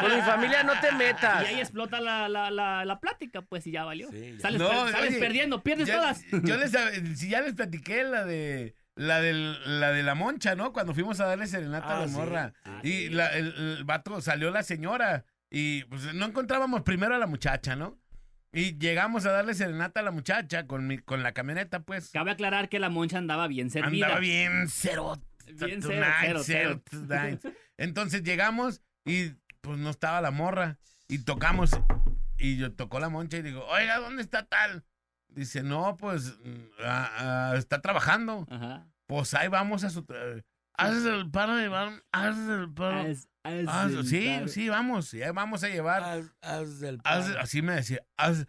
Con 0.00 0.16
mi 0.16 0.22
familia 0.22 0.62
no 0.62 0.80
te 0.80 0.92
metas. 0.92 1.42
Y 1.42 1.46
ahí 1.54 1.60
explota 1.60 2.00
la, 2.00 2.26
la, 2.30 2.50
la, 2.50 2.86
la 2.86 3.00
plática, 3.00 3.42
pues, 3.42 3.66
y 3.66 3.72
ya 3.72 3.84
valió. 3.84 4.10
Sí, 4.10 4.32
ya. 4.36 4.40
Sales, 4.40 4.60
No, 4.62 4.68
per- 4.70 4.92
sales 4.92 5.10
oye, 5.10 5.18
perdiendo, 5.18 5.62
pierdes 5.62 5.88
Ya- 5.88 5.96
todas. 5.96 6.24
Yo 6.30 6.56
les, 6.56 6.72
si 7.18 7.28
ya 7.28 7.42
les 7.42 7.52
platiqué 7.52 8.02
la 8.04 8.24
de 8.24 8.74
la 8.98 9.20
del- 9.20 9.80
la 9.80 9.92
de 9.92 10.02
la 10.02 10.14
moncha, 10.14 10.54
¿no? 10.54 10.72
Cuando 10.72 10.92
fuimos 10.92 11.20
a 11.20 11.26
darle 11.26 11.46
serenata 11.46 11.88
a 11.88 11.96
Ah, 11.96 12.00
la 12.00 12.08
sí. 12.08 12.14
morra. 12.14 12.52
Ah, 12.64 12.80
y 12.82 12.88
sí. 12.90 13.08
la- 13.10 13.28
el, 13.36 13.54
el 13.78 13.84
vato 13.84 14.20
salió 14.20 14.50
la 14.50 14.62
señora. 14.62 15.24
Y 15.50 15.84
pues 15.84 16.12
no 16.14 16.26
encontrábamos 16.26 16.82
primero 16.82 17.14
a 17.14 17.18
la 17.18 17.26
muchacha, 17.26 17.74
¿no? 17.76 17.98
Y 18.52 18.78
llegamos 18.78 19.24
a 19.26 19.30
darle 19.32 19.54
serenata 19.54 20.00
a 20.00 20.02
la 20.02 20.10
muchacha 20.10 20.66
con, 20.66 20.86
mi, 20.86 20.98
con 20.98 21.22
la 21.22 21.32
camioneta, 21.32 21.80
pues. 21.80 22.10
Cabe 22.10 22.30
aclarar 22.32 22.68
que 22.68 22.78
la 22.78 22.88
moncha 22.90 23.18
andaba 23.18 23.46
bien 23.48 23.70
servida. 23.70 24.06
Andaba 24.06 24.20
bien 24.20 24.66
cero. 24.68 25.20
Bien 25.46 25.80
cero, 25.82 26.42
cero. 26.44 26.82
Entonces 27.76 28.22
llegamos 28.22 28.82
y 29.04 29.30
pues 29.60 29.78
no 29.78 29.90
estaba 29.90 30.20
la 30.20 30.30
morra. 30.30 30.78
Y 31.08 31.18
tocamos. 31.24 31.70
Y 32.36 32.56
yo 32.56 32.72
tocó 32.72 33.00
la 33.00 33.08
moncha 33.08 33.38
y 33.38 33.42
digo, 33.42 33.64
oiga, 33.66 33.98
¿dónde 33.98 34.22
está 34.22 34.44
tal? 34.44 34.84
Dice, 35.28 35.62
no, 35.62 35.96
pues 35.96 36.38
mm, 36.44 36.54
ah, 36.84 37.10
ah, 37.18 37.54
está 37.56 37.80
trabajando. 37.80 38.46
Ajá. 38.50 38.86
Pues 39.06 39.34
ahí 39.34 39.48
vamos 39.48 39.84
a 39.84 39.90
su... 39.90 40.02
tra- 40.04 40.44
Haces 40.74 41.04
el 41.06 41.30
paro 41.30 41.56
de... 41.56 41.68
vam- 41.70 42.02
Haces 42.12 42.48
el 42.48 42.72
paro. 42.72 43.00
Haz- 43.00 43.28
haz 43.42 43.66
Haz- 43.66 43.92
el 43.94 44.06
sí, 44.06 44.26
paro. 44.34 44.48
sí, 44.48 44.68
vamos. 44.68 45.14
Y 45.14 45.22
ahí 45.22 45.30
vamos 45.32 45.64
a 45.64 45.68
llevar... 45.68 46.02
Haz, 46.02 46.26
haz- 46.42 47.02
paro. 47.02 47.40
así 47.40 47.62
me 47.62 47.74
decía. 47.74 48.00
Haz, 48.16 48.46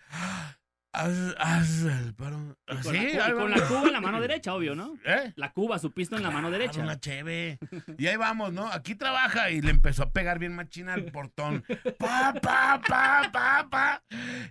haz, 0.93 1.35
haz 1.37 1.81
el 1.83 2.13
paro. 2.15 2.57
Con, 2.67 2.77
Así, 2.77 2.91
la, 2.91 2.99
cu- 2.99 3.07
y 3.13 3.17
ahí 3.17 3.33
con 3.33 3.51
la 3.51 3.67
cuba 3.67 3.81
en 3.83 3.91
la 3.93 4.01
mano 4.01 4.21
derecha, 4.21 4.53
obvio, 4.53 4.75
¿no? 4.75 4.95
¿Eh? 5.05 5.33
La 5.35 5.51
cuba, 5.51 5.79
su 5.79 5.91
pisto 5.91 6.15
en 6.17 6.23
la 6.23 6.29
mano 6.31 6.47
Claro, 6.49 6.61
derecha. 6.61 6.81
Una 6.81 6.99
cheve. 6.99 7.59
Y 7.97 8.07
ahí 8.07 8.15
vamos, 8.17 8.53
¿no? 8.53 8.67
Aquí 8.71 8.95
trabaja. 8.95 9.49
Y 9.51 9.61
le 9.61 9.71
empezó 9.71 10.03
a 10.03 10.11
pegar 10.11 10.39
bien 10.39 10.53
machina 10.55 10.93
al 10.93 11.05
portón. 11.05 11.63
Pa, 11.99 12.33
pa, 12.41 12.81
pa, 12.87 13.29
pa, 13.31 13.67
pa. 13.69 14.03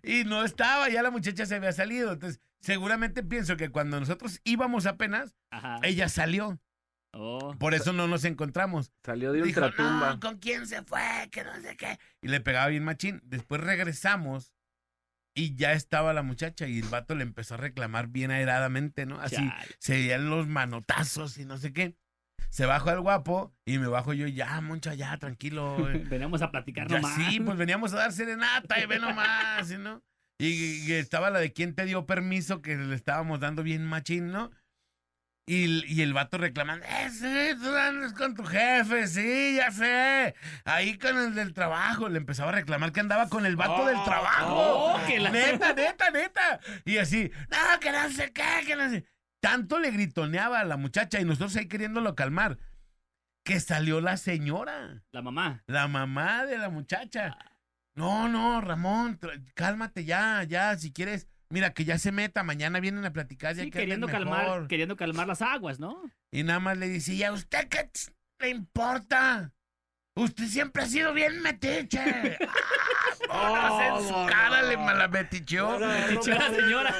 Y 0.02 0.24
no 0.24 0.44
estaba, 0.44 0.88
ya 0.88 1.02
la 1.02 1.10
muchacha 1.10 1.46
se 1.46 1.54
había 1.56 1.72
salido. 1.72 2.12
Entonces, 2.12 2.40
seguramente 2.60 3.22
pienso 3.22 3.56
que 3.56 3.70
cuando 3.70 3.98
nosotros 4.00 4.40
íbamos 4.44 4.86
apenas, 4.86 5.34
Ajá. 5.50 5.78
ella 5.82 6.08
salió. 6.08 6.60
Oh. 7.14 7.54
Por 7.58 7.72
eso 7.74 7.92
no 7.94 8.06
nos 8.06 8.24
encontramos. 8.26 8.92
Salió 9.02 9.32
de 9.32 9.42
Dijo, 9.42 9.60
ultratumba. 9.60 10.10
no, 10.14 10.20
¿con 10.20 10.38
quién 10.38 10.66
se 10.66 10.82
fue? 10.82 11.00
Que 11.32 11.42
no 11.42 11.54
sé 11.62 11.74
qué. 11.76 11.98
Y 12.20 12.28
le 12.28 12.40
pegaba 12.40 12.66
bien 12.68 12.84
machín. 12.84 13.20
Después 13.24 13.62
regresamos 13.62 14.52
y 15.34 15.54
ya 15.56 15.72
estaba 15.72 16.12
la 16.12 16.22
muchacha 16.22 16.66
y 16.66 16.78
el 16.80 16.88
vato 16.88 17.14
le 17.14 17.22
empezó 17.22 17.54
a 17.54 17.58
reclamar 17.58 18.08
bien 18.08 18.30
airadamente, 18.30 19.06
¿no? 19.06 19.20
Así 19.20 19.36
Chale. 19.36 19.74
se 19.78 19.92
veían 19.94 20.28
los 20.30 20.46
manotazos 20.48 21.38
y 21.38 21.44
no 21.44 21.58
sé 21.58 21.72
qué. 21.72 21.96
Se 22.50 22.64
bajó 22.66 22.90
el 22.90 23.00
guapo 23.00 23.54
y 23.66 23.78
me 23.78 23.88
bajo 23.88 24.14
yo, 24.14 24.26
ya, 24.26 24.60
moncha, 24.60 24.94
ya, 24.94 25.16
tranquilo. 25.18 25.90
eh. 25.90 25.98
Venimos 26.10 26.40
a 26.42 26.50
platicar 26.50 26.90
nomás. 26.90 27.14
sí, 27.14 27.40
pues 27.40 27.56
veníamos 27.58 27.92
a 27.92 27.96
dar 27.96 28.12
serenata 28.12 28.80
y 28.82 28.86
ve 28.86 28.98
nomás, 28.98 29.68
¿sí, 29.68 29.76
¿no? 29.78 30.02
Y, 30.40 30.86
y 30.86 30.92
estaba 30.92 31.30
la 31.30 31.40
de 31.40 31.52
quién 31.52 31.74
te 31.74 31.84
dio 31.84 32.06
permiso 32.06 32.62
que 32.62 32.76
le 32.76 32.94
estábamos 32.94 33.40
dando 33.40 33.62
bien 33.62 33.84
machín, 33.84 34.30
¿no? 34.30 34.50
Y, 35.48 35.64
el- 35.64 35.84
y 35.88 36.02
el 36.02 36.12
vato 36.12 36.38
reclamando, 36.38 36.84
eh, 36.86 37.10
sí, 37.10 37.58
tú 37.62 37.74
andas 37.74 38.12
con 38.12 38.34
tu 38.34 38.44
jefe, 38.44 39.06
sí, 39.06 39.56
ya 39.56 39.70
sé. 39.70 40.34
Ahí 40.64 40.98
con 40.98 41.16
el 41.16 41.34
del 41.34 41.54
trabajo. 41.54 42.08
Le 42.08 42.18
empezaba 42.18 42.50
a 42.50 42.54
reclamar 42.54 42.92
que 42.92 43.00
andaba 43.00 43.28
con 43.28 43.46
el 43.46 43.56
vato 43.56 43.86
del 43.86 44.02
trabajo. 44.04 44.54
oh, 44.94 45.06
que 45.06 45.18
la- 45.18 45.30
Neta, 45.30 45.72
neta, 45.72 46.10
neta. 46.10 46.60
Y 46.84 46.98
así, 46.98 47.30
no, 47.50 47.80
que 47.80 47.90
no 47.92 48.08
sé 48.10 48.32
qué, 48.32 48.44
que 48.66 48.76
no 48.76 48.88
sé. 48.90 49.04
Tanto 49.40 49.78
le 49.78 49.90
gritoneaba 49.90 50.60
a 50.60 50.64
la 50.64 50.76
muchacha 50.76 51.20
y 51.20 51.24
nosotros 51.24 51.54
ahí 51.56 51.66
queriéndolo 51.68 52.14
calmar, 52.14 52.58
que 53.44 53.60
salió 53.60 54.00
la 54.00 54.16
señora. 54.16 55.02
La 55.12 55.22
mamá. 55.22 55.62
La 55.66 55.88
mamá 55.88 56.44
de 56.44 56.58
la 56.58 56.68
muchacha. 56.68 57.38
No, 57.94 58.28
no, 58.28 58.60
Ramón, 58.60 59.18
cálmate 59.54 60.04
ya, 60.04 60.42
ya, 60.44 60.76
si 60.76 60.92
quieres. 60.92 61.26
Mira, 61.50 61.72
que 61.72 61.84
ya 61.84 61.98
se 61.98 62.12
meta, 62.12 62.42
mañana 62.42 62.78
vienen 62.80 63.04
a 63.04 63.12
platicar 63.12 63.54
ya 63.54 63.64
Sí, 63.64 63.70
que 63.70 63.78
queriendo 63.80 64.06
calmar, 64.06 64.66
queriendo 64.66 64.96
calmar 64.96 65.26
las 65.26 65.40
aguas, 65.40 65.80
¿no? 65.80 66.02
Y 66.30 66.42
nada 66.42 66.60
más 66.60 66.76
le 66.76 66.88
dice, 66.88 67.14
¿y 67.14 67.24
a 67.24 67.32
usted 67.32 67.68
qué 67.68 67.90
le 68.40 68.50
importa? 68.50 69.52
Usted 70.14 70.46
siempre 70.46 70.82
ha 70.82 70.86
sido 70.86 71.12
bien 71.14 71.40
metiche. 71.42 72.38
Ah, 73.30 73.98
en 73.98 74.06
su 74.06 74.12
no, 74.12 74.26
cara 74.26 74.62
le 74.62 74.76
malametichó. 74.76 75.78
Dicho 76.08 76.30
la 76.30 76.50
señora. 76.50 76.94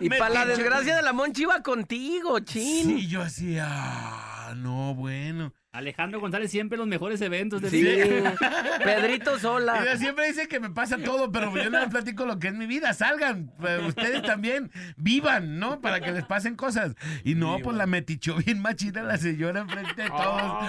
Y 0.00 0.08
para 0.08 0.30
la 0.30 0.46
desgracia 0.46 0.96
de 0.96 1.02
la 1.02 1.12
Monchi 1.12 1.42
iba 1.42 1.62
contigo, 1.62 2.38
chin. 2.40 2.86
Sí, 2.86 3.08
yo 3.08 3.20
así, 3.20 3.58
ah, 3.60 4.54
no, 4.56 4.94
bueno. 4.94 5.52
Alejandro 5.74 6.20
González 6.20 6.52
siempre 6.52 6.78
los 6.78 6.86
mejores 6.86 7.20
eventos 7.20 7.60
de 7.60 7.68
Sí. 7.68 7.82
vida. 7.82 8.34
Pedrito 8.84 9.38
sola. 9.40 9.82
Ella 9.82 9.96
siempre 9.96 10.26
dice 10.28 10.46
que 10.46 10.60
me 10.60 10.70
pasa 10.70 10.98
todo, 10.98 11.32
pero 11.32 11.54
yo 11.56 11.68
no 11.68 11.80
les 11.80 11.88
platico 11.88 12.24
lo 12.26 12.38
que 12.38 12.48
es 12.48 12.54
mi 12.54 12.66
vida. 12.66 12.92
Salgan, 12.94 13.52
pues, 13.58 13.82
ustedes 13.88 14.22
también, 14.22 14.70
vivan, 14.96 15.58
¿no? 15.58 15.80
Para 15.80 16.00
que 16.00 16.12
les 16.12 16.24
pasen 16.24 16.54
cosas. 16.54 16.94
Y 17.24 17.34
no, 17.34 17.58
pues 17.58 17.76
la 17.76 17.86
metichó 17.86 18.36
bien 18.36 18.62
machina 18.62 19.02
la 19.02 19.18
señora 19.18 19.60
enfrente 19.62 20.02
de 20.02 20.10
todos. 20.10 20.64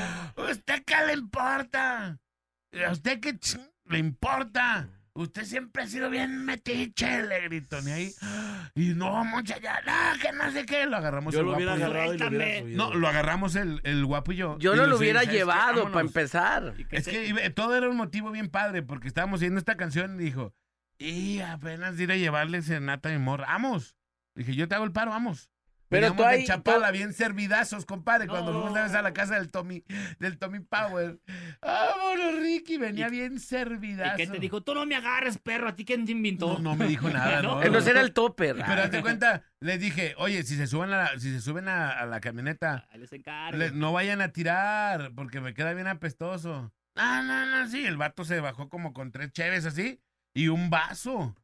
¿Usted 0.51 0.83
qué 0.83 0.95
le 1.05 1.13
importa? 1.13 2.17
¿A 2.87 2.91
usted 2.91 3.19
qué 3.19 3.35
ch- 3.39 3.61
le 3.85 3.99
importa? 3.99 4.89
Usted 5.17 5.45
siempre 5.45 5.83
ha 5.83 5.87
sido 5.87 6.09
bien 6.09 6.43
metiche, 6.43 7.23
le 7.23 7.39
gritó. 7.41 7.77
Y 7.87 7.89
ahí, 7.91 8.11
y 8.75 8.89
no, 8.95 9.23
mucha 9.23 9.57
ya, 9.59 9.79
no, 9.85 10.19
que 10.21 10.33
no 10.33 10.51
sé 10.51 10.65
qué. 10.65 10.85
Lo 10.87 10.97
agarramos 10.97 11.33
Yo 11.33 11.39
el 11.39 11.45
lo 11.45 11.51
guapo 11.53 11.63
hubiera 11.63 11.75
y 11.77 11.79
yo. 11.79 11.85
agarrado 11.85 12.13
y 12.13 12.17
lo 12.17 12.27
hubiera 12.27 12.59
subido. 12.59 12.77
No, 12.89 12.93
lo 12.93 13.07
agarramos 13.07 13.55
el, 13.55 13.79
el 13.85 14.05
guapo 14.05 14.33
y 14.33 14.35
yo. 14.35 14.57
Yo 14.59 14.73
Y 14.73 14.75
no 14.77 14.83
lo 14.83 14.89
nos 14.89 14.99
hubiera 14.99 15.21
dice, 15.21 15.31
"¿Sabes 15.31 15.33
qué? 15.33 15.37
llevado 15.39 15.73
para 15.83 15.95
Vámonos". 15.95 16.09
empezar. 16.09 16.73
Es 16.91 17.07
que 17.07 17.27
iba- 17.27 17.49
todo 17.51 17.77
era 17.77 17.89
un 17.89 17.95
motivo 17.95 18.29
bien 18.31 18.49
padre, 18.49 18.83
porque 18.83 19.07
estábamos 19.07 19.39
oyendo 19.39 19.57
esta 19.59 19.77
canción 19.77 20.19
y 20.19 20.25
dijo, 20.25 20.53
y 20.97 21.39
apenas 21.39 21.97
ir 21.99 22.11
a 22.11 22.17
llevarle 22.17 22.61
serenata 22.61 23.07
a 23.07 23.13
mi 23.13 23.19
morra, 23.19 23.45
vamos. 23.47 23.95
Dije, 24.35 24.53
yo 24.53 24.67
te 24.67 24.75
hago 24.75 24.83
el 24.83 24.91
paro, 24.91 25.11
vamos. 25.11 25.49
Pero 25.95 26.07
Veníamos 26.13 26.17
tú 26.17 26.23
ahí- 26.25 26.45
Chapala, 26.45 26.91
bien 26.91 27.13
servidazos, 27.13 27.85
compadre, 27.85 28.27
cuando 28.27 28.51
No. 28.51 28.57
fuimos 28.59 28.71
una 28.71 28.83
vez 28.83 28.93
a 28.93 29.01
la 29.01 29.13
casa 29.13 29.35
del 29.35 29.49
Tommy, 29.51 29.83
del 30.19 30.37
Tommy 30.37 30.59
Power. 30.59 31.19
Vámonos, 31.61 32.41
Ricky, 32.41 32.77
venía 32.77 33.07
¿Y- 33.07 33.11
bien 33.11 33.35
¿Y 33.35 33.39
servidazo. 33.39 34.17
qué 34.17 34.27
te 34.27 34.39
dijo? 34.39 34.61
Tú 34.61 34.73
no 34.73 34.85
me 34.85 34.95
agarres, 34.95 35.37
perro. 35.37 35.69
¿A 35.69 35.75
ti 35.75 35.85
quién 35.85 36.05
te 36.05 36.11
inventó? 36.11 36.53
No, 36.53 36.59
no 36.59 36.75
me 36.75 36.87
dijo 36.87 37.09
nada, 37.09 37.41
no. 37.41 37.61
Él 37.61 37.71
no 37.71 37.79
era 37.79 38.01
el 38.01 38.13
topper. 38.13 38.55
Pero 38.65 38.83
hazte 38.83 39.01
cuenta, 39.01 39.43
les 39.59 39.79
dije, 39.79 40.13
oye, 40.17 40.43
si 40.43 40.55
se 40.55 40.67
suben 40.67 40.91
a 40.93 40.97
la, 40.97 41.19
si 41.19 41.31
se 41.31 41.41
suben 41.41 41.67
a, 41.67 41.89
a 41.91 42.05
la 42.05 42.19
camioneta, 42.19 42.87
Ahí 42.91 42.99
les 42.99 43.11
encargo. 43.13 43.57
Le- 43.57 43.71
no 43.71 43.91
vayan 43.93 44.21
a 44.21 44.29
tirar, 44.29 45.11
porque 45.15 45.41
me 45.41 45.53
queda 45.53 45.73
bien 45.73 45.87
apestoso. 45.87 46.71
No, 46.95 47.23
no, 47.23 47.45
no, 47.45 47.67
sí. 47.69 47.85
El 47.85 47.97
vato 47.97 48.23
se 48.23 48.39
bajó 48.39 48.69
como 48.69 48.93
con 48.93 49.11
tres 49.11 49.31
cheves 49.31 49.65
así 49.65 49.99
y 50.33 50.47
un 50.47 50.69
vaso. 50.69 51.35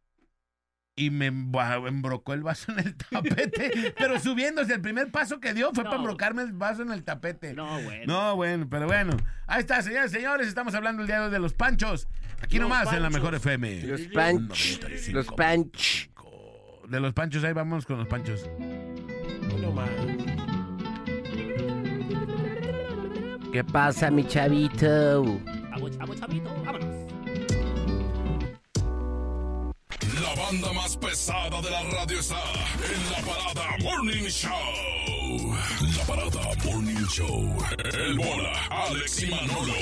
Y 1.06 1.10
me 1.10 1.28
embrocó 1.28 2.34
el 2.34 2.43
vaso 2.43 2.72
en 2.72 2.80
el 2.80 2.95
tapete. 2.95 3.93
pero 3.97 4.20
subiéndose, 4.20 4.74
el 4.74 4.82
primer 4.82 5.12
paso 5.12 5.39
que 5.39 5.54
dio 5.54 5.72
fue 5.74 5.84
No. 5.84 5.89
para 5.89 6.02
embrocarme 6.02 6.43
el 6.43 6.54
vaso 6.54 6.84
en 6.84 6.91
el 6.91 7.04
tapete. 7.04 7.54
No, 7.54 7.82
bueno. 7.82 8.04
No, 8.06 8.36
bueno, 8.36 8.68
pero 8.70 8.86
bueno. 8.88 9.18
Ahí 9.47 9.62
está, 9.62 9.82
señores, 9.82 10.12
señores, 10.12 10.47
estamos 10.47 10.76
hablando 10.76 11.02
el 11.02 11.08
día 11.08 11.20
de 11.20 11.26
hoy 11.26 11.32
de 11.32 11.39
los 11.39 11.54
panchos. 11.54 12.08
Aquí 12.41 12.58
Los 12.58 12.70
nomás 12.70 12.88
en 12.93 13.02
la 13.02 13.10
panchos. 13.10 13.14
mejor 13.14 13.36
FM. 13.36 13.84
Los 13.84 14.02
panch. 14.14 14.80
Los 15.12 15.28
panch. 15.28 16.10
De 16.88 16.99
los 16.99 17.14
panchos, 17.14 17.43
ahí 17.43 17.54
vamos 17.54 17.86
con 17.86 17.97
los 17.97 18.08
panchos. 18.08 18.49
Uno 19.56 19.72
más. 19.72 19.89
¿Qué 23.52 23.64
pasa, 23.64 24.10
mi 24.12 24.26
chavito? 24.26 25.24
Vamos, 25.72 26.20
chavito, 26.20 26.49
vámonos. 26.66 26.91
La 30.02 30.34
banda 30.36 30.74
más 30.74 30.97
pesada 30.97 31.62
de 31.62 31.70
la 31.70 31.84
radio 31.84 32.20
está 32.20 32.41
en 32.84 33.12
la 33.12 33.18
parada 33.20 33.78
Morning 33.82 34.24
Show. 34.28 35.56
La 35.97 36.04
parada 36.06 36.56
Morning 36.66 37.06
Show. 37.08 37.58
El 37.93 38.18
bola, 38.18 38.52
Alex 38.70 39.24
y 39.24 39.28
Manolo. 39.28 39.74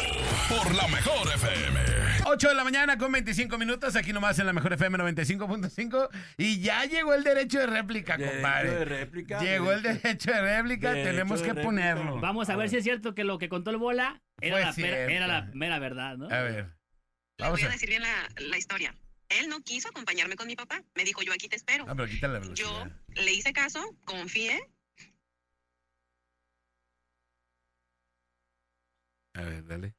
Por 0.50 0.76
la 0.76 0.88
mejor 0.90 1.28
FM. 1.36 1.80
8 2.26 2.50
de 2.50 2.54
la 2.56 2.64
mañana 2.64 2.98
con 2.98 3.12
25 3.12 3.58
minutos, 3.58 3.96
aquí 3.96 4.12
nomás 4.14 4.38
en 4.40 4.46
la 4.48 4.54
mejor 4.54 4.74
FM 4.74 4.98
95.5. 4.98 6.10
Y 6.38 6.60
ya 6.60 6.84
llegó 6.86 7.14
el 7.14 7.24
derecho 7.24 7.60
de 7.60 7.68
réplica, 7.68 8.18
compadre. 8.18 8.70
Derecho 8.72 8.80
de 8.80 8.86
réplica. 8.86 9.40
Llegó 9.40 9.72
el 9.72 9.82
derecho 9.82 10.32
de 10.32 10.42
réplica, 10.42 10.92
Derecho 10.92 11.10
tenemos 11.12 11.40
de 11.40 11.46
que 11.46 11.54
réplica. 11.54 11.66
ponerlo. 11.68 12.20
Vamos 12.20 12.50
a 12.50 12.56
ver 12.58 12.70
si 12.70 12.78
es 12.78 12.84
cierto 12.84 13.16
que 13.16 13.24
lo 13.24 13.38
que 13.40 13.48
contó 13.50 13.72
el 13.72 13.78
bola 13.78 14.22
era, 14.42 14.58
la, 14.60 14.66
mera, 14.66 14.74
cierto. 14.74 15.12
era 15.12 15.28
la 15.28 15.42
mera 15.54 15.80
verdad, 15.80 16.18
¿no? 16.18 16.26
A 16.30 16.42
ver. 16.42 16.68
Voy 17.40 17.62
a 17.64 17.68
a. 17.68 17.70
decir 17.70 17.88
bien 17.90 18.02
la, 18.02 18.30
la 18.38 18.58
historia. 18.58 18.94
Él 19.30 19.48
no 19.48 19.62
quiso 19.62 19.90
acompañarme 19.90 20.36
con 20.36 20.48
mi 20.48 20.56
papá. 20.56 20.84
Me 20.96 21.04
dijo, 21.04 21.22
yo 21.22 21.32
aquí 21.32 21.48
te 21.48 21.56
espero. 21.56 21.86
Ah, 21.88 21.96
pero 21.96 22.10
quítale 22.10 22.40
la 22.40 22.54
Yo 22.54 22.72
velocidad. 22.72 23.02
le 23.16 23.34
hice 23.34 23.54
caso, 23.54 23.96
confié. 24.06 24.60
A 29.36 29.42
ver, 29.44 29.66
dale. 29.66 29.94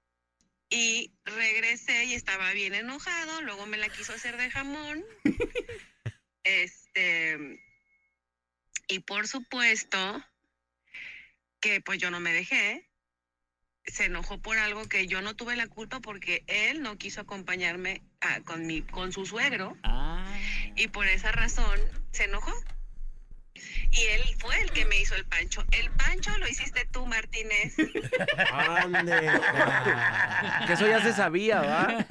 Y 0.69 1.13
regresé 1.25 2.05
y 2.05 2.15
estaba 2.15 2.53
bien 2.53 2.75
enojado. 2.75 3.43
Luego 3.43 3.67
me 3.67 3.77
la 3.79 3.89
quiso 3.89 4.13
hacer 4.13 4.37
de 4.37 4.51
jamón. 4.51 5.05
este. 6.45 7.61
Y 8.89 8.99
por 9.01 9.29
supuesto 9.29 10.25
que 11.61 11.81
pues 11.81 11.99
yo 11.99 12.11
no 12.11 12.21
me 12.21 12.33
dejé. 12.33 12.90
Se 13.85 14.05
enojó 14.05 14.39
por 14.39 14.59
algo 14.59 14.85
que 14.89 15.07
yo 15.07 15.23
no 15.23 15.35
tuve 15.35 15.57
la 15.57 15.67
culpa 15.67 16.01
porque 16.01 16.45
él 16.47 16.83
no 16.83 16.97
quiso 16.99 17.21
acompañarme 17.21 18.03
ah, 18.21 18.41
con, 18.45 18.67
mi, 18.67 18.83
con 18.83 19.13
su 19.13 19.27
suegro. 19.27 19.77
Ah. 19.83 20.33
y 20.77 20.89
por 20.89 21.07
esa 21.07 21.33
razón 21.33 21.79
se 22.13 22.25
enojó. 22.25 22.53
Y 23.93 24.01
él 24.15 24.23
fue 24.39 24.61
el 24.63 24.71
que 24.71 24.85
me 24.87 25.01
hizo 25.01 25.15
el 25.17 25.25
pancho. 25.25 25.65
El 25.73 25.91
pancho 25.91 26.31
lo 26.39 26.47
hiciste 26.49 26.87
tú, 26.93 27.07
Martínez. 27.07 27.75
Ande. 28.53 29.31
Que 30.67 30.75
eso 30.75 30.87
ya 30.87 31.01
se 31.03 31.13
sabía, 31.13 31.61
¿va? 31.61 32.07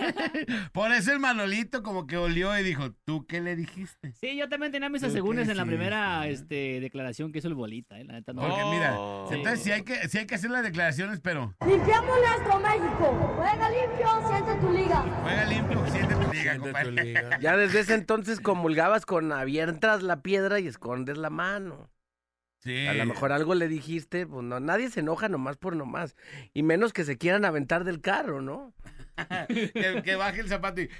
Por 0.71 0.91
eso 0.91 1.11
el 1.11 1.19
Manolito 1.19 1.81
como 1.83 2.05
que 2.07 2.17
olió 2.17 2.57
y 2.59 2.63
dijo, 2.63 2.91
¿tú 3.05 3.25
qué 3.27 3.41
le 3.41 3.55
dijiste? 3.55 4.11
Sí, 4.19 4.35
yo 4.37 4.49
también 4.49 4.71
tenía 4.71 4.89
mis 4.89 5.01
¿Tú 5.01 5.07
qué 5.07 5.11
asegúnes 5.13 5.47
en 5.49 5.57
la 5.57 5.65
primera 5.65 6.27
este, 6.27 6.79
declaración 6.79 7.31
que 7.31 7.39
hizo 7.39 7.47
el 7.47 7.53
bolita, 7.55 7.97
¿eh? 7.99 8.03
La 8.03 8.13
neta 8.13 8.33
no. 8.33 8.41
Porque 8.41 8.59
Oh. 8.61 8.71
mira, 8.71 9.37
entonces 9.37 9.63
sí 9.63 9.71
hay, 9.71 9.83
que, 9.83 10.07
sí 10.09 10.17
hay 10.17 10.25
que 10.27 10.35
hacer 10.35 10.51
las 10.51 10.63
declaraciones, 10.63 11.19
pero 11.21 11.55
Limpiamos 11.65 12.17
nuestro 12.19 12.59
México. 12.59 13.33
Juega 13.37 13.69
limpio, 13.69 14.27
siente 14.29 14.55
tu 14.55 14.71
liga. 14.73 15.05
juega 15.21 15.45
limpio, 15.45 15.85
siente 15.91 16.13
tu 16.15 16.21
liga, 16.21 16.31
Siente 16.41 16.57
tu 16.57 16.63
compadre. 16.63 16.91
liga. 16.91 17.39
Ya 17.39 17.55
desde 17.57 17.79
ese 17.79 17.93
entonces 17.93 18.39
comulgabas 18.39 19.05
con 19.05 19.31
avientas 19.31 20.03
la 20.03 20.21
piedra 20.21 20.59
y 20.59 20.67
escondes 20.67 21.17
la 21.17 21.29
mano. 21.29 21.68
Sí. 22.61 22.87
A 22.87 22.93
lo 22.93 23.05
mejor 23.05 23.31
algo 23.31 23.55
le 23.55 23.69
dijiste, 23.69 24.27
pues 24.27 24.43
no, 24.43 24.59
nadie 24.59 24.89
se 24.89 24.99
enoja 24.99 25.29
nomás 25.29 25.55
por 25.57 25.75
nomás. 25.77 26.15
Y 26.53 26.61
menos 26.63 26.91
que 26.91 27.05
se 27.05 27.17
quieran 27.17 27.45
aventar 27.45 27.85
del 27.85 28.01
carro, 28.01 28.41
¿no? 28.41 28.73
que, 29.47 30.01
que 30.03 30.15
baje 30.15 30.41
el 30.41 30.49
zapato 30.49 30.81
y... 30.81 30.89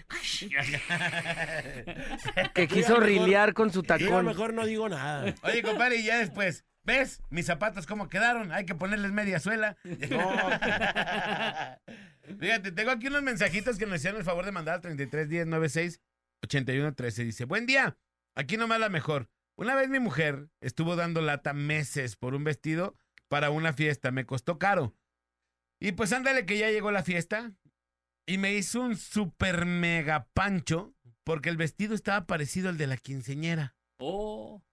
Que 2.53 2.67
quiso 2.67 2.93
mejor- 2.99 3.03
rilear 3.05 3.53
con 3.53 3.71
su 3.71 3.83
Yo 3.83 3.93
a 3.93 3.97
tacón. 3.97 4.25
mejor 4.25 4.53
no 4.53 4.65
digo 4.65 4.89
nada. 4.89 5.33
Oye, 5.43 5.61
compadre, 5.61 5.97
y 5.97 6.03
ya 6.03 6.17
después, 6.19 6.65
¿ves? 6.83 7.21
Mis 7.29 7.45
zapatos 7.45 7.85
cómo 7.85 8.09
quedaron, 8.09 8.51
hay 8.51 8.65
que 8.65 8.75
ponerles 8.75 9.11
media 9.11 9.39
suela. 9.39 9.77
Fíjate, 12.39 12.71
tengo 12.71 12.91
aquí 12.91 13.07
unos 13.07 13.23
mensajitos 13.23 13.77
que 13.77 13.85
nos 13.85 13.97
hicieron 13.97 14.19
el 14.19 14.25
favor 14.25 14.45
de 14.45 14.51
mandar 14.51 14.75
al 14.75 14.81
331096 14.81 16.01
8113. 16.43 17.23
Dice, 17.23 17.45
buen 17.45 17.65
día, 17.65 17.97
aquí 18.35 18.57
nomás 18.57 18.79
la 18.79 18.89
mejor. 18.89 19.29
Una 19.59 19.75
vez 19.75 19.89
mi 19.89 19.99
mujer 19.99 20.49
estuvo 20.61 20.95
dando 20.95 21.21
lata 21.21 21.51
meses 21.51 22.15
por 22.15 22.33
un 22.33 22.45
vestido 22.45 22.95
para 23.27 23.49
una 23.49 23.73
fiesta, 23.73 24.09
me 24.09 24.25
costó 24.25 24.57
caro. 24.57 24.95
Y 25.81 25.91
pues 25.91 26.13
ándale 26.13 26.45
que 26.45 26.57
ya 26.57 26.71
llegó 26.71 26.91
la 26.91 27.03
fiesta 27.03 27.51
y 28.25 28.37
me 28.37 28.53
hizo 28.53 28.79
un 28.79 28.95
super 28.95 29.65
mega 29.65 30.29
pancho 30.33 30.95
porque 31.25 31.49
el 31.49 31.57
vestido 31.57 31.93
estaba 31.93 32.25
parecido 32.25 32.69
al 32.69 32.77
de 32.77 32.87
la 32.87 32.95
quinceñera. 32.95 33.75
Oh. 33.99 34.63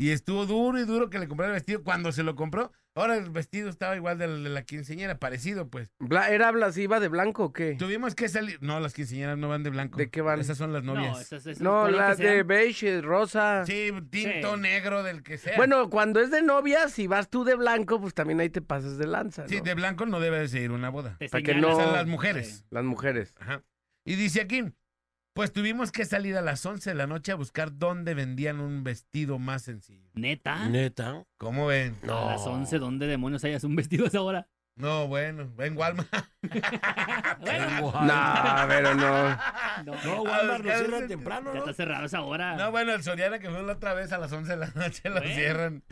Y 0.00 0.12
estuvo 0.12 0.46
duro 0.46 0.78
y 0.80 0.84
duro 0.84 1.10
que 1.10 1.18
le 1.18 1.28
compré 1.28 1.46
el 1.46 1.52
vestido. 1.52 1.82
Cuando 1.84 2.10
se 2.10 2.22
lo 2.22 2.34
compró, 2.34 2.72
ahora 2.94 3.18
el 3.18 3.28
vestido 3.28 3.68
estaba 3.68 3.94
igual 3.96 4.16
del 4.16 4.42
de 4.42 4.48
la 4.48 4.62
quinceñera, 4.62 5.18
parecido, 5.18 5.68
pues. 5.68 5.90
Bla- 5.98 6.30
¿Era 6.30 6.50
blasivas 6.52 7.02
de 7.02 7.08
blanco 7.08 7.44
o 7.44 7.52
qué? 7.52 7.74
Tuvimos 7.78 8.14
que 8.14 8.30
salir. 8.30 8.56
No, 8.62 8.80
las 8.80 8.94
quinceañeras 8.94 9.36
no 9.36 9.50
van 9.50 9.62
de 9.62 9.68
blanco. 9.68 9.98
¿De 9.98 10.08
qué 10.08 10.22
van? 10.22 10.40
Esas 10.40 10.56
son 10.56 10.72
las 10.72 10.84
novias. 10.84 11.12
No, 11.12 11.20
esas- 11.20 11.44
esas 11.46 11.60
No, 11.60 11.90
la 11.90 12.14
sea. 12.14 12.30
de 12.32 12.42
beige, 12.44 13.02
rosa. 13.02 13.66
Sí, 13.66 13.90
tinto 14.08 14.54
Sí. 14.54 14.60
negro 14.62 15.02
del 15.02 15.22
que 15.22 15.36
sea. 15.36 15.54
Bueno, 15.58 15.90
cuando 15.90 16.20
es 16.20 16.30
de 16.30 16.40
novia, 16.40 16.88
si 16.88 17.06
vas 17.06 17.28
tú 17.28 17.44
de 17.44 17.54
blanco, 17.56 18.00
pues 18.00 18.14
también 18.14 18.40
ahí 18.40 18.48
te 18.48 18.62
pasas 18.62 18.96
de 18.96 19.06
lanza, 19.06 19.42
¿no? 19.42 19.48
Sí, 19.48 19.60
de 19.60 19.74
blanco 19.74 20.06
no 20.06 20.18
debe 20.18 20.38
de 20.38 20.48
seguir 20.48 20.70
una 20.70 20.88
boda. 20.88 21.18
Para 21.30 21.42
que 21.42 21.54
no- 21.56 21.76
Son 21.76 21.92
las 21.92 22.06
mujeres. 22.06 22.64
Las 22.70 22.84
mujeres. 22.84 23.34
Ajá. 23.38 23.62
Y 24.06 24.14
dice 24.16 24.40
aquí, 24.40 24.64
pues 25.40 25.54
tuvimos 25.54 25.90
que 25.90 26.04
salir 26.04 26.36
a 26.36 26.42
las 26.42 26.66
11 26.66 26.90
de 26.90 26.94
la 26.94 27.06
noche 27.06 27.32
a 27.32 27.34
buscar 27.34 27.78
dónde 27.78 28.12
vendían 28.12 28.60
un 28.60 28.84
vestido 28.84 29.38
más 29.38 29.62
sencillo. 29.62 30.10
Neta. 30.12 30.68
Neta. 30.68 31.24
¿Cómo 31.38 31.66
ven? 31.66 31.96
A 32.02 32.26
las 32.32 32.46
11, 32.46 32.78
¿dónde 32.78 33.06
demonios 33.06 33.42
hayas 33.44 33.64
un 33.64 33.74
vestido 33.74 34.04
a 34.04 34.08
esa 34.08 34.20
hora? 34.20 34.48
No, 34.76 35.08
bueno, 35.08 35.50
ven 35.56 35.78
Walmart. 35.78 36.08
Bueno, 37.40 37.80
No, 37.80 38.68
pero 38.68 38.94
no. 38.94 39.28
no, 39.86 40.04
No, 40.04 40.22
Walmart 40.24 40.62
lo 40.62 40.76
cierran 40.76 41.08
temprano, 41.08 41.50
ya 41.54 41.60
¿no? 41.60 41.60
está 41.60 41.72
cerrado 41.72 42.04
esa 42.04 42.20
hora. 42.20 42.56
No, 42.56 42.70
bueno, 42.70 42.92
el 42.92 43.02
Soriana 43.02 43.38
que 43.38 43.48
fue 43.48 43.62
la 43.62 43.72
otra 43.72 43.94
vez 43.94 44.12
a 44.12 44.18
las 44.18 44.30
11 44.30 44.50
de 44.50 44.56
la 44.58 44.66
noche 44.74 45.08
lo 45.08 45.20
Bueno. 45.20 45.34
cierran. 45.34 45.84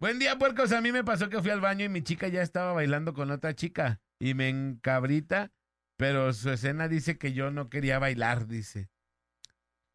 Buen 0.00 0.18
día, 0.18 0.38
puercos. 0.38 0.72
A 0.72 0.80
mí 0.80 0.92
me 0.92 1.04
pasó 1.04 1.28
que 1.28 1.42
fui 1.42 1.50
al 1.50 1.60
baño 1.60 1.84
y 1.84 1.88
mi 1.90 2.00
chica 2.00 2.28
ya 2.28 2.40
estaba 2.40 2.72
bailando 2.72 3.12
con 3.12 3.30
otra 3.30 3.54
chica. 3.54 4.00
Y 4.18 4.32
me 4.32 4.48
encabrita, 4.48 5.50
pero 5.98 6.32
su 6.32 6.48
escena 6.50 6.88
dice 6.88 7.18
que 7.18 7.32
yo 7.34 7.50
no 7.50 7.68
quería 7.68 7.98
bailar, 7.98 8.46
dice. 8.46 8.88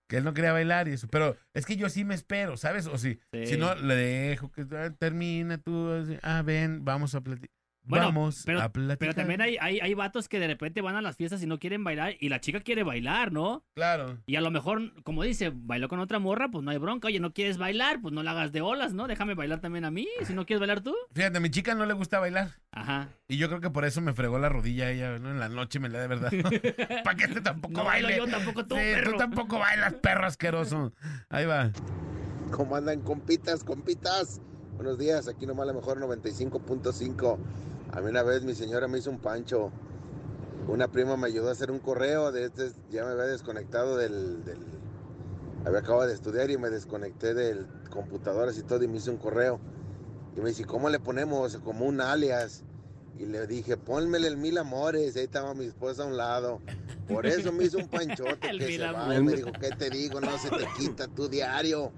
Que 0.10 0.18
él 0.18 0.26
no 0.26 0.34
quería 0.34 0.52
bailar 0.52 0.88
y 0.90 0.92
eso. 0.92 1.08
Pero 1.08 1.38
es 1.54 1.66
que 1.66 1.78
yo 1.78 1.90
sí 1.90 2.04
me 2.04 2.14
espero, 2.14 2.58
¿sabes? 2.58 2.86
O 2.88 2.98
si, 2.98 3.20
Sí. 3.32 3.48
si 3.48 3.58
no, 3.58 3.74
le 3.74 3.96
dejo 3.96 4.52
que 4.52 4.68
ah, 4.76 4.94
termina 5.00 5.58
tú. 5.58 5.90
así, 5.92 6.18
Ah, 6.22 6.44
ven, 6.44 6.84
vamos 6.86 7.16
a 7.16 7.22
platicar. 7.22 7.50
Bueno, 7.86 8.06
vamos 8.06 8.44
pero, 8.46 8.62
a 8.62 8.70
platicar. 8.70 8.98
pero 8.98 9.14
también 9.14 9.42
hay, 9.42 9.58
hay, 9.60 9.80
hay 9.80 9.94
vatos 9.94 10.30
que 10.30 10.40
de 10.40 10.48
repente 10.48 10.82
van 10.82 10.96
a 10.96 11.02
las 11.02 11.18
fiestas 11.18 11.44
y 11.44 11.48
no 11.48 11.60
quieren 11.60 11.84
bailar 11.84 12.16
y 12.20 12.30
la 12.30 12.40
chica 12.40 12.62
quiere 12.62 12.84
bailar, 12.84 13.32
¿no? 13.34 13.66
Claro. 13.76 14.20
Y 14.26 14.38
a 14.38 14.42
lo 14.42 14.52
mejor, 14.52 14.94
como 15.04 15.24
dice, 15.24 15.52
bailó 15.54 15.90
con 15.90 16.00
otra 16.00 16.20
morra, 16.20 16.50
pues 16.50 16.64
no 16.64 16.72
hay 16.72 16.78
bronca. 16.78 17.08
Oye, 17.08 17.20
no 17.20 17.34
quieres 17.34 17.58
bailar, 17.58 18.00
pues 18.02 18.14
no 18.14 18.24
la 18.24 18.32
hagas 18.32 18.52
de 18.54 18.62
olas, 18.62 18.94
¿no? 18.94 19.08
Déjame 19.08 19.34
bailar 19.34 19.60
también 19.60 19.84
a 19.86 19.92
mí, 19.92 20.08
si 20.26 20.34
no 20.34 20.46
quieres 20.46 20.60
bailar 20.62 20.82
tú. 20.82 20.96
Fíjate, 21.14 21.38
a 21.38 21.42
mi 21.42 21.50
chica 21.50 21.76
no 21.76 21.86
le 21.86 21.94
gusta 21.94 22.20
bailar. 22.20 22.52
Ajá. 22.72 23.10
Y 23.28 23.38
yo 23.38 23.50
creo 23.50 23.60
que 23.60 23.70
por 23.70 23.84
eso 23.86 24.00
me 24.02 24.14
fregó 24.14 24.40
la 24.40 24.50
rodilla 24.50 24.90
ella, 24.90 25.20
¿no? 25.20 25.30
En 25.32 25.40
la 25.40 25.50
noche 25.50 25.80
me 25.80 25.90
la 25.90 26.00
de 26.00 26.08
verdad. 26.08 26.32
Para 27.04 27.16
que 27.18 27.26
este 27.26 27.42
tampoco 27.42 27.74
No 27.74 27.84
baile. 27.84 28.16
yo, 28.18 28.28
tampoco 28.28 28.66
tú, 28.66 28.76
Sí, 28.76 28.82
perro. 28.82 29.12
tú 29.12 29.18
tampoco 29.18 29.60
bailas, 29.60 29.94
perro 29.96 30.26
asqueroso. 30.26 30.94
Ahí 31.30 31.46
va. 31.46 31.72
¿Cómo 32.52 32.76
andan, 32.76 33.02
compitas, 33.02 33.64
compitas? 33.64 34.40
Buenos 34.76 34.98
días, 34.98 35.28
aquí 35.28 35.46
nomás 35.46 35.68
la 35.68 35.74
mejor 35.74 36.00
95.5. 36.00 37.38
A 37.96 38.02
mí 38.02 38.10
una 38.10 38.24
vez 38.24 38.44
mi 38.44 38.56
señora 38.56 38.88
me 38.88 38.98
hizo 38.98 39.10
un 39.12 39.20
pancho. 39.20 39.72
Una 40.68 40.88
prima 40.88 41.18
me 41.18 41.28
ayudó 41.28 41.50
a 41.50 41.52
hacer 41.52 41.72
un 41.72 41.80
correo 41.80 42.32
de 42.32 42.46
este, 42.46 42.72
ya 42.90 43.04
me 43.06 43.12
había 43.12 43.26
desconectado 43.26 43.98
del, 43.98 44.44
del- 44.46 44.66
había 45.66 45.80
acabado 45.80 46.08
de 46.08 46.14
estudiar 46.14 46.50
y 46.52 46.58
me 46.58 46.70
desconecté 46.70 47.34
del 47.34 47.68
computadoras 47.90 48.58
y 48.58 48.64
todo 48.64 48.84
y 48.84 48.88
me 48.88 48.98
hizo 48.98 49.12
un 49.12 49.18
correo. 49.18 49.60
Y 50.36 50.42
me 50.42 50.50
dice, 50.50 50.66
¿cómo 50.66 50.90
le 50.90 51.00
ponemos? 51.00 51.58
Como 51.58 51.86
un 51.86 52.02
alias. 52.02 52.64
Y 53.20 53.26
le 53.28 53.46
dije, 53.46 53.78
pónmele 53.78 54.28
el 54.28 54.38
mil 54.38 54.58
amores. 54.58 55.16
Ahí 55.16 55.24
estaba 55.26 55.54
mi 55.54 55.66
esposa 55.66 56.04
a 56.04 56.06
un 56.08 56.18
lado. 56.18 56.60
Por 57.08 57.26
eso 57.28 57.52
me 57.52 57.66
hizo 57.66 57.78
un 57.78 57.88
panchote 57.88 58.40
El 58.50 58.58
que 58.60 58.66
mil 58.68 58.80
se 58.80 58.92
va. 58.92 59.16
Y 59.16 59.22
me 59.24 59.34
dijo, 59.34 59.52
¿qué 59.60 59.70
te 59.70 59.90
digo? 59.90 60.20
No 60.20 60.38
se 60.40 60.50
te 60.50 60.66
quita 60.78 61.08
tu 61.08 61.30
diario. 61.30 61.92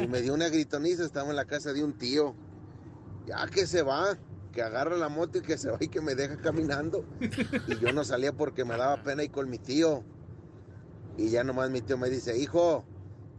Y 0.00 0.06
me 0.06 0.22
dio 0.22 0.32
una 0.34 0.48
gritoniza, 0.48 1.04
estaba 1.04 1.30
en 1.30 1.36
la 1.36 1.46
casa 1.46 1.72
de 1.72 1.82
un 1.82 1.94
tío. 1.94 2.34
Ya 3.26 3.44
que 3.48 3.66
se 3.66 3.82
va, 3.82 4.16
que 4.52 4.62
agarra 4.62 4.96
la 4.96 5.08
moto 5.08 5.38
y 5.38 5.42
que 5.42 5.58
se 5.58 5.70
va 5.70 5.78
y 5.80 5.88
que 5.88 6.00
me 6.00 6.14
deja 6.14 6.36
caminando. 6.36 7.04
Y 7.20 7.78
yo 7.78 7.92
no 7.92 8.04
salía 8.04 8.32
porque 8.32 8.64
me 8.64 8.76
daba 8.76 9.02
pena 9.02 9.22
ir 9.22 9.30
con 9.30 9.48
mi 9.48 9.58
tío. 9.58 10.02
Y 11.16 11.30
ya 11.30 11.44
nomás 11.44 11.70
mi 11.70 11.80
tío 11.80 11.98
me 11.98 12.08
dice, 12.08 12.38
hijo, 12.38 12.84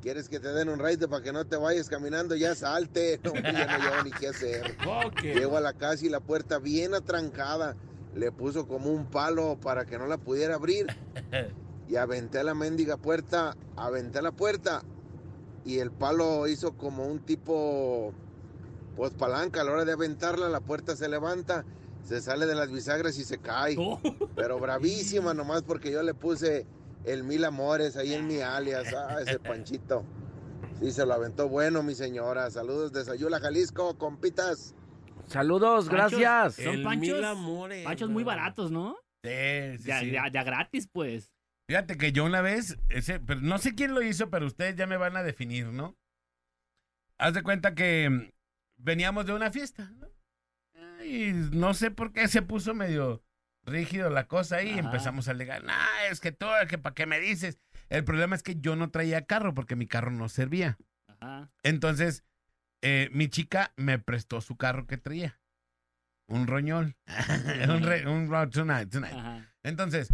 ¿Quieres 0.01 0.29
que 0.29 0.39
te 0.39 0.51
den 0.51 0.67
un 0.67 0.79
ride 0.79 1.07
para 1.07 1.21
que 1.21 1.31
no 1.31 1.45
te 1.45 1.57
vayas 1.57 1.87
caminando? 1.87 2.35
Ya 2.35 2.55
salte. 2.55 3.19
No, 3.31 3.35
ya 3.35 3.77
no 3.77 3.83
llevo 3.83 4.03
ni 4.03 4.11
qué 4.11 4.29
hacer. 4.29 4.75
Ok. 5.05 5.21
Llego 5.21 5.57
a 5.57 5.61
la 5.61 5.73
casa 5.73 6.05
y 6.05 6.09
la 6.09 6.19
puerta 6.19 6.57
bien 6.57 6.95
atrancada. 6.95 7.75
Le 8.15 8.31
puso 8.31 8.67
como 8.67 8.89
un 8.89 9.05
palo 9.05 9.59
para 9.61 9.85
que 9.85 9.99
no 9.99 10.07
la 10.07 10.17
pudiera 10.17 10.55
abrir. 10.55 10.87
Y 11.87 11.97
aventé 11.97 12.43
la 12.43 12.55
mendiga 12.55 12.97
puerta, 12.97 13.55
aventé 13.75 14.21
la 14.21 14.31
puerta. 14.31 14.81
Y 15.65 15.79
el 15.79 15.91
palo 15.91 16.47
hizo 16.47 16.75
como 16.77 17.05
un 17.05 17.19
tipo, 17.19 18.13
pues 18.95 19.11
palanca. 19.13 19.61
A 19.61 19.63
la 19.63 19.71
hora 19.71 19.85
de 19.85 19.93
aventarla, 19.93 20.49
la 20.49 20.59
puerta 20.61 20.95
se 20.95 21.07
levanta, 21.09 21.65
se 22.03 22.21
sale 22.21 22.45
de 22.45 22.55
las 22.55 22.71
bisagras 22.71 23.17
y 23.17 23.23
se 23.23 23.37
cae. 23.39 23.75
Oh. 23.77 23.99
Pero 24.35 24.59
bravísima 24.59 25.33
nomás 25.33 25.63
porque 25.63 25.91
yo 25.91 26.03
le 26.03 26.13
puse 26.13 26.65
el 27.05 27.23
mil 27.23 27.43
amores 27.45 27.97
ahí 27.97 28.13
en 28.13 28.27
mi 28.27 28.39
alias. 28.41 28.93
Ah, 28.93 29.17
ese 29.21 29.39
panchito. 29.39 30.03
Sí, 30.79 30.91
se 30.91 31.05
lo 31.05 31.13
aventó 31.13 31.47
bueno, 31.47 31.83
mi 31.83 31.93
señora. 31.95 32.49
Saludos 32.49 32.91
de 32.91 33.05
Sayula, 33.05 33.39
Jalisco, 33.39 33.97
compitas. 33.97 34.75
Saludos, 35.27 35.87
Panchos, 35.87 36.19
gracias. 36.19 36.55
Son 36.65 36.73
El 36.75 36.83
panchos, 36.83 37.15
mil 37.17 37.23
amores, 37.23 37.85
panchos 37.85 38.09
muy 38.09 38.23
baratos, 38.23 38.71
¿no? 38.71 38.97
Sí, 39.23 39.77
sí, 39.77 39.83
Ya, 39.87 39.99
sí. 39.99 40.11
ya- 40.11 40.29
ya 40.31 40.43
gratis, 40.43 40.89
pues. 40.91 41.31
Fíjate 41.69 41.95
que 41.97 42.11
yo 42.11 42.25
una 42.25 42.41
vez, 42.41 42.77
ese, 42.89 43.19
pero 43.19 43.39
no 43.39 43.57
sé 43.59 43.75
quién 43.75 43.93
lo 43.93 44.01
hizo, 44.01 44.29
pero 44.29 44.45
ustedes 44.47 44.75
ya 44.75 44.87
me 44.87 44.97
van 44.97 45.15
a 45.15 45.23
definir, 45.23 45.67
¿no? 45.67 45.95
Haz 47.17 47.33
de 47.35 47.43
cuenta 47.43 47.75
que 47.75 48.33
veníamos 48.81 49.25
de 49.25 49.33
una 49.33 49.51
fiesta, 49.51 49.89
¿no? 49.91 50.07
Y 51.05 51.31
no 51.33 51.73
sé 51.73 51.91
por 51.91 52.13
qué 52.13 52.27
se 52.27 52.41
puso 52.41 52.73
medio 52.73 53.23
rígido 53.63 54.09
la 54.09 54.27
cosa 54.27 54.57
ahí 54.57 54.71
y 54.75 54.79
empezamos 54.79 55.27
a 55.27 55.31
alegar, 55.31 55.63
no, 55.63 55.73
es 56.09 56.19
que 56.19 56.31
tú, 56.31 56.45
que 56.67 56.77
para 56.77 56.93
qué 56.95 57.05
me 57.05 57.19
dices. 57.19 57.59
El 57.89 58.03
problema 58.03 58.35
es 58.35 58.43
que 58.43 58.55
yo 58.55 58.75
no 58.75 58.89
traía 58.91 59.25
carro 59.25 59.53
porque 59.53 59.75
mi 59.75 59.87
carro 59.87 60.11
no 60.11 60.29
servía. 60.29 60.77
Ajá. 61.07 61.51
Entonces, 61.63 62.23
eh, 62.81 63.09
mi 63.11 63.27
chica 63.27 63.73
me 63.75 63.99
prestó 63.99 64.41
su 64.41 64.57
carro 64.57 64.87
que 64.87 64.97
traía. 64.97 65.39
Un 66.27 66.47
roñol. 66.47 66.95
un, 67.69 67.83
re- 67.83 68.07
un 68.07 68.29
tonight, 68.51 68.89
tonight. 68.89 69.45
Entonces, 69.63 70.09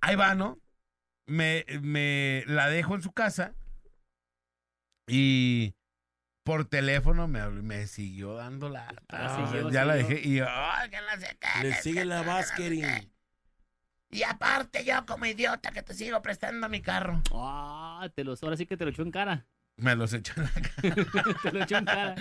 ahí 0.00 0.16
va, 0.16 0.34
¿no? 0.34 0.58
Me, 1.26 1.64
me 1.82 2.44
la 2.46 2.68
dejo 2.68 2.94
en 2.94 3.02
su 3.02 3.12
casa 3.12 3.54
y 5.06 5.74
por 6.44 6.64
teléfono 6.64 7.28
me, 7.28 7.40
habló 7.40 7.62
me 7.62 7.86
siguió 7.86 8.34
dando 8.34 8.68
la... 8.68 8.92
Ah, 9.08 9.46
siguió, 9.50 9.70
ya 9.70 9.84
la 9.84 9.94
dejé 9.94 10.20
y 10.22 10.36
yo, 10.36 10.46
"Ay, 10.48 10.90
que 10.90 10.96
no 10.98 11.20
sé 11.20 11.38
qué, 11.40 11.62
Le 11.68 11.74
sigue 11.74 12.04
la 12.04 12.20
que 12.20 12.26
no 12.26 12.32
sé 12.32 12.38
Vasquerin. 12.38 12.80
qué". 12.82 13.08
Y 14.10 14.22
aparte 14.24 14.84
yo 14.84 15.06
como 15.06 15.24
idiota 15.24 15.70
que 15.70 15.82
te 15.82 15.94
sigo 15.94 16.20
prestando 16.20 16.68
mi 16.68 16.82
carro. 16.82 17.22
Ah, 17.32 18.08
te 18.14 18.24
los, 18.24 18.42
ahora 18.42 18.56
sí 18.56 18.66
que 18.66 18.76
te 18.76 18.84
lo 18.84 18.90
echó 18.90 19.02
en 19.02 19.10
cara. 19.10 19.46
Me 19.76 19.96
los 19.96 20.12
echó 20.12 20.34
en 20.36 20.44
la 20.44 20.50
cara. 20.52 21.36
te 21.42 21.52
lo 21.52 21.62
echó 21.64 21.76
en 21.78 21.84
cara. 21.86 22.14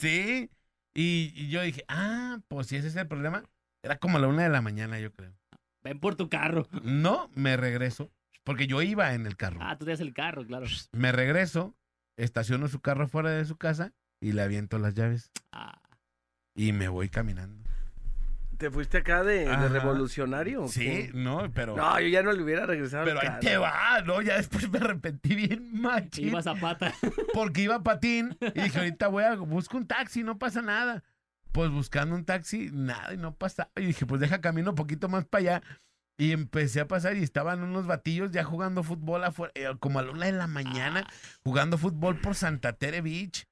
Sí. 0.00 0.50
Y, 0.92 1.32
y 1.36 1.48
yo 1.50 1.62
dije, 1.62 1.84
ah, 1.88 2.38
pues 2.48 2.66
si 2.66 2.76
ese 2.76 2.88
es 2.88 2.96
el 2.96 3.06
problema. 3.06 3.44
Era 3.82 3.98
como 3.98 4.18
la 4.18 4.26
una 4.26 4.42
de 4.42 4.48
la 4.48 4.60
mañana, 4.60 4.98
yo 4.98 5.12
creo. 5.12 5.32
Ven 5.84 6.00
por 6.00 6.16
tu 6.16 6.28
carro. 6.28 6.66
No, 6.82 7.30
me 7.34 7.56
regreso. 7.56 8.10
Porque 8.42 8.66
yo 8.66 8.82
iba 8.82 9.14
en 9.14 9.26
el 9.26 9.36
carro. 9.36 9.60
Ah, 9.62 9.76
tú 9.78 9.84
tienes 9.84 10.00
el 10.00 10.12
carro, 10.14 10.44
claro. 10.44 10.66
Me 10.92 11.12
regreso, 11.12 11.76
estaciono 12.16 12.68
su 12.68 12.80
carro 12.80 13.08
fuera 13.08 13.30
de 13.30 13.44
su 13.44 13.56
casa 13.56 13.92
y 14.20 14.32
le 14.32 14.42
aviento 14.42 14.78
las 14.78 14.94
llaves. 14.94 15.30
Ah, 15.52 15.80
Y 16.54 16.72
me 16.72 16.88
voy 16.88 17.08
caminando. 17.08 17.66
¿Te 18.58 18.70
fuiste 18.70 18.98
acá 18.98 19.22
de, 19.22 19.54
revolucionario? 19.68 20.66
Sí, 20.68 20.80
qué? 20.80 21.10
no, 21.12 21.50
pero. 21.52 21.76
No, 21.76 22.00
yo 22.00 22.08
ya 22.08 22.22
no 22.22 22.32
le 22.32 22.42
hubiera 22.42 22.64
regresado. 22.64 23.04
pero 23.04 23.20
ahí 23.20 23.28
te 23.40 23.58
va, 23.58 24.00
¿no? 24.06 24.22
Ya 24.22 24.38
después 24.38 24.70
me 24.70 24.78
arrepentí 24.78 25.34
bien 25.34 25.78
machín. 25.78 26.28
iba 26.28 26.42
Zapata. 26.42 26.94
Porque 27.34 27.62
iba 27.62 27.74
a 27.74 27.82
patín 27.82 28.36
y 28.40 28.60
dije, 28.62 28.78
ahorita 28.78 29.08
voy 29.08 29.24
a 29.24 29.34
buscar 29.34 29.80
un 29.82 29.86
taxi, 29.86 30.22
no 30.22 30.38
pasa 30.38 30.62
nada. 30.62 31.04
Pues 31.52 31.70
buscando 31.70 32.14
un 32.14 32.24
taxi, 32.24 32.70
nada, 32.72 33.12
y 33.12 33.18
no 33.18 33.34
pasa. 33.34 33.70
Y 33.76 33.86
dije, 33.86 34.06
pues 34.06 34.22
deja 34.22 34.40
camino 34.40 34.70
un 34.70 34.76
poquito 34.76 35.08
más 35.10 35.26
para 35.26 35.40
allá. 35.40 35.62
Y 36.18 36.32
empecé 36.32 36.80
a 36.80 36.88
pasar 36.88 37.16
y 37.16 37.22
estaban 37.22 37.62
unos 37.62 37.86
batillos 37.86 38.30
ya 38.30 38.42
jugando 38.42 38.82
fútbol 38.82 39.24
afuera, 39.24 39.52
eh, 39.54 39.68
como 39.78 39.98
a 39.98 40.02
la 40.02 40.12
una 40.12 40.26
de 40.26 40.32
la 40.32 40.46
mañana, 40.46 41.06
jugando 41.44 41.76
fútbol 41.76 42.20
por 42.20 42.34
Santa 42.34 42.72
Tere 42.72 43.02
Beach. 43.02 43.46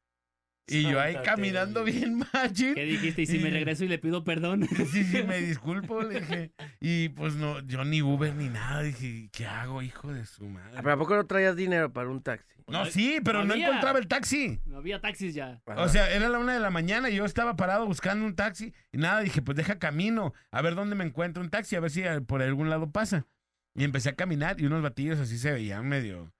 Y 0.66 0.82
yo 0.82 0.98
ahí 1.00 1.16
caminando 1.24 1.84
bien 1.84 2.18
machín. 2.32 2.74
¿Qué 2.74 2.84
dijiste? 2.84 3.22
Y 3.22 3.26
si 3.26 3.38
me 3.38 3.50
regreso 3.50 3.84
y 3.84 3.88
le 3.88 3.98
pido 3.98 4.24
perdón. 4.24 4.66
Sí, 4.90 5.04
sí, 5.04 5.22
me 5.22 5.38
disculpo, 5.42 6.02
le 6.02 6.20
dije. 6.20 6.52
Y 6.80 7.10
pues 7.10 7.34
no, 7.34 7.60
yo 7.60 7.84
ni 7.84 8.00
Uber 8.02 8.34
ni 8.34 8.48
nada. 8.48 8.82
Dije, 8.82 9.28
¿qué 9.32 9.46
hago, 9.46 9.82
hijo 9.82 10.12
de 10.12 10.24
su 10.26 10.44
Ah, 10.44 10.50
¿Pero 10.70 10.82
madre? 10.82 10.92
¿A 10.92 10.96
poco 10.96 11.16
no 11.16 11.26
traías 11.26 11.56
dinero 11.56 11.92
para 11.92 12.08
un 12.08 12.22
taxi? 12.22 12.46
No, 12.66 12.86
sí, 12.86 13.18
pero 13.22 13.40
No 13.40 13.44
no 13.46 13.52
había. 13.54 13.66
encontraba 13.68 13.98
el 13.98 14.08
taxi. 14.08 14.58
No 14.64 14.78
había 14.78 15.00
taxis 15.00 15.34
ya. 15.34 15.60
O 15.66 15.88
sea, 15.88 16.10
era 16.14 16.28
la 16.30 16.38
una 16.38 16.54
de 16.54 16.60
la 16.60 16.70
mañana 16.70 17.10
y 17.10 17.16
yo 17.16 17.26
estaba 17.26 17.56
parado 17.56 17.86
buscando 17.86 18.24
un 18.24 18.34
taxi 18.34 18.72
y 18.90 18.96
nada, 18.96 19.20
dije, 19.20 19.42
pues 19.42 19.56
deja 19.56 19.78
camino, 19.78 20.32
a 20.50 20.62
ver 20.62 20.74
dónde 20.74 20.94
me 20.96 21.04
encuentro 21.04 21.42
un 21.42 21.50
taxi, 21.50 21.76
a 21.76 21.80
ver 21.80 21.90
si 21.90 22.02
eh, 22.02 22.22
por 22.22 22.40
algún 22.40 22.70
lado 22.70 22.90
pasa. 22.90 23.26
Y 23.74 23.84
empecé 23.84 24.08
a 24.10 24.14
caminar 24.16 24.60
y 24.60 24.66
unos 24.66 24.82
batillos 24.82 25.18
así 25.20 25.36
se 25.38 25.52
veían 25.52 25.86
medio... 25.88 26.32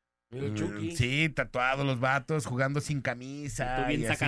Mm, 0.43 0.55
Chucky. 0.55 0.97
Sí, 0.97 1.29
tatuados 1.29 1.85
los 1.87 2.01
vatos, 2.01 2.47
jugando 2.47 2.81
sin 2.81 3.01
camisa. 3.01 3.77
Tú 3.77 3.89
bien 3.89 4.01
y 4.03 4.07
así. 4.07 4.25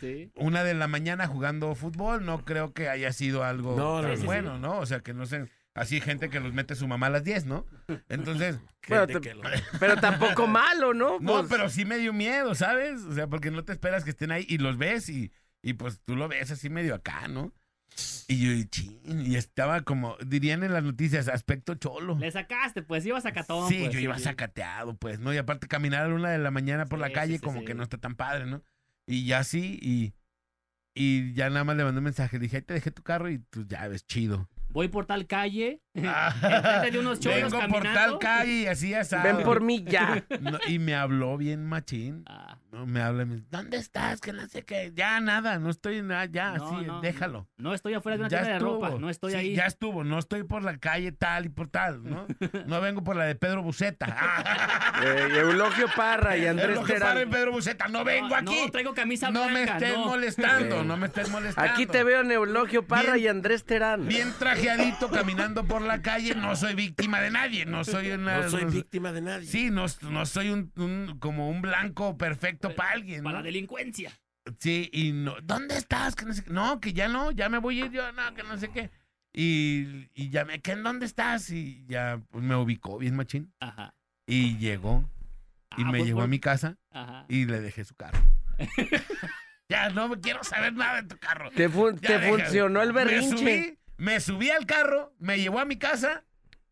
sí. 0.00 0.30
Una 0.36 0.64
de 0.64 0.74
la 0.74 0.88
mañana 0.88 1.26
jugando 1.26 1.74
fútbol, 1.74 2.24
no 2.24 2.44
creo 2.44 2.72
que 2.72 2.88
haya 2.88 3.12
sido 3.12 3.44
algo 3.44 3.76
No, 3.76 4.16
sí, 4.16 4.24
bueno, 4.24 4.58
¿no? 4.58 4.78
O 4.78 4.86
sea, 4.86 5.00
que 5.00 5.12
no 5.14 5.26
sé, 5.26 5.46
así 5.74 6.00
gente 6.00 6.30
que 6.30 6.40
los 6.40 6.52
mete 6.52 6.74
su 6.74 6.86
mamá 6.88 7.06
a 7.06 7.10
las 7.10 7.24
10, 7.24 7.46
¿no? 7.46 7.66
Entonces... 8.08 8.58
Bueno, 8.88 9.06
Gente 9.06 9.20
te- 9.20 9.28
que 9.28 9.34
lo- 9.34 9.42
Pero 9.78 9.96
tampoco 9.98 10.46
malo, 10.46 10.94
¿no? 10.94 11.20
No, 11.20 11.34
Pues, 11.40 11.46
pero 11.50 11.68
sí 11.68 11.84
me 11.84 11.98
dio 11.98 12.12
miedo, 12.14 12.54
¿sabes? 12.54 13.02
O 13.02 13.12
sea, 13.14 13.26
porque 13.26 13.50
no 13.50 13.62
te 13.62 13.72
esperas 13.72 14.04
que 14.04 14.10
estén 14.10 14.32
ahí 14.32 14.46
y 14.48 14.56
los 14.56 14.78
ves 14.78 15.10
y, 15.10 15.30
y 15.62 15.74
pues 15.74 16.00
tú 16.02 16.16
lo 16.16 16.26
ves 16.28 16.50
así 16.50 16.70
medio 16.70 16.94
acá, 16.94 17.28
¿no? 17.28 17.52
Y 18.28 18.38
yo, 18.38 18.52
y 18.52 18.64
chin, 18.66 18.98
y 19.04 19.34
estaba 19.36 19.82
como, 19.82 20.16
dirían 20.24 20.62
en 20.62 20.72
las 20.72 20.84
noticias, 20.84 21.28
aspecto 21.28 21.74
cholo. 21.74 22.16
Le 22.18 22.30
sacaste, 22.30 22.82
pues 22.82 23.04
ibas 23.04 23.24
sacatón. 23.24 23.68
Sí, 23.68 23.78
pues, 23.80 23.92
yo 23.92 23.98
iba 24.00 24.18
sacateado, 24.18 24.94
pues, 24.94 25.18
¿no? 25.18 25.34
Y 25.34 25.36
aparte 25.36 25.66
caminar 25.66 26.04
a 26.04 26.08
la 26.08 26.14
una 26.14 26.30
de 26.30 26.38
la 26.38 26.50
mañana 26.50 26.86
por 26.86 26.98
la 26.98 27.08
Sí, 27.08 27.12
calle 27.12 27.32
sí, 27.32 27.38
sí, 27.38 27.44
como 27.44 27.60
sí. 27.60 27.66
que 27.66 27.74
no 27.74 27.82
está 27.82 27.98
tan 27.98 28.14
padre, 28.14 28.46
¿no? 28.46 28.62
Y 29.06 29.26
ya 29.26 29.42
sí, 29.42 29.78
y, 29.82 30.12
y 30.94 31.32
ya 31.34 31.50
nada 31.50 31.64
más 31.64 31.76
le 31.76 31.84
mandé 31.84 31.98
un 31.98 32.04
mensaje, 32.04 32.38
dije, 32.38 32.58
ahí 32.58 32.62
te 32.62 32.74
dejé 32.74 32.90
tu 32.90 33.02
carro 33.02 33.28
y 33.30 33.38
tus 33.38 33.66
llaves, 33.66 34.06
chido. 34.06 34.48
Voy 34.68 34.86
por 34.86 35.06
tal 35.06 35.26
calle. 35.26 35.80
Ah, 36.04 36.32
Enfrente 36.40 36.90
de 36.92 36.98
unos 37.00 37.18
cholos 37.18 37.50
Vengo 37.52 37.58
por 37.68 37.82
caminando. 37.82 38.18
tal 38.18 38.18
calle 38.20 38.52
y 38.52 38.66
así 38.68 38.94
asado. 38.94 39.24
ven 39.24 39.42
por 39.44 39.60
mí 39.60 39.82
ya. 39.84 40.24
No, 40.40 40.58
y 40.68 40.78
me 40.78 40.94
habló 40.94 41.36
bien 41.36 41.66
machín. 41.66 42.22
Ah, 42.28 42.56
No, 42.70 42.86
me 42.86 43.02
habla 43.02 43.24
y 43.24 43.26
me 43.26 43.34
dice, 43.36 43.48
¿dónde 43.50 43.76
estás? 43.78 44.20
Que 44.20 44.32
no 44.32 44.46
sé 44.46 44.62
qué. 44.64 44.92
Ya, 44.94 45.18
nada, 45.18 45.58
no 45.58 45.68
estoy 45.68 45.96
en 45.98 46.06
nada, 46.06 46.26
ya, 46.26 46.52
No, 46.52 46.70
sí, 46.78 46.86
no, 46.86 47.00
déjalo. 47.00 47.48
no 47.56 47.74
estoy 47.74 47.94
afuera 47.94 48.16
de 48.16 48.20
una 48.22 48.28
Ya 48.28 48.38
tienda 48.42 48.52
de 48.54 48.58
ropa. 48.60 48.90
No 49.00 49.10
estoy 49.10 49.32
Sí, 49.32 49.36
ahí. 49.38 49.54
Ya 49.56 49.66
estuvo, 49.66 50.04
no 50.04 50.20
estoy 50.20 50.44
por 50.44 50.62
la 50.62 50.78
calle 50.78 51.10
tal 51.10 51.46
y 51.46 51.48
por 51.48 51.68
tal, 51.68 52.04
¿no? 52.04 52.26
No 52.66 52.80
vengo 52.80 53.02
por 53.02 53.16
la 53.16 53.24
de 53.24 53.34
Pedro 53.34 53.62
Buceta. 53.62 54.06
Eh, 55.02 55.28
y 55.34 55.38
Eulogio 55.38 55.86
Parra 55.96 56.36
y 56.36 56.46
Andrés 56.46 56.78
Terán. 56.84 57.30
Pedro 57.30 57.52
Buceta, 57.52 57.88
no 57.88 58.04
vengo 58.04 58.28
No, 58.28 58.34
aquí. 58.36 58.60
No, 58.66 58.70
traigo 58.70 58.92
camisa 58.92 59.30
No 59.30 59.46
me 59.46 59.64
blanca. 59.64 59.78
estés 59.78 59.94
no. 59.98 60.04
molestando, 60.06 60.80
Eh. 60.80 60.84
no 60.84 60.96
me 60.98 61.06
estés 61.06 61.30
molestando. 61.30 61.72
Aquí 61.72 61.86
te 61.86 62.04
veo 62.04 62.20
en 62.20 62.30
Eulogio 62.32 62.86
Parra 62.86 63.14
Bien. 63.14 63.24
y 63.24 63.28
Andrés 63.28 63.64
Terán. 63.64 64.06
Bien 64.06 64.30
trajeadito 64.38 65.08
caminando 65.08 65.64
por 65.64 65.79
la 65.86 66.02
calle, 66.02 66.34
no 66.34 66.54
soy 66.56 66.74
víctima 66.74 67.20
de 67.20 67.30
nadie, 67.30 67.66
no 67.66 67.84
soy 67.84 68.10
una... 68.12 68.40
No 68.42 68.50
soy 68.50 68.64
víctima 68.66 69.12
de 69.12 69.20
nadie. 69.22 69.46
Sí, 69.46 69.70
no, 69.70 69.86
no 70.02 70.26
soy 70.26 70.50
un, 70.50 70.72
un- 70.76 71.18
como 71.18 71.48
un 71.50 71.62
blanco 71.62 72.16
perfecto 72.16 72.74
para 72.74 72.92
alguien, 72.92 73.22
Para 73.24 73.38
¿no? 73.38 73.40
la 73.40 73.44
delincuencia. 73.46 74.12
Sí, 74.58 74.88
y 74.92 75.12
no, 75.12 75.36
¿dónde 75.42 75.76
estás? 75.76 76.16
Que 76.16 76.24
no, 76.24 76.32
sé 76.32 76.42
qué. 76.44 76.50
no, 76.50 76.80
que 76.80 76.92
ya 76.92 77.08
no, 77.08 77.30
ya 77.30 77.48
me 77.48 77.58
voy 77.58 77.80
a 77.80 77.86
ir 77.86 77.92
yo, 77.92 78.10
no, 78.12 78.34
que 78.34 78.42
no 78.42 78.56
sé 78.58 78.70
qué. 78.70 78.90
Y, 79.32 80.08
y 80.14 80.30
ya 80.30 80.44
me, 80.44 80.60
¿qué, 80.60 80.72
¿en 80.72 80.82
dónde 80.82 81.06
estás? 81.06 81.50
Y 81.50 81.84
ya 81.86 82.20
pues, 82.30 82.42
me 82.42 82.56
ubicó 82.56 82.98
bien 82.98 83.14
machín. 83.16 83.52
Ajá. 83.60 83.94
Y 84.26 84.56
llegó, 84.58 85.08
y 85.76 85.82
Ah, 85.82 85.90
me 85.92 85.98
pues, 85.98 86.04
llevó 86.06 86.18
por- 86.18 86.24
a 86.24 86.28
mi 86.28 86.40
casa 86.40 86.76
Ajá. 86.90 87.26
y 87.28 87.44
le 87.44 87.60
dejé 87.60 87.84
su 87.84 87.94
carro. 87.94 88.18
ya 89.68 89.90
no 89.90 90.08
me 90.08 90.20
quiero 90.20 90.42
saber 90.42 90.72
nada 90.72 91.02
de 91.02 91.08
tu 91.08 91.16
carro. 91.18 91.50
Te, 91.50 91.68
fun- 91.68 91.94
Ya 92.00 92.08
te 92.08 92.18
déjame. 92.18 92.42
funcionó 92.44 92.82
el 92.82 92.92
Me 92.92 93.04
berrinche. 93.04 93.78
Me 94.00 94.18
subí 94.18 94.50
al 94.50 94.64
carro, 94.64 95.12
me 95.18 95.38
llevó 95.38 95.60
a 95.60 95.66
mi 95.66 95.76
casa, 95.76 96.24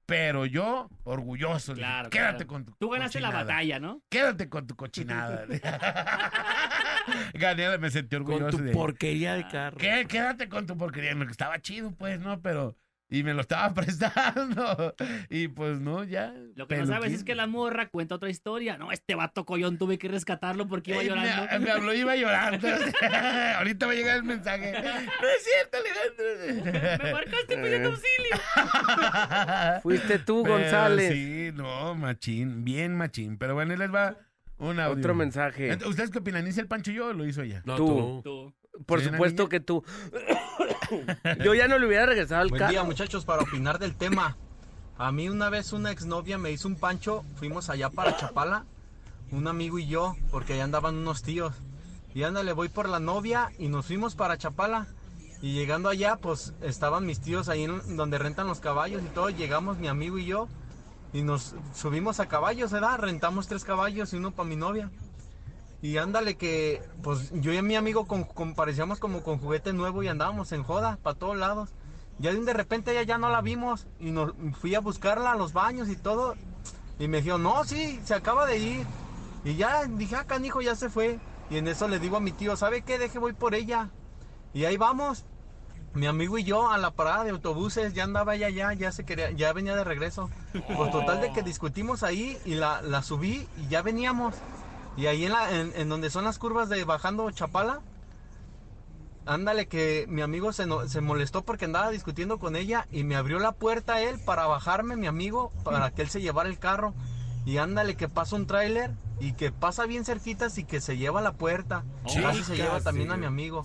pero 0.06 0.46
yo 0.46 0.88
orgulloso. 1.04 1.74
dije, 1.74 1.86
Claro, 1.86 2.08
Quédate 2.08 2.46
claro. 2.46 2.48
con 2.48 2.64
tu 2.64 2.72
Tú 2.78 2.88
ganaste 2.88 3.20
la 3.20 3.30
batalla, 3.30 3.78
¿no? 3.78 4.02
Quédate 4.08 4.48
con 4.48 4.66
tu 4.66 4.74
cochinada. 4.74 5.44
Gané, 7.34 7.76
me 7.76 7.90
sentí 7.90 8.16
Con 8.16 8.26
orgulloso 8.26 8.56
tu 8.58 8.64
de 8.64 8.72
porquería 8.72 9.34
de 9.34 9.46
carro. 9.46 9.76
¿Qué? 9.76 10.06
Quédate 10.08 10.48
con 10.48 10.66
tu 10.66 10.78
porquería. 10.78 11.12
Estaba 11.30 11.60
chido, 11.60 11.90
pues, 11.92 12.18
¿no? 12.18 12.40
Pero. 12.40 12.76
Y 13.10 13.22
me 13.22 13.32
lo 13.32 13.40
estaba 13.40 13.72
prestando. 13.74 14.94
Y 15.30 15.48
pues 15.48 15.80
no, 15.80 16.04
ya. 16.04 16.34
Lo 16.56 16.68
que 16.68 16.76
no 16.76 16.86
sabes 16.86 17.12
es 17.12 17.24
que 17.24 17.34
la 17.34 17.46
morra 17.46 17.88
cuenta 17.88 18.14
otra 18.16 18.28
historia. 18.28 18.76
No, 18.76 18.92
este 18.92 19.14
vato 19.14 19.46
collón 19.46 19.78
tuve 19.78 19.96
que 19.98 20.08
rescatarlo 20.08 20.68
porque 20.68 20.90
iba 20.92 21.02
Eh, 21.02 21.06
llorando. 21.08 21.46
Me, 21.52 21.58
me 21.64 21.70
habló, 21.70 21.94
iba 21.94 22.14
llorando. 22.16 22.68
Ahorita 23.58 23.86
va 23.86 23.92
a 23.92 23.94
llegar 23.94 24.16
el 24.18 24.24
mensaje. 24.24 24.72
No 24.72 24.78
es 25.28 25.44
cierto, 25.44 25.78
Alejandro. 25.78 27.04
Me 27.04 27.12
marcaste 27.12 27.56
pidiendo 27.56 27.88
auxilio. 27.88 29.80
Fuiste 29.82 30.18
tú, 30.18 30.42
Pero 30.42 30.56
González. 30.58 31.12
Sí, 31.12 31.50
no, 31.54 31.94
machín. 31.94 32.64
Bien 32.64 32.94
machín. 32.96 33.38
Pero 33.38 33.54
bueno, 33.54 33.72
ahí 33.72 33.78
les 33.78 33.92
va 33.94 34.16
Un 34.58 34.80
audio. 34.80 34.98
Otro 34.98 35.14
mensaje. 35.14 35.78
¿Ustedes 35.86 36.10
qué 36.10 36.18
opinan? 36.18 36.46
¿Hice 36.46 36.60
el 36.60 36.66
Pancho 36.66 36.90
yo 36.90 37.06
o 37.08 37.12
lo 37.12 37.24
hizo 37.26 37.42
ella? 37.42 37.62
No, 37.64 37.76
Tú. 37.76 37.86
tú. 37.86 38.22
Tú. 38.22 38.54
Por 38.86 39.00
¿Sí, 39.00 39.06
una 39.08 39.16
supuesto 39.16 39.42
niña? 39.44 39.50
que 39.50 39.60
tú. 39.60 39.84
Yo 41.44 41.54
ya 41.54 41.68
no 41.68 41.78
le 41.78 41.86
hubiera 41.86 42.06
regresado 42.06 42.42
al 42.42 42.48
Buen 42.48 42.60
día 42.60 42.78
carro. 42.78 42.86
muchachos 42.86 43.24
para 43.24 43.42
opinar 43.42 43.78
del 43.78 43.94
tema. 43.96 44.36
A 44.96 45.12
mí 45.12 45.28
una 45.28 45.48
vez 45.50 45.72
una 45.72 45.90
exnovia 45.90 46.38
me 46.38 46.50
hizo 46.50 46.66
un 46.68 46.76
pancho, 46.76 47.24
fuimos 47.36 47.70
allá 47.70 47.88
para 47.90 48.16
Chapala, 48.16 48.64
un 49.30 49.46
amigo 49.46 49.78
y 49.78 49.86
yo, 49.86 50.16
porque 50.30 50.54
allá 50.54 50.64
andaban 50.64 50.96
unos 50.96 51.22
tíos. 51.22 51.54
Y 52.14 52.22
ándale, 52.24 52.52
voy 52.52 52.68
por 52.68 52.88
la 52.88 52.98
novia 52.98 53.50
y 53.58 53.68
nos 53.68 53.86
fuimos 53.86 54.14
para 54.16 54.38
Chapala. 54.38 54.86
Y 55.40 55.52
llegando 55.52 55.88
allá, 55.88 56.16
pues 56.16 56.52
estaban 56.62 57.06
mis 57.06 57.20
tíos 57.20 57.48
ahí 57.48 57.62
en 57.64 57.96
donde 57.96 58.18
rentan 58.18 58.48
los 58.48 58.58
caballos 58.58 59.02
y 59.04 59.08
todo. 59.08 59.30
Llegamos 59.30 59.78
mi 59.78 59.86
amigo 59.86 60.18
y 60.18 60.24
yo 60.24 60.48
y 61.12 61.22
nos 61.22 61.54
subimos 61.74 62.18
a 62.18 62.26
caballos, 62.26 62.72
¿verdad? 62.72 62.98
Rentamos 62.98 63.46
tres 63.46 63.62
caballos 63.64 64.12
y 64.12 64.16
uno 64.16 64.32
para 64.32 64.48
mi 64.48 64.56
novia. 64.56 64.90
Y 65.80 65.96
ándale 65.98 66.36
que, 66.36 66.82
pues 67.02 67.30
yo 67.34 67.52
y 67.52 67.62
mi 67.62 67.76
amigo 67.76 68.06
con, 68.06 68.54
parecíamos 68.54 68.98
como 68.98 69.22
con 69.22 69.38
juguete 69.38 69.72
nuevo 69.72 70.02
y 70.02 70.08
andábamos 70.08 70.50
en 70.52 70.64
joda 70.64 70.98
para 71.02 71.18
todos 71.18 71.36
lados. 71.36 71.70
Ya 72.18 72.32
de 72.32 72.52
repente 72.52 72.90
ella 72.90 73.04
ya 73.04 73.18
no 73.18 73.28
la 73.28 73.42
vimos 73.42 73.86
y 74.00 74.10
nos 74.10 74.32
fui 74.60 74.74
a 74.74 74.80
buscarla 74.80 75.32
a 75.32 75.36
los 75.36 75.52
baños 75.52 75.88
y 75.88 75.96
todo. 75.96 76.34
Y 76.98 77.06
me 77.06 77.22
dijo, 77.22 77.38
no, 77.38 77.64
sí, 77.64 78.00
se 78.04 78.14
acaba 78.14 78.44
de 78.44 78.58
ir. 78.58 78.86
Y 79.44 79.54
ya 79.54 79.84
dije, 79.84 80.16
ah, 80.16 80.24
canijo, 80.24 80.60
ya 80.60 80.74
se 80.74 80.90
fue. 80.90 81.20
Y 81.48 81.58
en 81.58 81.68
eso 81.68 81.86
le 81.86 82.00
digo 82.00 82.16
a 82.16 82.20
mi 82.20 82.32
tío, 82.32 82.56
¿sabe 82.56 82.82
qué? 82.82 82.98
Deje, 82.98 83.20
voy 83.20 83.34
por 83.34 83.54
ella. 83.54 83.90
Y 84.52 84.64
ahí 84.64 84.76
vamos. 84.76 85.24
Mi 85.94 86.06
amigo 86.06 86.38
y 86.38 86.44
yo 86.44 86.70
a 86.70 86.76
la 86.76 86.90
parada 86.90 87.24
de 87.24 87.30
autobuses, 87.30 87.94
ya 87.94 88.04
andaba 88.04 88.34
ella 88.34 88.50
ya, 88.50 88.72
ya 88.72 88.92
se 88.92 89.04
quería, 89.04 89.30
ya 89.30 89.52
venía 89.52 89.74
de 89.74 89.84
regreso. 89.84 90.28
Pues 90.76 90.90
total 90.90 91.20
de 91.20 91.32
que 91.32 91.42
discutimos 91.42 92.02
ahí 92.02 92.36
y 92.44 92.54
la, 92.54 92.82
la 92.82 93.02
subí 93.02 93.48
y 93.56 93.68
ya 93.68 93.82
veníamos. 93.82 94.34
Y 94.98 95.06
ahí 95.06 95.24
en, 95.24 95.32
la, 95.32 95.50
en, 95.58 95.72
en 95.76 95.88
donde 95.88 96.10
son 96.10 96.24
las 96.24 96.38
curvas 96.38 96.68
de 96.68 96.82
bajando 96.84 97.30
Chapala, 97.30 97.80
ándale 99.26 99.66
que 99.68 100.06
mi 100.08 100.22
amigo 100.22 100.52
se, 100.52 100.66
no- 100.66 100.88
se 100.88 101.00
molestó 101.00 101.42
porque 101.42 101.66
andaba 101.66 101.90
discutiendo 101.90 102.38
con 102.38 102.56
ella 102.56 102.86
y 102.90 103.04
me 103.04 103.14
abrió 103.16 103.38
la 103.38 103.52
puerta 103.52 104.00
él 104.00 104.18
para 104.18 104.46
bajarme 104.46 104.96
mi 104.96 105.06
amigo, 105.06 105.52
para 105.64 105.90
que 105.92 106.02
él 106.02 106.08
se 106.08 106.20
llevara 106.20 106.48
el 106.48 106.58
carro. 106.58 106.94
Y 107.46 107.56
ándale 107.58 107.96
que 107.96 108.08
pasa 108.08 108.36
un 108.36 108.46
tráiler 108.46 108.90
y 109.20 109.32
que 109.32 109.50
pasa 109.52 109.86
bien 109.86 110.04
cerquitas 110.04 110.58
y 110.58 110.64
que 110.64 110.80
se 110.82 110.98
lleva 110.98 111.22
la 111.22 111.32
puerta. 111.32 111.82
Casi 112.20 112.42
se 112.44 112.56
lleva 112.56 112.80
también 112.84 113.10
a 113.12 113.16
mi 113.16 113.24
amigo. 113.26 113.62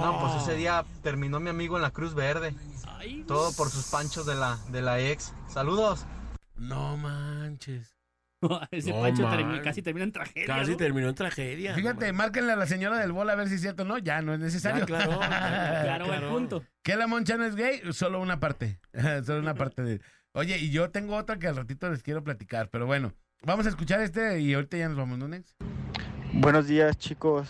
No, 0.00 0.20
pues 0.20 0.42
ese 0.42 0.54
día 0.54 0.84
terminó 1.02 1.38
mi 1.40 1.50
amigo 1.50 1.76
en 1.76 1.82
la 1.82 1.90
Cruz 1.90 2.14
Verde. 2.14 2.54
Todo 3.26 3.52
por 3.52 3.68
sus 3.68 3.86
panchos 3.88 4.24
de 4.24 4.34
la, 4.34 4.58
de 4.70 4.80
la 4.80 4.98
ex. 5.00 5.34
Saludos. 5.52 6.06
No 6.56 6.96
manches. 6.96 7.97
Ese 8.70 8.90
No, 8.92 9.00
Pancho 9.00 9.28
termi- 9.28 9.62
casi 9.62 9.82
termina 9.82 10.04
en 10.04 10.12
tragedia. 10.12 10.46
Casi 10.46 10.72
¿no? 10.72 10.76
terminó 10.76 11.08
en 11.08 11.14
tragedia. 11.14 11.74
Fíjate, 11.74 12.12
márquenle 12.12 12.52
a 12.52 12.56
la 12.56 12.66
señora 12.66 12.98
del 12.98 13.12
bol 13.12 13.28
a 13.30 13.34
ver 13.34 13.48
si 13.48 13.54
es 13.54 13.60
cierto. 13.60 13.84
No, 13.84 13.98
ya 13.98 14.22
no 14.22 14.34
es 14.34 14.40
necesario. 14.40 14.80
Ya, 14.80 14.86
claro, 14.86 15.18
Claro, 15.18 16.04
Claro. 16.06 16.28
punto. 16.30 16.64
¿Que 16.82 16.96
la 16.96 17.06
moncha 17.06 17.36
no 17.36 17.44
es 17.44 17.56
gay? 17.56 17.80
Solo 17.92 18.20
una 18.20 18.38
parte. 18.40 18.78
Solo 19.24 19.40
una 19.40 19.54
parte 19.54 19.82
de. 19.82 20.00
Oye, 20.32 20.58
y 20.58 20.70
yo 20.70 20.90
tengo 20.90 21.16
otra 21.16 21.38
que 21.38 21.48
al 21.48 21.56
ratito 21.56 21.90
les 21.90 22.02
quiero 22.02 22.22
platicar, 22.22 22.68
pero 22.70 22.86
bueno. 22.86 23.12
Vamos 23.42 23.66
a 23.66 23.68
escuchar 23.70 24.00
este 24.00 24.40
y 24.40 24.54
ahorita 24.54 24.76
ya 24.76 24.88
nos 24.88 24.96
vamos, 24.98 25.18
¿no, 25.18 25.28
Nex? 25.28 25.56
Buenos 26.32 26.66
días, 26.66 26.96
chicos. 26.98 27.48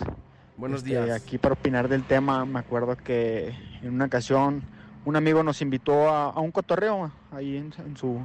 Buenos 0.56 0.78
Este, 0.78 0.90
días. 0.90 1.10
Aquí 1.10 1.38
para 1.38 1.54
opinar 1.54 1.88
del 1.88 2.04
tema, 2.04 2.44
me 2.44 2.58
acuerdo 2.58 2.96
que 2.96 3.54
en 3.82 3.94
una 3.94 4.06
ocasión 4.06 4.62
un 5.04 5.16
amigo 5.16 5.42
nos 5.42 5.62
invitó 5.62 6.08
a, 6.10 6.30
a 6.30 6.40
un 6.40 6.50
cotorreo 6.52 7.12
ahí 7.30 7.56
en, 7.56 7.72
en 7.78 7.96
su 7.96 8.20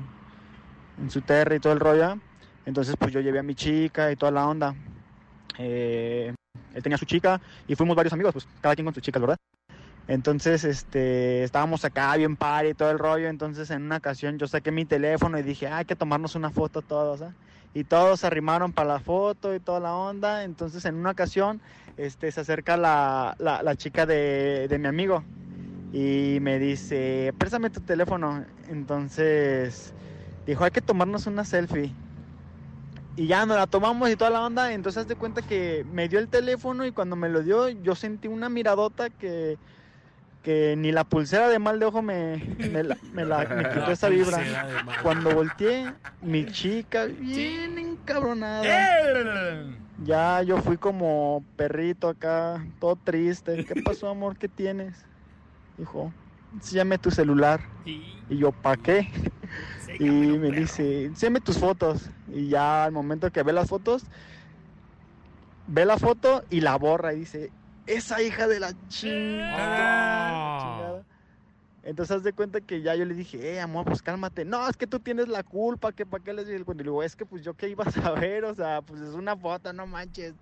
en 0.99 1.09
su 1.09 1.21
terra 1.21 1.55
y 1.55 1.59
todo 1.59 1.73
el 1.73 1.79
rollo. 1.79 2.19
Entonces, 2.65 2.95
pues 2.97 3.11
yo 3.11 3.19
llevé 3.19 3.39
a 3.39 3.43
mi 3.43 3.55
chica 3.55 4.11
y 4.11 4.15
toda 4.15 4.31
la 4.31 4.47
onda. 4.47 4.75
Eh, 5.57 6.33
él 6.73 6.83
tenía 6.83 6.97
su 6.97 7.05
chica 7.05 7.39
y 7.67 7.75
fuimos 7.75 7.95
varios 7.95 8.13
amigos, 8.13 8.33
pues 8.33 8.47
cada 8.61 8.75
quien 8.75 8.85
con 8.85 8.93
sus 8.93 9.03
chicas, 9.03 9.21
¿verdad? 9.21 9.37
Entonces, 10.07 10.63
este, 10.65 11.43
estábamos 11.43 11.85
acá 11.85 12.15
bien 12.17 12.35
par 12.35 12.65
y 12.65 12.73
todo 12.73 12.91
el 12.91 12.99
rollo. 12.99 13.27
Entonces, 13.29 13.69
en 13.71 13.83
una 13.83 13.97
ocasión 13.97 14.37
yo 14.37 14.47
saqué 14.47 14.71
mi 14.71 14.85
teléfono 14.85 15.39
y 15.39 15.43
dije, 15.43 15.67
"Ah, 15.67 15.77
hay 15.77 15.85
que 15.85 15.95
tomarnos 15.95 16.35
una 16.35 16.49
foto 16.51 16.81
todos, 16.81 17.21
¿ah?". 17.21 17.33
Y 17.73 17.85
todos 17.85 18.19
se 18.19 18.27
arrimaron 18.27 18.71
para 18.73 18.89
la 18.89 18.99
foto 18.99 19.55
y 19.55 19.59
toda 19.59 19.79
la 19.79 19.95
onda. 19.95 20.43
Entonces, 20.43 20.85
en 20.85 20.95
una 20.95 21.11
ocasión, 21.11 21.61
este, 21.97 22.31
se 22.31 22.41
acerca 22.41 22.77
la, 22.77 23.35
la, 23.39 23.63
la 23.63 23.75
chica 23.75 24.05
de, 24.05 24.67
de 24.67 24.77
mi 24.77 24.87
amigo 24.87 25.23
y 25.93 26.39
me 26.41 26.59
dice, 26.59 27.33
préstame 27.37 27.69
tu 27.69 27.79
teléfono. 27.81 28.43
Entonces, 28.67 29.93
dijo, 30.45 30.63
hay 30.63 30.71
que 30.71 30.81
tomarnos 30.81 31.27
una 31.27 31.45
selfie. 31.45 31.91
Y 33.15 33.27
ya 33.27 33.45
nos 33.45 33.57
la 33.57 33.67
tomamos 33.67 34.09
y 34.09 34.15
toda 34.15 34.31
la 34.31 34.41
onda. 34.41 34.73
Entonces, 34.73 35.01
haz 35.01 35.07
de 35.07 35.15
cuenta 35.15 35.41
que 35.41 35.85
me 35.91 36.09
dio 36.09 36.19
el 36.19 36.27
teléfono 36.27 36.85
y 36.85 36.91
cuando 36.91 37.15
me 37.15 37.29
lo 37.29 37.43
dio, 37.43 37.69
yo 37.69 37.93
sentí 37.95 38.27
una 38.27 38.49
miradota 38.49 39.09
que, 39.11 39.57
que 40.41 40.75
ni 40.77 40.91
la 40.91 41.03
pulsera 41.03 41.47
de 41.47 41.59
mal 41.59 41.79
de 41.79 41.85
ojo 41.85 42.01
me, 42.01 42.55
me, 42.71 42.81
la, 42.83 42.97
me 43.13 43.23
la- 43.23 43.45
me 43.45 43.69
quitó 43.69 43.91
esa 43.91 44.09
vibra. 44.09 44.41
Cuando 45.03 45.29
volteé, 45.33 45.93
mi 46.21 46.45
chica 46.47 47.05
bien 47.05 47.77
encabronada. 47.77 48.63
¡Eh! 48.65 49.75
Ya 50.03 50.41
yo 50.41 50.57
fui 50.57 50.77
como 50.77 51.45
perrito 51.55 52.09
acá, 52.09 52.65
todo 52.79 52.95
triste. 52.95 53.63
¿Qué 53.63 53.81
pasó, 53.83 54.09
amor? 54.09 54.35
¿Qué 54.37 54.49
tienes? 54.49 55.05
Dijo, 55.77 56.11
enséñame 56.51 56.97
tu 56.97 57.11
celular. 57.11 57.61
Y 58.27 58.37
yo, 58.37 58.51
¿para 58.51 58.75
qué? 58.81 59.07
Y 59.99 60.03
me 60.05 60.49
perro. 60.49 60.61
dice, 60.61 61.05
enséñame 61.05 61.41
tus 61.41 61.57
fotos. 61.57 62.09
Y 62.27 62.49
ya 62.49 62.85
al 62.85 62.91
momento 62.91 63.31
que 63.31 63.43
ve 63.43 63.53
las 63.53 63.69
fotos, 63.69 64.03
ve 65.67 65.85
la 65.85 65.97
foto 65.97 66.43
y 66.49 66.61
la 66.61 66.77
borra 66.77 67.13
y 67.13 67.19
dice, 67.19 67.51
esa 67.85 68.21
hija 68.21 68.47
de 68.47 68.59
la 68.59 68.73
chingada. 68.89 70.59
chingada". 70.61 71.03
Entonces 71.83 72.15
haz 72.15 72.23
de 72.23 72.31
cuenta 72.31 72.61
que 72.61 72.81
ya 72.81 72.95
yo 72.95 73.03
le 73.03 73.13
dije, 73.13 73.55
eh, 73.55 73.59
amor, 73.59 73.83
pues 73.85 74.01
cálmate. 74.01 74.45
No, 74.45 74.69
es 74.69 74.77
que 74.77 74.87
tú 74.87 74.99
tienes 74.99 75.27
la 75.27 75.43
culpa, 75.43 75.91
que 75.91 76.05
para 76.05 76.23
qué 76.23 76.31
les 76.31 76.45
dije 76.45 76.57
el 76.57 76.63
cuento. 76.63 76.81
Y 76.81 76.85
le 76.85 76.91
digo, 76.91 77.03
es 77.03 77.15
que 77.15 77.25
pues 77.25 77.43
yo 77.43 77.53
qué 77.55 77.67
iba 77.67 77.83
a 77.83 77.91
saber, 77.91 78.45
o 78.45 78.55
sea, 78.55 78.81
pues 78.81 79.01
es 79.01 79.13
una 79.13 79.35
foto, 79.35 79.73
no 79.73 79.85
manches. 79.85 80.33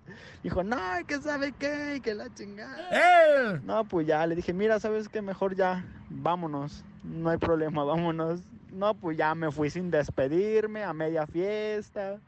Dijo, 0.44 0.64
no, 0.64 0.78
que 1.08 1.20
sabe 1.20 1.52
qué, 1.58 2.00
que 2.04 2.14
la 2.14 2.32
chingada. 2.36 2.90
¡Eh! 2.92 3.60
No, 3.64 3.84
pues 3.86 4.06
ya, 4.06 4.26
le 4.28 4.36
dije, 4.36 4.54
mira, 4.54 4.80
¿sabes 4.80 5.10
qué? 5.10 5.24
Mejor 5.24 5.56
ya, 5.56 5.84
vámonos, 6.10 6.84
no 7.04 7.32
hay 7.32 7.38
problema, 7.40 7.84
vámonos. 7.84 8.42
No, 8.72 8.94
pues 8.94 9.18
ya 9.18 9.36
me 9.36 9.52
fui 9.52 9.70
sin 9.70 9.92
despedirme, 9.92 10.84
a 10.84 10.94
media 10.94 11.28
fiesta. 11.28 12.20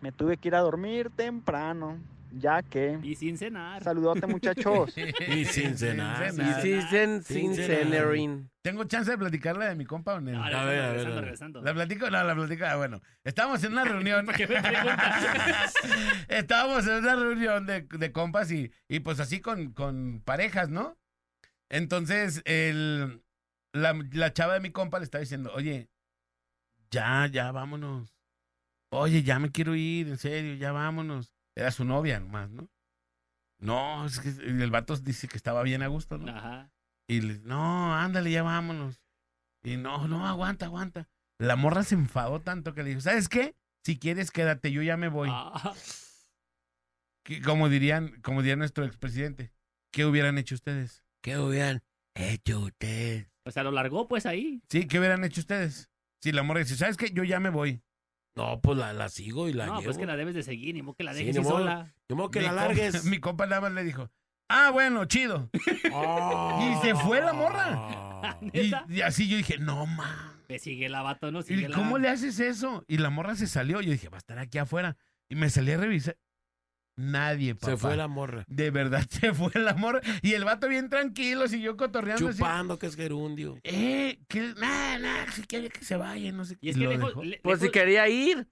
Me 0.00 0.12
tuve 0.12 0.36
que 0.36 0.48
ir 0.48 0.54
a 0.54 0.60
dormir 0.60 1.10
temprano, 1.16 1.98
ya 2.38 2.62
que... 2.62 2.98
Y 3.02 3.14
sin 3.16 3.36
cenar. 3.38 3.82
Saludote, 3.82 4.26
muchachos. 4.26 4.94
Y 5.28 5.44
sin 5.46 5.76
cenar. 5.76 6.28
Y 6.32 6.62
sin, 6.62 6.82
sin 6.82 7.22
Sin 7.24 7.54
cenar. 7.54 7.84
cenarín. 7.90 8.50
¿Tengo 8.62 8.84
chance 8.84 9.10
de 9.10 9.16
platicarle 9.18 9.64
de 9.66 9.74
mi 9.74 9.86
compa 9.86 10.14
o 10.14 10.20
no? 10.20 10.30
No, 10.32 10.44
A 10.44 10.64
ver, 10.66 10.80
a 10.80 10.92
ver, 10.92 10.96
regresando, 11.06 11.10
a 11.10 11.14
ver. 11.14 11.22
regresando. 11.24 11.62
¿La 11.62 11.74
platico? 11.74 12.10
No, 12.10 12.22
la 12.22 12.34
platico. 12.34 12.64
Ah, 12.66 12.76
bueno. 12.76 13.00
Estábamos 13.24 13.64
en 13.64 13.72
una 13.72 13.84
reunión. 13.86 14.26
¿Para 14.26 14.36
qué 14.38 14.46
me 14.46 14.60
preguntas? 14.62 15.74
Estábamos 16.28 16.86
en 16.86 16.92
una 16.96 17.16
reunión 17.16 17.66
de, 17.66 17.82
de 17.90 18.12
compas 18.12 18.52
y, 18.52 18.70
y 18.88 19.00
pues 19.00 19.18
así 19.20 19.40
con, 19.40 19.72
con 19.72 20.20
parejas, 20.24 20.68
¿no? 20.68 20.96
Entonces, 21.70 22.42
el, 22.44 23.22
la, 23.72 23.92
la 24.12 24.32
chava 24.32 24.54
de 24.54 24.60
mi 24.60 24.70
compa 24.70 24.98
le 24.98 25.04
estaba 25.04 25.20
diciendo, 25.20 25.52
oye, 25.54 25.88
ya, 26.90 27.26
ya, 27.26 27.52
vámonos. 27.52 28.14
Oye, 28.90 29.22
ya 29.22 29.38
me 29.38 29.50
quiero 29.52 29.74
ir, 29.74 30.08
en 30.08 30.18
serio, 30.18 30.54
ya 30.54 30.72
vámonos. 30.72 31.34
Era 31.54 31.70
su 31.70 31.84
novia 31.84 32.20
nomás, 32.20 32.50
¿no? 32.50 32.70
No, 33.60 34.06
es 34.06 34.20
que 34.20 34.28
el 34.28 34.70
vato 34.70 34.96
dice 34.96 35.28
que 35.28 35.36
estaba 35.36 35.62
bien 35.62 35.82
a 35.82 35.88
gusto, 35.88 36.16
¿no? 36.16 36.30
Ajá. 36.34 36.72
Y 37.08 37.20
le, 37.20 37.38
no, 37.40 37.94
ándale, 37.94 38.30
ya 38.30 38.42
vámonos. 38.42 39.02
Y 39.64 39.76
no, 39.76 40.06
no, 40.08 40.26
aguanta, 40.26 40.66
aguanta. 40.66 41.08
La 41.38 41.56
morra 41.56 41.82
se 41.82 41.94
enfadó 41.96 42.40
tanto 42.40 42.74
que 42.74 42.82
le 42.82 42.90
dijo, 42.90 43.00
¿sabes 43.00 43.28
qué? 43.28 43.56
Si 43.84 43.98
quieres, 43.98 44.30
quédate, 44.30 44.70
yo 44.72 44.82
ya 44.82 44.96
me 44.96 45.08
voy. 45.08 45.28
Ah, 45.32 45.74
Que- 47.24 47.42
Como 47.42 47.68
dirían, 47.68 48.20
como 48.22 48.42
diría 48.42 48.56
nuestro 48.56 48.84
expresidente. 48.84 49.52
¿Qué 49.92 50.04
hubieran 50.06 50.38
hecho 50.38 50.54
ustedes? 50.54 51.04
¿Qué 51.22 51.38
hubieran 51.38 51.82
hecho 52.14 52.60
ustedes? 52.60 53.28
O 53.48 53.52
sea, 53.52 53.62
lo 53.64 53.70
largó 53.72 54.06
pues 54.08 54.26
ahí. 54.26 54.62
Sí, 54.68 54.86
¿qué 54.86 54.98
hubieran 54.98 55.24
hecho 55.24 55.40
ustedes? 55.40 55.90
Si 56.22 56.32
la 56.32 56.42
morra 56.42 56.60
dice, 56.60 56.76
¿sabes 56.76 56.96
qué? 56.96 57.10
Yo 57.12 57.24
ya 57.24 57.40
me 57.40 57.50
voy. 57.50 57.80
No, 58.36 58.60
pues 58.60 58.78
la, 58.78 58.92
la 58.92 59.08
sigo 59.08 59.48
y 59.48 59.52
la 59.52 59.66
no, 59.66 59.72
llevo. 59.74 59.84
pues 59.84 59.98
que 59.98 60.06
la 60.06 60.16
debes 60.16 60.34
de 60.34 60.42
seguir, 60.44 60.74
ni 60.74 60.82
modo 60.82 60.94
que 60.94 61.02
la 61.04 61.12
Sí, 61.12 61.20
dejes 61.20 61.34
ni 61.36 61.40
ir 61.40 61.44
modo. 61.44 61.58
sola. 61.58 61.94
Ni 62.08 62.14
modo 62.16 62.30
que 62.30 62.38
mi 62.40 62.44
la 62.46 62.52
compa- 62.52 62.56
largues. 62.56 63.04
mi 63.06 63.18
compa 63.18 63.46
nada 63.46 63.60
más 63.62 63.72
le 63.72 63.82
dijo, 63.84 64.10
ah, 64.48 64.70
bueno, 64.70 65.04
chido. 65.06 65.50
Y 65.82 66.76
se 66.86 66.94
fue 66.94 67.20
la 67.20 67.32
morra. 67.32 67.94
Y, 68.40 68.46
¿Neta? 68.62 68.84
y 68.88 69.00
así 69.00 69.28
yo 69.28 69.36
dije, 69.36 69.58
no, 69.58 69.86
ma. 69.86 70.34
Me 70.48 70.58
sigue 70.58 70.88
la 70.88 71.02
vato, 71.02 71.30
¿no? 71.30 71.40
¿Y 71.48 71.66
cómo 71.72 71.98
le 71.98 72.08
haces 72.08 72.40
eso? 72.40 72.84
Y 72.88 72.98
la 72.98 73.10
morra 73.10 73.34
se 73.36 73.46
salió. 73.46 73.80
Yo 73.80 73.90
dije, 73.92 74.08
va 74.08 74.16
a 74.16 74.18
estar 74.18 74.38
aquí 74.38 74.58
afuera. 74.58 74.96
Y 75.28 75.34
me 75.36 75.50
salí 75.50 75.72
a 75.72 75.76
revisar. 75.76 76.16
Nadie, 77.00 77.54
papá. 77.54 77.70
Se 77.72 77.76
fue 77.76 77.96
la 77.96 78.08
morra. 78.08 78.44
De 78.48 78.70
verdad 78.72 79.06
se 79.08 79.32
fue 79.32 79.50
el 79.54 79.68
amor. 79.68 80.00
Y 80.20 80.32
el 80.32 80.44
vato 80.44 80.68
bien 80.68 80.88
tranquilo, 80.88 81.46
siguió 81.46 81.76
cotorreando. 81.76 82.28
así. 82.28 82.38
Chupando 82.38 82.76
que 82.78 82.86
es 82.86 82.96
gerundio. 82.96 83.56
Eh, 83.62 84.18
que 84.28 84.52
nada, 84.58 84.98
nada, 84.98 85.32
si 85.32 85.42
quiere 85.42 85.68
que 85.70 85.84
se 85.84 85.96
vaya, 85.96 86.32
no 86.32 86.44
sé 86.44 86.58
Y 86.60 86.70
es 86.70 86.76
Y 86.76 86.80
que 86.80 86.84
lo 86.86 86.90
lejos, 86.90 87.08
dejó. 87.10 87.24
le- 87.24 87.40
Pues 87.42 87.60
si 87.60 87.70
quería 87.70 88.08
ir. 88.08 88.48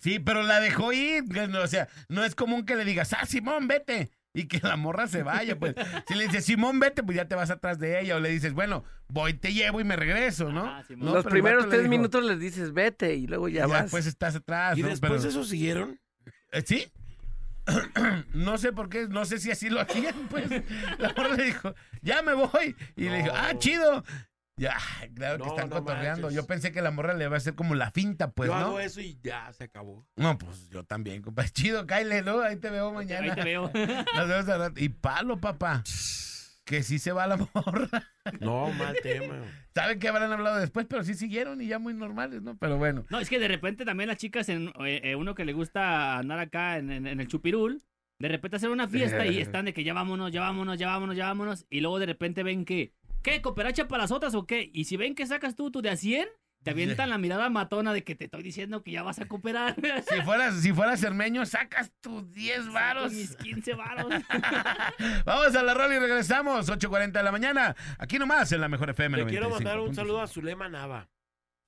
Sí, 0.00 0.18
pero 0.18 0.42
la 0.42 0.58
dejó 0.60 0.92
ir. 0.92 1.24
O 1.62 1.66
sea, 1.68 1.88
no 2.08 2.24
es 2.24 2.34
común 2.34 2.66
que 2.66 2.74
le 2.76 2.84
digas, 2.84 3.12
ah, 3.12 3.24
Simón, 3.26 3.68
vete. 3.68 4.10
Y 4.34 4.46
que 4.46 4.58
la 4.58 4.76
morra 4.76 5.06
se 5.06 5.22
vaya, 5.22 5.56
pues. 5.58 5.74
Si 6.08 6.14
le 6.14 6.24
dices, 6.26 6.44
Simón, 6.44 6.80
vete, 6.80 7.02
pues 7.04 7.16
ya 7.16 7.26
te 7.28 7.34
vas 7.36 7.50
atrás 7.50 7.78
de 7.78 8.00
ella. 8.00 8.16
O 8.16 8.20
le 8.20 8.28
dices, 8.28 8.52
bueno, 8.54 8.84
voy, 9.08 9.34
te 9.34 9.52
llevo 9.54 9.80
y 9.80 9.84
me 9.84 9.94
regreso, 9.96 10.50
¿no? 10.52 10.66
Ajá, 10.66 10.82
Simón. 10.82 11.06
No, 11.08 11.14
Los 11.14 11.24
primeros 11.26 11.64
le 11.64 11.70
tres 11.70 11.82
dijo, 11.82 11.90
minutos 11.90 12.24
les 12.24 12.38
dices 12.40 12.72
vete 12.74 13.14
y 13.14 13.26
luego 13.28 13.48
ya 13.48 13.60
Ya 13.60 13.66
vas. 13.68 13.82
después 13.84 14.06
estás 14.06 14.34
atrás. 14.34 14.76
¿Y 14.76 14.82
¿no? 14.82 14.88
después 14.88 15.10
Pero- 15.12 15.22
de 15.22 15.28
eso 15.28 15.44
siguieron? 15.44 16.00
Eh, 16.52 16.62
¿Sí? 16.66 16.86
no 18.34 18.58
sé 18.58 18.72
por 18.72 18.88
qué, 18.88 19.08
no 19.08 19.24
sé 19.24 19.38
si 19.38 19.50
así 19.50 19.68
lo 19.70 19.80
hacían, 19.80 20.14
pues. 20.30 20.48
La 20.98 21.12
morra 21.16 21.34
le 21.34 21.44
dijo, 21.44 21.74
ya 22.02 22.22
me 22.22 22.34
voy. 22.34 22.74
Y 22.96 23.08
le 23.08 23.18
dijo, 23.22 23.30
ah, 23.34 23.52
chido. 23.58 24.04
Ya, 24.56 24.76
claro 25.14 25.44
que 25.44 25.50
están 25.50 25.68
no 25.68 25.76
cotorreando. 25.76 26.22
manches. 26.22 26.34
Yo 26.34 26.44
pensé 26.46 26.72
que 26.72 26.82
la 26.82 26.90
morra 26.90 27.14
le 27.14 27.26
iba 27.26 27.34
a 27.34 27.36
hacer 27.36 27.54
como 27.54 27.76
la 27.76 27.92
finta, 27.92 28.32
pues, 28.32 28.48
Yo 28.48 28.58
¿no? 28.58 28.66
hago 28.66 28.80
eso 28.80 29.00
y 29.00 29.16
ya 29.22 29.52
se 29.52 29.64
acabó. 29.64 30.04
No, 30.16 30.36
pues 30.36 30.68
yo 30.68 30.82
también, 30.82 31.22
compadre. 31.22 31.50
Chido, 31.52 31.86
Kyle, 31.86 32.24
¿no? 32.24 32.40
Ahí 32.40 32.56
te 32.56 32.68
veo 32.70 32.92
mañana. 32.92 33.32
Ahí 33.32 33.34
te 33.36 33.44
veo. 33.44 33.70
Nos 34.16 34.28
vemos 34.28 34.48
al 34.48 34.58
rato. 34.58 34.80
Y 34.80 34.88
palo, 34.88 35.40
papá. 35.40 35.84
Que 36.68 36.82
sí 36.82 36.98
se 36.98 37.12
va 37.12 37.26
la 37.26 37.36
morra. 37.54 37.88
No, 38.40 38.70
mal 38.72 38.96
tema. 39.02 39.36
Saben 39.74 39.98
que 39.98 40.08
habrán 40.08 40.30
hablado 40.32 40.58
después, 40.58 40.86
pero 40.88 41.02
sí 41.02 41.14
siguieron 41.14 41.60
y 41.62 41.66
ya 41.66 41.78
muy 41.78 41.94
normales, 41.94 42.42
¿no? 42.42 42.58
Pero 42.58 42.76
bueno. 42.76 43.04
No, 43.10 43.18
es 43.20 43.28
que 43.30 43.38
de 43.38 43.48
repente 43.48 43.84
también 43.84 44.08
las 44.08 44.18
chicas, 44.18 44.48
en, 44.50 44.68
eh, 44.84 45.00
eh, 45.02 45.14
uno 45.16 45.34
que 45.34 45.44
le 45.44 45.52
gusta 45.54 46.18
andar 46.18 46.38
acá 46.38 46.76
en, 46.78 46.90
en- 46.90 47.06
en 47.06 47.20
el 47.20 47.26
chupirul, 47.28 47.82
de 48.20 48.28
repente 48.28 48.56
hacer 48.56 48.70
una 48.70 48.86
fiesta 48.88 49.24
y 49.26 49.38
están 49.40 49.64
de 49.64 49.72
que 49.72 49.84
ya 49.84 49.94
vámonos, 49.94 50.30
ya 50.32 50.40
vámonos, 50.40 50.78
ya 50.78 50.88
vámonos, 50.88 51.16
ya 51.16 51.26
vámonos, 51.26 51.66
y 51.70 51.80
luego 51.80 51.98
de 52.00 52.06
repente 52.06 52.42
ven 52.42 52.64
que, 52.64 52.92
¿qué? 53.22 53.40
¿Cooperacha 53.40 53.88
para 53.88 54.02
las 54.02 54.10
otras 54.10 54.34
o 54.34 54.44
qué? 54.46 54.68
Y 54.74 54.84
si 54.84 54.96
ven 54.96 55.14
que 55.14 55.26
sacas 55.26 55.54
tú 55.56 55.70
tu 55.70 55.80
de 55.80 55.90
a 55.90 55.96
100, 55.96 56.28
te 56.68 56.72
avientan 56.72 57.10
la 57.10 57.18
mirada 57.18 57.48
matona 57.50 57.92
de 57.92 58.04
que 58.04 58.14
te 58.14 58.24
estoy 58.24 58.42
diciendo 58.42 58.82
que 58.82 58.90
ya 58.92 59.02
vas 59.02 59.18
a 59.18 59.26
cooperar. 59.26 59.74
Si 60.08 60.20
fueras, 60.22 60.54
si 60.60 60.72
fueras 60.72 61.00
cermeño, 61.00 61.44
sacas 61.46 61.90
tus 62.00 62.30
10 62.32 62.72
varos. 62.72 63.12
Mis 63.12 63.36
15 63.36 63.74
varos. 63.74 64.06
Vamos 65.24 65.54
a 65.56 65.62
la 65.62 65.74
rola 65.74 65.94
y 65.94 65.98
regresamos. 65.98 66.68
8.40 66.68 67.12
de 67.12 67.22
la 67.22 67.32
mañana. 67.32 67.74
Aquí 67.98 68.18
nomás 68.18 68.50
en 68.52 68.60
la 68.60 68.68
mejor 68.68 68.90
FM. 68.90 69.16
Le 69.18 69.26
quiero 69.26 69.50
mandar 69.50 69.78
un 69.80 69.88
95.5. 69.90 69.94
saludo 69.94 70.20
a 70.22 70.26
Zulema 70.26 70.68
Nava. 70.68 71.08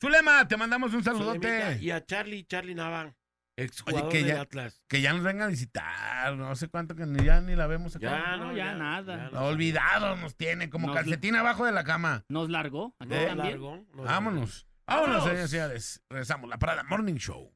Zulema, 0.00 0.46
te 0.48 0.56
mandamos 0.56 0.94
un 0.94 1.02
Zulemita, 1.04 1.48
saludote. 1.48 1.78
Y 1.84 1.90
a 1.90 2.04
Charlie, 2.04 2.44
Charlie 2.44 2.74
Nava, 2.74 3.02
Oye, 3.02 3.14
exjugador 3.56 4.08
que 4.10 4.24
ya, 4.24 4.40
Atlas. 4.40 4.80
que 4.88 5.02
ya 5.02 5.12
nos 5.12 5.22
venga 5.22 5.44
a 5.44 5.48
visitar. 5.48 6.34
No 6.36 6.54
sé 6.56 6.68
cuánto 6.68 6.96
que 6.96 7.04
ni, 7.04 7.22
ya 7.22 7.42
ni 7.42 7.54
la 7.54 7.66
vemos 7.66 7.94
acá. 7.96 8.10
Ya, 8.10 8.36
no, 8.38 8.46
no, 8.46 8.56
ya 8.56 8.74
nada. 8.74 9.28
no, 9.30 9.40
Olvidado 9.44 10.16
nos 10.16 10.36
tiene, 10.36 10.70
como 10.70 10.86
Nos- 10.86 10.96
calcetín 10.96 11.36
abajo 11.36 11.66
de 11.66 11.72
la 11.72 11.84
cama. 11.84 12.24
Nos 12.30 12.48
largó. 12.48 12.94
También. 12.98 13.36
largo, 13.36 13.84
no, 13.94 14.02
Vámonos. 14.04 14.66
Vámonos, 14.90 15.22
señores 15.22 15.44
y 15.44 15.48
señores. 15.48 16.02
Regresamos. 16.10 16.50
La 16.50 16.58
parada 16.58 16.82
Morning 16.82 17.14
Show. 17.14 17.48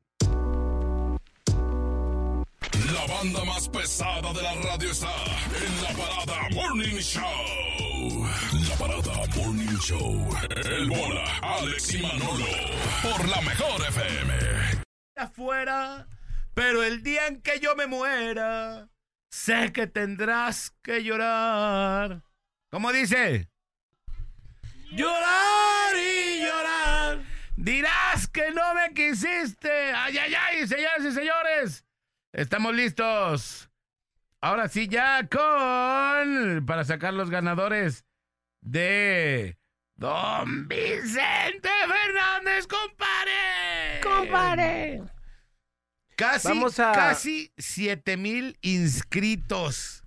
La 2.92 3.06
banda 3.12 3.44
más 3.44 3.68
pesada 3.68 4.32
de 4.32 4.40
la 4.40 4.54
radio 4.54 4.90
está 4.90 5.12
en 5.66 5.82
la 5.82 5.88
parada 6.00 6.48
Morning 6.50 7.00
Show. 7.00 8.28
La 8.68 8.76
parada 8.76 9.26
Morning 9.36 9.76
Show. 9.78 10.28
El 10.64 10.88
bola, 10.88 11.24
Alex 11.42 11.94
y 11.94 12.02
Manolo. 12.02 12.46
Por 13.02 13.28
la 13.28 13.40
mejor 13.40 13.80
FM. 13.88 14.32
afuera, 15.16 16.06
pero 16.54 16.84
el 16.84 17.02
día 17.02 17.26
en 17.26 17.42
que 17.42 17.58
yo 17.58 17.74
me 17.74 17.88
muera, 17.88 18.90
sé 19.30 19.72
que 19.72 19.88
tendrás 19.88 20.72
que 20.82 21.02
llorar. 21.02 22.22
¿Cómo 22.70 22.92
dice? 22.92 23.50
Llorar. 24.92 25.63
Dirás 27.64 28.28
que 28.28 28.50
no 28.50 28.74
me 28.74 28.92
quisiste. 28.92 29.70
Ay, 29.94 30.18
ay, 30.18 30.34
ay, 30.34 30.68
señoras 30.68 31.02
y 31.02 31.12
señores. 31.12 31.84
Estamos 32.34 32.74
listos. 32.74 33.70
Ahora 34.42 34.68
sí, 34.68 34.86
ya 34.86 35.26
con. 35.28 36.66
Para 36.66 36.84
sacar 36.84 37.14
los 37.14 37.30
ganadores 37.30 38.04
de. 38.60 39.56
Don 39.96 40.68
Vicente 40.68 41.70
Fernández, 41.88 42.66
compare. 42.66 44.00
¡Compare! 44.02 45.02
Casi, 46.16 46.48
Vamos 46.48 46.78
a- 46.80 46.92
casi 46.92 47.50
7 47.56 48.18
mil 48.18 48.58
inscritos. 48.60 50.04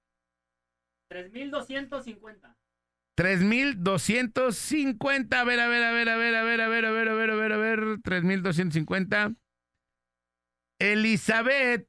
3250. 1.10 2.58
3250. 3.16 5.40
A 5.40 5.44
ver, 5.44 5.60
a 5.60 5.68
ver, 5.68 5.84
a 5.84 5.92
ver, 5.92 6.10
a 6.10 6.18
ver, 6.18 6.36
a 6.36 6.44
ver, 6.44 6.62
a 6.62 6.70
ver, 6.70 6.86
a 6.86 6.92
ver, 6.92 7.10
a 7.10 7.14
ver, 7.14 7.30
a 7.30 7.36
ver, 7.36 7.54
a 7.54 7.58
ver. 7.58 8.00
3250. 8.04 9.36
Elizabeth 10.82 11.88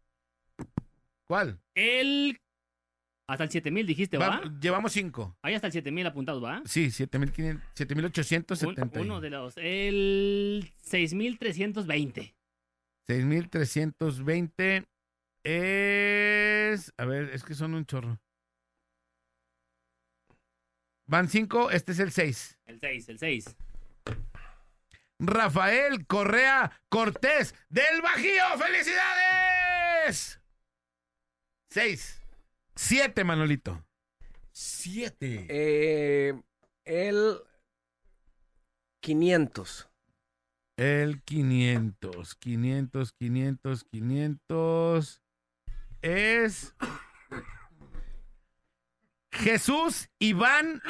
¿Cuál? 1.28 1.60
El. 1.76 2.39
Hasta 3.30 3.43
el 3.43 3.49
7000 3.51 3.86
dijiste, 3.86 4.17
¿va? 4.17 4.30
Va- 4.30 4.59
llevamos 4.61 4.93
cinco. 4.93 5.38
Ahí 5.41 5.53
hasta 5.53 5.67
el 5.67 5.73
7000 5.73 6.07
apuntados, 6.07 6.41
¿va? 6.43 6.61
Sí, 6.65 6.88
7.500 6.88 7.61
7.870. 7.75 8.95
Un- 8.99 9.01
uno 9.01 9.19
de 9.21 9.30
los. 9.30 9.57
El 9.57 10.71
6320. 10.82 12.34
6.320 13.09 14.86
es... 15.43 16.93
A 16.97 17.05
ver, 17.05 17.30
es 17.34 17.43
que 17.43 17.53
son 17.53 17.73
un 17.73 17.86
chorro. 17.86 18.19
Van 21.05 21.30
cinco, 21.30 21.69
este 21.71 21.93
es 21.93 21.99
el 21.99 22.11
6. 22.11 22.57
El 22.65 22.80
6, 22.80 23.09
el 23.09 23.19
6. 23.19 23.55
Rafael 25.19 26.05
Correa 26.05 26.71
Cortés 26.89 27.55
del 27.69 28.01
Bajío. 28.01 28.43
¡Felicidades! 28.57 30.39
Seis. 31.71 32.21
Siete, 32.78 33.23
Manolito. 33.23 33.84
Siete. 34.51 35.47
Eh, 35.49 36.39
el 36.86 37.39
500. 39.01 39.89
El 40.78 41.23
500, 41.23 42.36
500, 42.36 43.13
500, 43.13 43.84
500 43.84 45.21
es 46.03 46.75
Jesús 49.32 50.09
Iván 50.19 50.84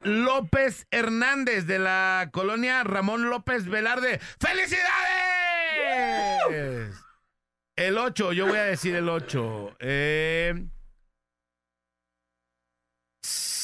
López 0.00 0.86
Hernández 0.90 1.66
de 1.66 1.78
la 1.78 2.30
colonia 2.32 2.82
Ramón 2.84 3.28
López 3.28 3.66
Velarde. 3.66 4.18
¡Felicidades! 4.40 4.84
El 7.76 7.98
8, 7.98 8.32
yo 8.32 8.46
voy 8.46 8.56
a 8.56 8.64
decir 8.64 8.94
el 8.94 9.10
8. 9.10 9.76
Eh, 9.80 10.68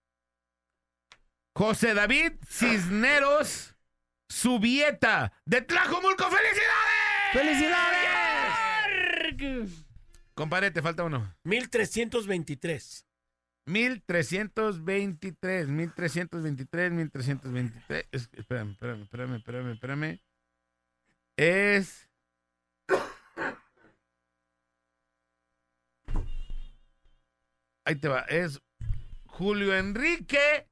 José 1.57 1.95
David 1.95 2.33
Cisneros 2.49 3.77
Subieta 4.29 5.33
de 5.45 5.61
Tlajomulco. 5.63 6.25
¡Felicidades! 7.33 8.09
Compadre, 10.35 10.71
te 10.73 10.83
falta 10.83 11.05
uno. 11.05 11.33
1323. 11.45 13.07
1323, 13.67 15.69
1323, 15.69 16.93
1323. 16.93 18.07
Es- 18.13 18.29
espérame, 18.33 18.73
espérame, 18.73 19.03
espérame, 19.05 19.37
espérame, 19.37 19.73
espérame. 19.73 20.21
Es. 21.37 22.04
Ahí 27.87 27.97
te 27.97 28.09
va. 28.09 28.21
Es 28.21 28.63
Julio 29.27 29.77
Enrique 29.77 30.67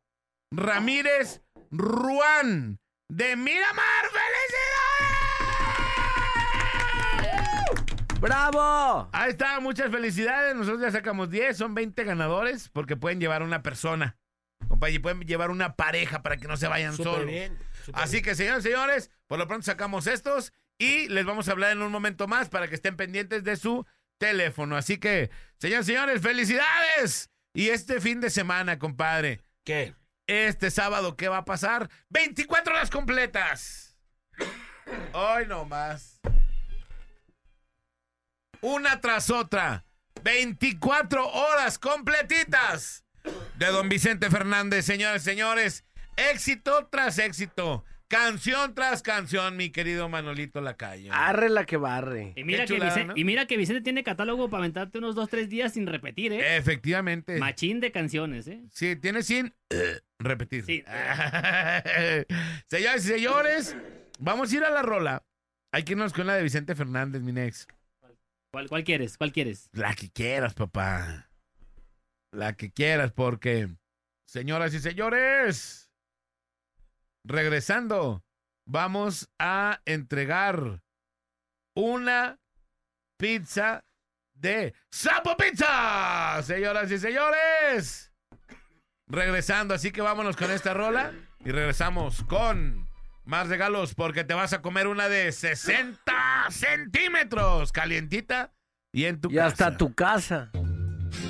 Ramírez 0.50 1.42
Ruán 1.70 2.80
de 3.10 3.36
Miramar. 3.36 4.04
¡Felicidades! 7.20 8.18
¡Bravo! 8.18 9.10
Ahí 9.12 9.30
está, 9.30 9.60
muchas 9.60 9.90
felicidades. 9.90 10.56
Nosotros 10.56 10.80
ya 10.80 10.90
sacamos 10.90 11.28
10, 11.28 11.54
son 11.54 11.74
20 11.74 12.02
ganadores 12.04 12.70
porque 12.70 12.96
pueden 12.96 13.20
llevar 13.20 13.42
una 13.42 13.62
persona. 13.62 14.16
Compañía, 14.68 15.02
pueden 15.02 15.20
llevar 15.20 15.50
una 15.50 15.76
pareja 15.76 16.22
para 16.22 16.38
que 16.38 16.48
no 16.48 16.56
se 16.56 16.66
vayan 16.68 16.96
solos. 16.96 17.26
bien. 17.26 17.58
Así 17.92 18.12
bien. 18.12 18.24
que, 18.24 18.34
señores, 18.34 18.62
señores, 18.62 19.10
por 19.26 19.38
lo 19.38 19.46
pronto 19.46 19.66
sacamos 19.66 20.06
estos 20.06 20.54
y 20.78 21.08
les 21.08 21.26
vamos 21.26 21.48
a 21.48 21.52
hablar 21.52 21.72
en 21.72 21.82
un 21.82 21.92
momento 21.92 22.26
más 22.26 22.48
para 22.48 22.68
que 22.68 22.74
estén 22.76 22.96
pendientes 22.96 23.44
de 23.44 23.56
su 23.56 23.84
teléfono. 24.18 24.76
Así 24.76 24.98
que, 24.98 25.30
señores, 25.58 25.86
señores, 25.86 26.20
felicidades. 26.20 27.30
Y 27.54 27.68
este 27.68 28.00
fin 28.00 28.20
de 28.20 28.30
semana, 28.30 28.78
compadre. 28.78 29.40
¿Qué? 29.64 29.94
Este 30.26 30.70
sábado, 30.70 31.16
¿qué 31.16 31.28
va 31.28 31.38
a 31.38 31.44
pasar? 31.44 31.90
24 32.10 32.74
horas 32.74 32.90
completas. 32.90 33.96
Hoy 35.12 35.46
no 35.46 35.64
más. 35.64 36.20
Una 38.60 39.00
tras 39.00 39.30
otra. 39.30 39.84
24 40.22 41.28
horas 41.28 41.78
completitas. 41.78 43.04
De 43.56 43.66
don 43.66 43.88
Vicente 43.88 44.30
Fernández, 44.30 44.84
señores, 44.84 45.22
señores. 45.22 45.84
Éxito 46.16 46.86
tras 46.86 47.18
éxito. 47.18 47.84
Canción 48.12 48.74
tras 48.74 49.00
canción, 49.00 49.56
mi 49.56 49.70
querido 49.70 50.06
Manolito 50.06 50.60
Lacayo. 50.60 51.14
Arre 51.14 51.48
la 51.48 51.64
que 51.64 51.78
barre. 51.78 52.34
Y 52.36 52.44
mira, 52.44 52.66
que 52.66 52.74
Vicente, 52.74 53.04
¿no? 53.06 53.14
y 53.16 53.24
mira 53.24 53.46
que 53.46 53.56
Vicente 53.56 53.80
tiene 53.80 54.04
catálogo 54.04 54.50
para 54.50 54.58
aventarte 54.64 54.98
unos 54.98 55.14
2, 55.14 55.30
3 55.30 55.48
días 55.48 55.72
sin 55.72 55.86
repetir, 55.86 56.30
¿eh? 56.34 56.58
Efectivamente. 56.58 57.38
Machín 57.38 57.80
de 57.80 57.90
canciones, 57.90 58.46
¿eh? 58.48 58.60
Sí, 58.70 58.96
tiene 58.96 59.22
sin 59.22 59.54
eh, 59.70 60.00
repetir. 60.18 60.66
Sí. 60.66 60.84
Señores 62.68 63.06
y 63.06 63.08
señores, 63.08 63.76
vamos 64.18 64.52
a 64.52 64.56
ir 64.56 64.64
a 64.64 64.70
la 64.70 64.82
rola. 64.82 65.24
Hay 65.72 65.84
que 65.84 65.92
irnos 65.92 66.12
con 66.12 66.26
la 66.26 66.34
de 66.34 66.42
Vicente 66.42 66.74
Fernández, 66.74 67.22
mi 67.22 67.32
nex. 67.32 67.66
¿Cuál, 68.52 68.68
cuál 68.68 68.84
quieres? 68.84 69.16
¿Cuál 69.16 69.32
quieres? 69.32 69.70
La 69.72 69.94
que 69.94 70.10
quieras, 70.10 70.52
papá. 70.52 71.30
La 72.30 72.52
que 72.58 72.70
quieras, 72.70 73.10
porque, 73.10 73.70
señoras 74.26 74.74
y 74.74 74.80
señores, 74.80 75.81
regresando, 77.24 78.22
vamos 78.66 79.28
a 79.38 79.80
entregar 79.84 80.80
una 81.76 82.38
pizza 83.18 83.84
de 84.34 84.74
Sapo 84.90 85.36
Pizza. 85.36 86.42
Señoras 86.42 86.90
y 86.90 86.98
señores, 86.98 88.12
regresando, 89.06 89.74
así 89.74 89.90
que 89.92 90.02
vámonos 90.02 90.36
con 90.36 90.50
esta 90.50 90.74
rola 90.74 91.12
y 91.44 91.50
regresamos 91.50 92.22
con 92.24 92.88
más 93.24 93.48
regalos 93.48 93.94
porque 93.94 94.24
te 94.24 94.34
vas 94.34 94.52
a 94.52 94.62
comer 94.62 94.88
una 94.88 95.08
de 95.08 95.30
60 95.30 96.12
centímetros, 96.50 97.70
calientita 97.72 98.52
y 98.92 99.04
en 99.04 99.20
tu 99.20 99.30
Y 99.30 99.36
casa. 99.36 99.46
hasta 99.46 99.76
tu 99.76 99.94
casa. 99.94 100.50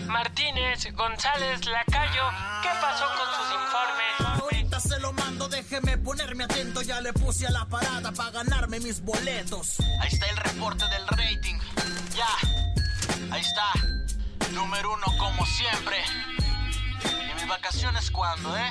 Martínez, 0.07 0.91
González, 0.95 1.67
Lacayo, 1.67 2.25
¿qué 2.63 2.69
pasó 2.81 3.05
con 3.07 3.27
sus 3.35 3.55
informes? 3.55 4.32
Se 4.89 4.99
lo 4.99 5.13
mando, 5.13 5.49
déjeme 5.49 5.97
ponerme 5.99 6.45
atento. 6.45 6.83
Ya 6.83 7.01
le 7.01 7.13
puse 7.13 7.47
a 7.47 7.51
la 7.51 7.65
parada 7.67 8.13
para 8.13 8.31
ganarme 8.31 8.81
mis 8.81 9.01
boletos. 9.01 9.79
Ahí 10.01 10.09
está 10.13 10.27
el 10.29 10.37
reporte 10.37 10.85
del 10.89 11.07
rating. 11.09 11.57
Ya, 12.17 13.31
ahí 13.31 13.41
está. 13.41 13.73
Número 14.53 14.93
uno 14.93 15.07
como 15.19 15.47
siempre. 15.47 15.97
¿Y 17.31 17.35
mis 17.35 17.49
vacaciones 17.49 18.11
cuándo, 18.11 18.57
eh? 18.57 18.71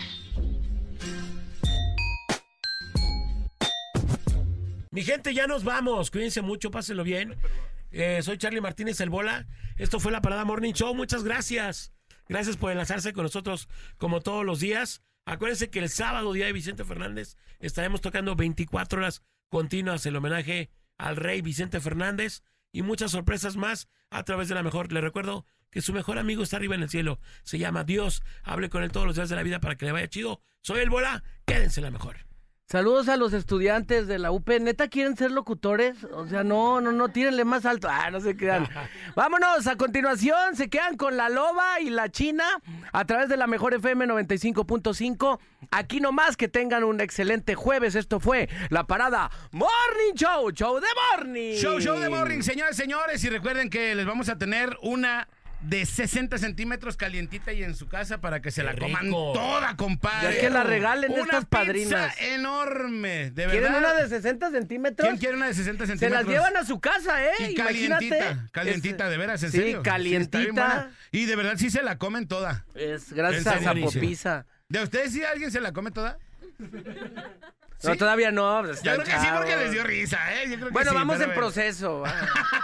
Mi 4.92 5.04
gente, 5.04 5.34
ya 5.34 5.48
nos 5.48 5.64
vamos. 5.64 6.12
Cuídense 6.12 6.42
mucho, 6.42 6.70
pásenlo 6.70 7.04
bien. 7.04 7.38
Eh, 7.92 8.22
soy 8.22 8.38
Charlie 8.38 8.62
Martínez 8.62 9.00
El 9.00 9.10
Bola. 9.10 9.48
Esto 9.78 10.00
fue 10.00 10.12
la 10.12 10.22
Parada 10.22 10.44
Morning 10.44 10.74
Show. 10.74 10.94
Muchas 10.94 11.24
gracias. 11.24 11.94
Gracias 12.28 12.58
por 12.58 12.72
enlazarse 12.72 13.14
con 13.14 13.24
nosotros 13.24 13.70
como 13.98 14.20
todos 14.20 14.46
los 14.46 14.60
días. 14.60 15.02
Acuérdense 15.32 15.70
que 15.70 15.80
el 15.80 15.88
sábado, 15.88 16.34
día 16.34 16.48
de 16.48 16.52
Vicente 16.52 16.84
Fernández, 16.84 17.38
estaremos 17.62 18.02
tocando 18.02 18.36
24 18.36 19.00
horas 19.00 19.24
continuas 19.48 20.06
el 20.06 20.18
homenaje 20.18 20.72
al 20.98 21.16
rey 21.16 21.42
Vicente 21.42 21.80
Fernández 21.80 22.44
y 22.74 22.82
muchas 22.82 23.12
sorpresas 23.12 23.56
más 23.56 23.88
a 24.10 24.24
través 24.24 24.50
de 24.50 24.56
la 24.56 24.62
mejor. 24.62 24.92
Le 24.92 25.00
recuerdo 25.00 25.46
que 25.70 25.82
su 25.82 25.94
mejor 25.94 26.20
amigo 26.20 26.44
está 26.44 26.58
arriba 26.58 26.76
en 26.76 26.84
el 26.84 26.90
cielo. 26.90 27.22
Se 27.44 27.60
llama 27.60 27.86
Dios. 27.86 28.24
Hable 28.44 28.70
con 28.70 28.84
él 28.84 28.92
todos 28.92 29.08
los 29.08 29.16
días 29.16 29.30
de 29.30 29.38
la 29.38 29.44
vida 29.44 29.62
para 29.62 29.78
que 29.78 29.86
le 29.86 29.94
vaya 29.94 30.10
chido. 30.10 30.42
Soy 30.60 30.82
El 30.82 30.90
Bola. 30.90 31.24
Quédense 31.46 31.80
en 31.80 31.86
la 31.86 31.92
mejor. 31.92 32.31
Saludos 32.72 33.10
a 33.10 33.18
los 33.18 33.34
estudiantes 33.34 34.08
de 34.08 34.18
la 34.18 34.32
UP. 34.32 34.48
¿Neta 34.48 34.88
quieren 34.88 35.18
ser 35.18 35.30
locutores? 35.32 36.06
O 36.06 36.26
sea, 36.28 36.46
no, 36.46 36.80
no, 36.80 36.94
no, 36.94 37.10
tírenle 37.10 37.44
más 37.44 37.66
alto. 37.66 37.90
Ah, 37.92 38.10
no 38.10 38.22
se 38.22 38.38
quedan. 38.38 38.66
Vámonos, 39.18 39.68
a 39.68 39.76
continuación 39.76 40.56
se 40.56 40.70
quedan 40.70 40.96
con 40.96 41.18
la 41.18 41.28
loba 41.28 41.82
y 41.82 41.90
la 41.90 42.08
china 42.08 42.46
a 42.94 43.04
través 43.04 43.28
de 43.28 43.36
la 43.36 43.46
mejor 43.46 43.74
FM 43.74 44.06
95.5. 44.06 45.40
Aquí 45.70 46.00
nomás 46.00 46.38
que 46.38 46.48
tengan 46.48 46.86
un 46.86 47.02
excelente 47.02 47.56
jueves. 47.56 47.96
Esto 47.96 48.22
fue 48.22 48.48
la 48.70 48.88
parada 48.88 49.30
Morning 49.52 50.14
Show, 50.16 50.52
Show 50.52 50.80
de 50.80 50.88
Morning. 51.18 51.56
Show, 51.56 51.78
show 51.82 52.00
de 52.00 52.08
morning, 52.08 52.40
señores, 52.40 52.78
señores. 52.78 53.22
Y 53.26 53.30
recuerden 53.30 53.70
que 53.70 53.96
les 53.96 54.06
vamos 54.06 54.30
a 54.30 54.38
tener 54.38 54.78
una 54.82 55.28
de 55.62 55.86
60 55.86 56.38
centímetros 56.40 56.98
calientita 56.98 57.54
y 57.54 57.64
en 57.64 57.76
su 57.76 57.88
casa 57.88 58.20
para 58.20 58.42
que 58.42 58.50
se 58.52 58.64
la 58.64 58.76
coman 58.76 59.04
rico. 59.06 59.34
toda, 59.34 59.76
compadre. 59.78 60.36
Ya 60.36 60.42
que 60.42 60.50
la 60.50 60.64
regalen 60.64 61.12
una 61.12 61.22
estas 61.24 61.46
padrinas. 61.46 62.14
pizza 62.16 62.34
enorme, 62.34 63.32
de 63.32 63.48
verdad. 63.48 63.52
¿Quieren 63.52 63.74
una 63.76 63.94
de 63.94 64.10
60 64.10 64.52
centímetros? 64.52 65.08
¿Quién 65.08 65.20
quiere 65.20 65.36
una 65.38 65.48
de 65.48 65.54
60 65.54 65.86
Se 65.86 65.92
centímetros? 65.92 66.26
las 66.26 66.34
llevan 66.34 66.58
a 66.58 66.66
su 66.66 66.80
casa, 66.80 67.24
¿eh? 67.24 67.32
Y 67.40 67.44
Imagínate. 67.60 68.10
calientita, 68.10 68.50
calientita, 68.52 69.04
Es- 69.06 69.12
de 69.12 69.18
veras, 69.18 69.44
en 69.44 69.52
sí, 69.52 69.58
serio. 69.58 69.78
está 69.84 69.98
bien 69.98 70.26
calientita. 70.28 70.92
y 71.12 71.26
de 71.26 71.36
verdad 71.36 71.54
sí 71.58 71.70
se 71.70 71.84
la 71.84 71.98
comen 71.98 72.28
toda. 72.28 72.66
Es 72.76 73.14
gracias 73.14 73.46
a. 73.48 73.60
Zapopisa. 73.60 74.46
¿De 74.68 74.82
ustedes 74.82 75.14
sí 75.14 75.24
alguien 75.24 75.52
se 75.52 75.60
la 75.62 75.74
come 75.74 75.92
toda? 75.92 76.18
No, 77.84 77.96
todavía 77.96 78.32
no. 78.32 78.62
pues, 78.64 78.82
Yo 78.84 78.94
creo 78.94 79.06
que 79.06 79.12
sí 79.20 79.28
porque 79.36 79.56
les 79.58 79.72
dio 79.72 79.84
risa, 79.84 80.34
¿eh? 80.36 80.50
Yo 80.50 80.56
creo 80.56 80.68
que 80.68 80.74
Bueno, 80.74 80.92
sí, 80.92 80.96
vamos 80.98 81.16
en 81.16 81.28
bueno. 81.28 81.34
proceso. 81.36 82.04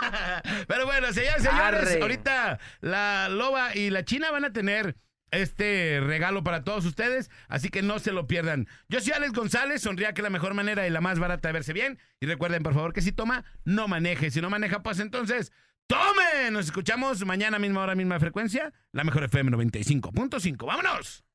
Pero 0.67 0.85
bueno, 0.85 1.11
señores, 1.13 1.43
señores, 1.43 1.81
Arre. 1.91 2.01
ahorita 2.01 2.59
la 2.81 3.29
loba 3.29 3.75
y 3.75 3.89
la 3.89 4.03
china 4.05 4.31
van 4.31 4.45
a 4.45 4.53
tener 4.53 4.95
este 5.31 5.99
regalo 6.01 6.41
para 6.43 6.63
todos 6.63 6.85
ustedes, 6.85 7.29
así 7.49 7.67
que 7.69 7.81
no 7.81 7.99
se 7.99 8.13
lo 8.13 8.27
pierdan. 8.27 8.67
Yo 8.87 9.01
soy 9.01 9.11
Alex 9.13 9.33
González, 9.33 9.81
sonría 9.81 10.13
que 10.13 10.21
la 10.21 10.29
mejor 10.29 10.53
manera 10.53 10.87
y 10.87 10.89
la 10.89 11.01
más 11.01 11.19
barata 11.19 11.49
de 11.49 11.53
verse 11.53 11.73
bien. 11.73 11.99
Y 12.21 12.25
recuerden, 12.27 12.63
por 12.63 12.73
favor, 12.73 12.93
que 12.93 13.01
si 13.01 13.11
toma, 13.11 13.43
no 13.65 13.87
maneje. 13.87 14.31
Si 14.31 14.39
no 14.39 14.49
maneja, 14.49 14.83
pues 14.83 14.99
entonces, 14.99 15.51
¡tome! 15.87 16.49
Nos 16.51 16.67
escuchamos 16.67 17.25
mañana, 17.25 17.59
misma 17.59 17.81
hora, 17.81 17.95
misma 17.95 18.19
frecuencia. 18.19 18.71
La 18.93 19.03
mejor 19.03 19.23
FM 19.25 19.51
95.5. 19.51 20.65
¡Vámonos! 20.65 21.25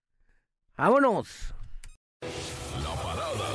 Vámonos. 0.77 1.55
La 2.23 2.95
parada 3.03 3.55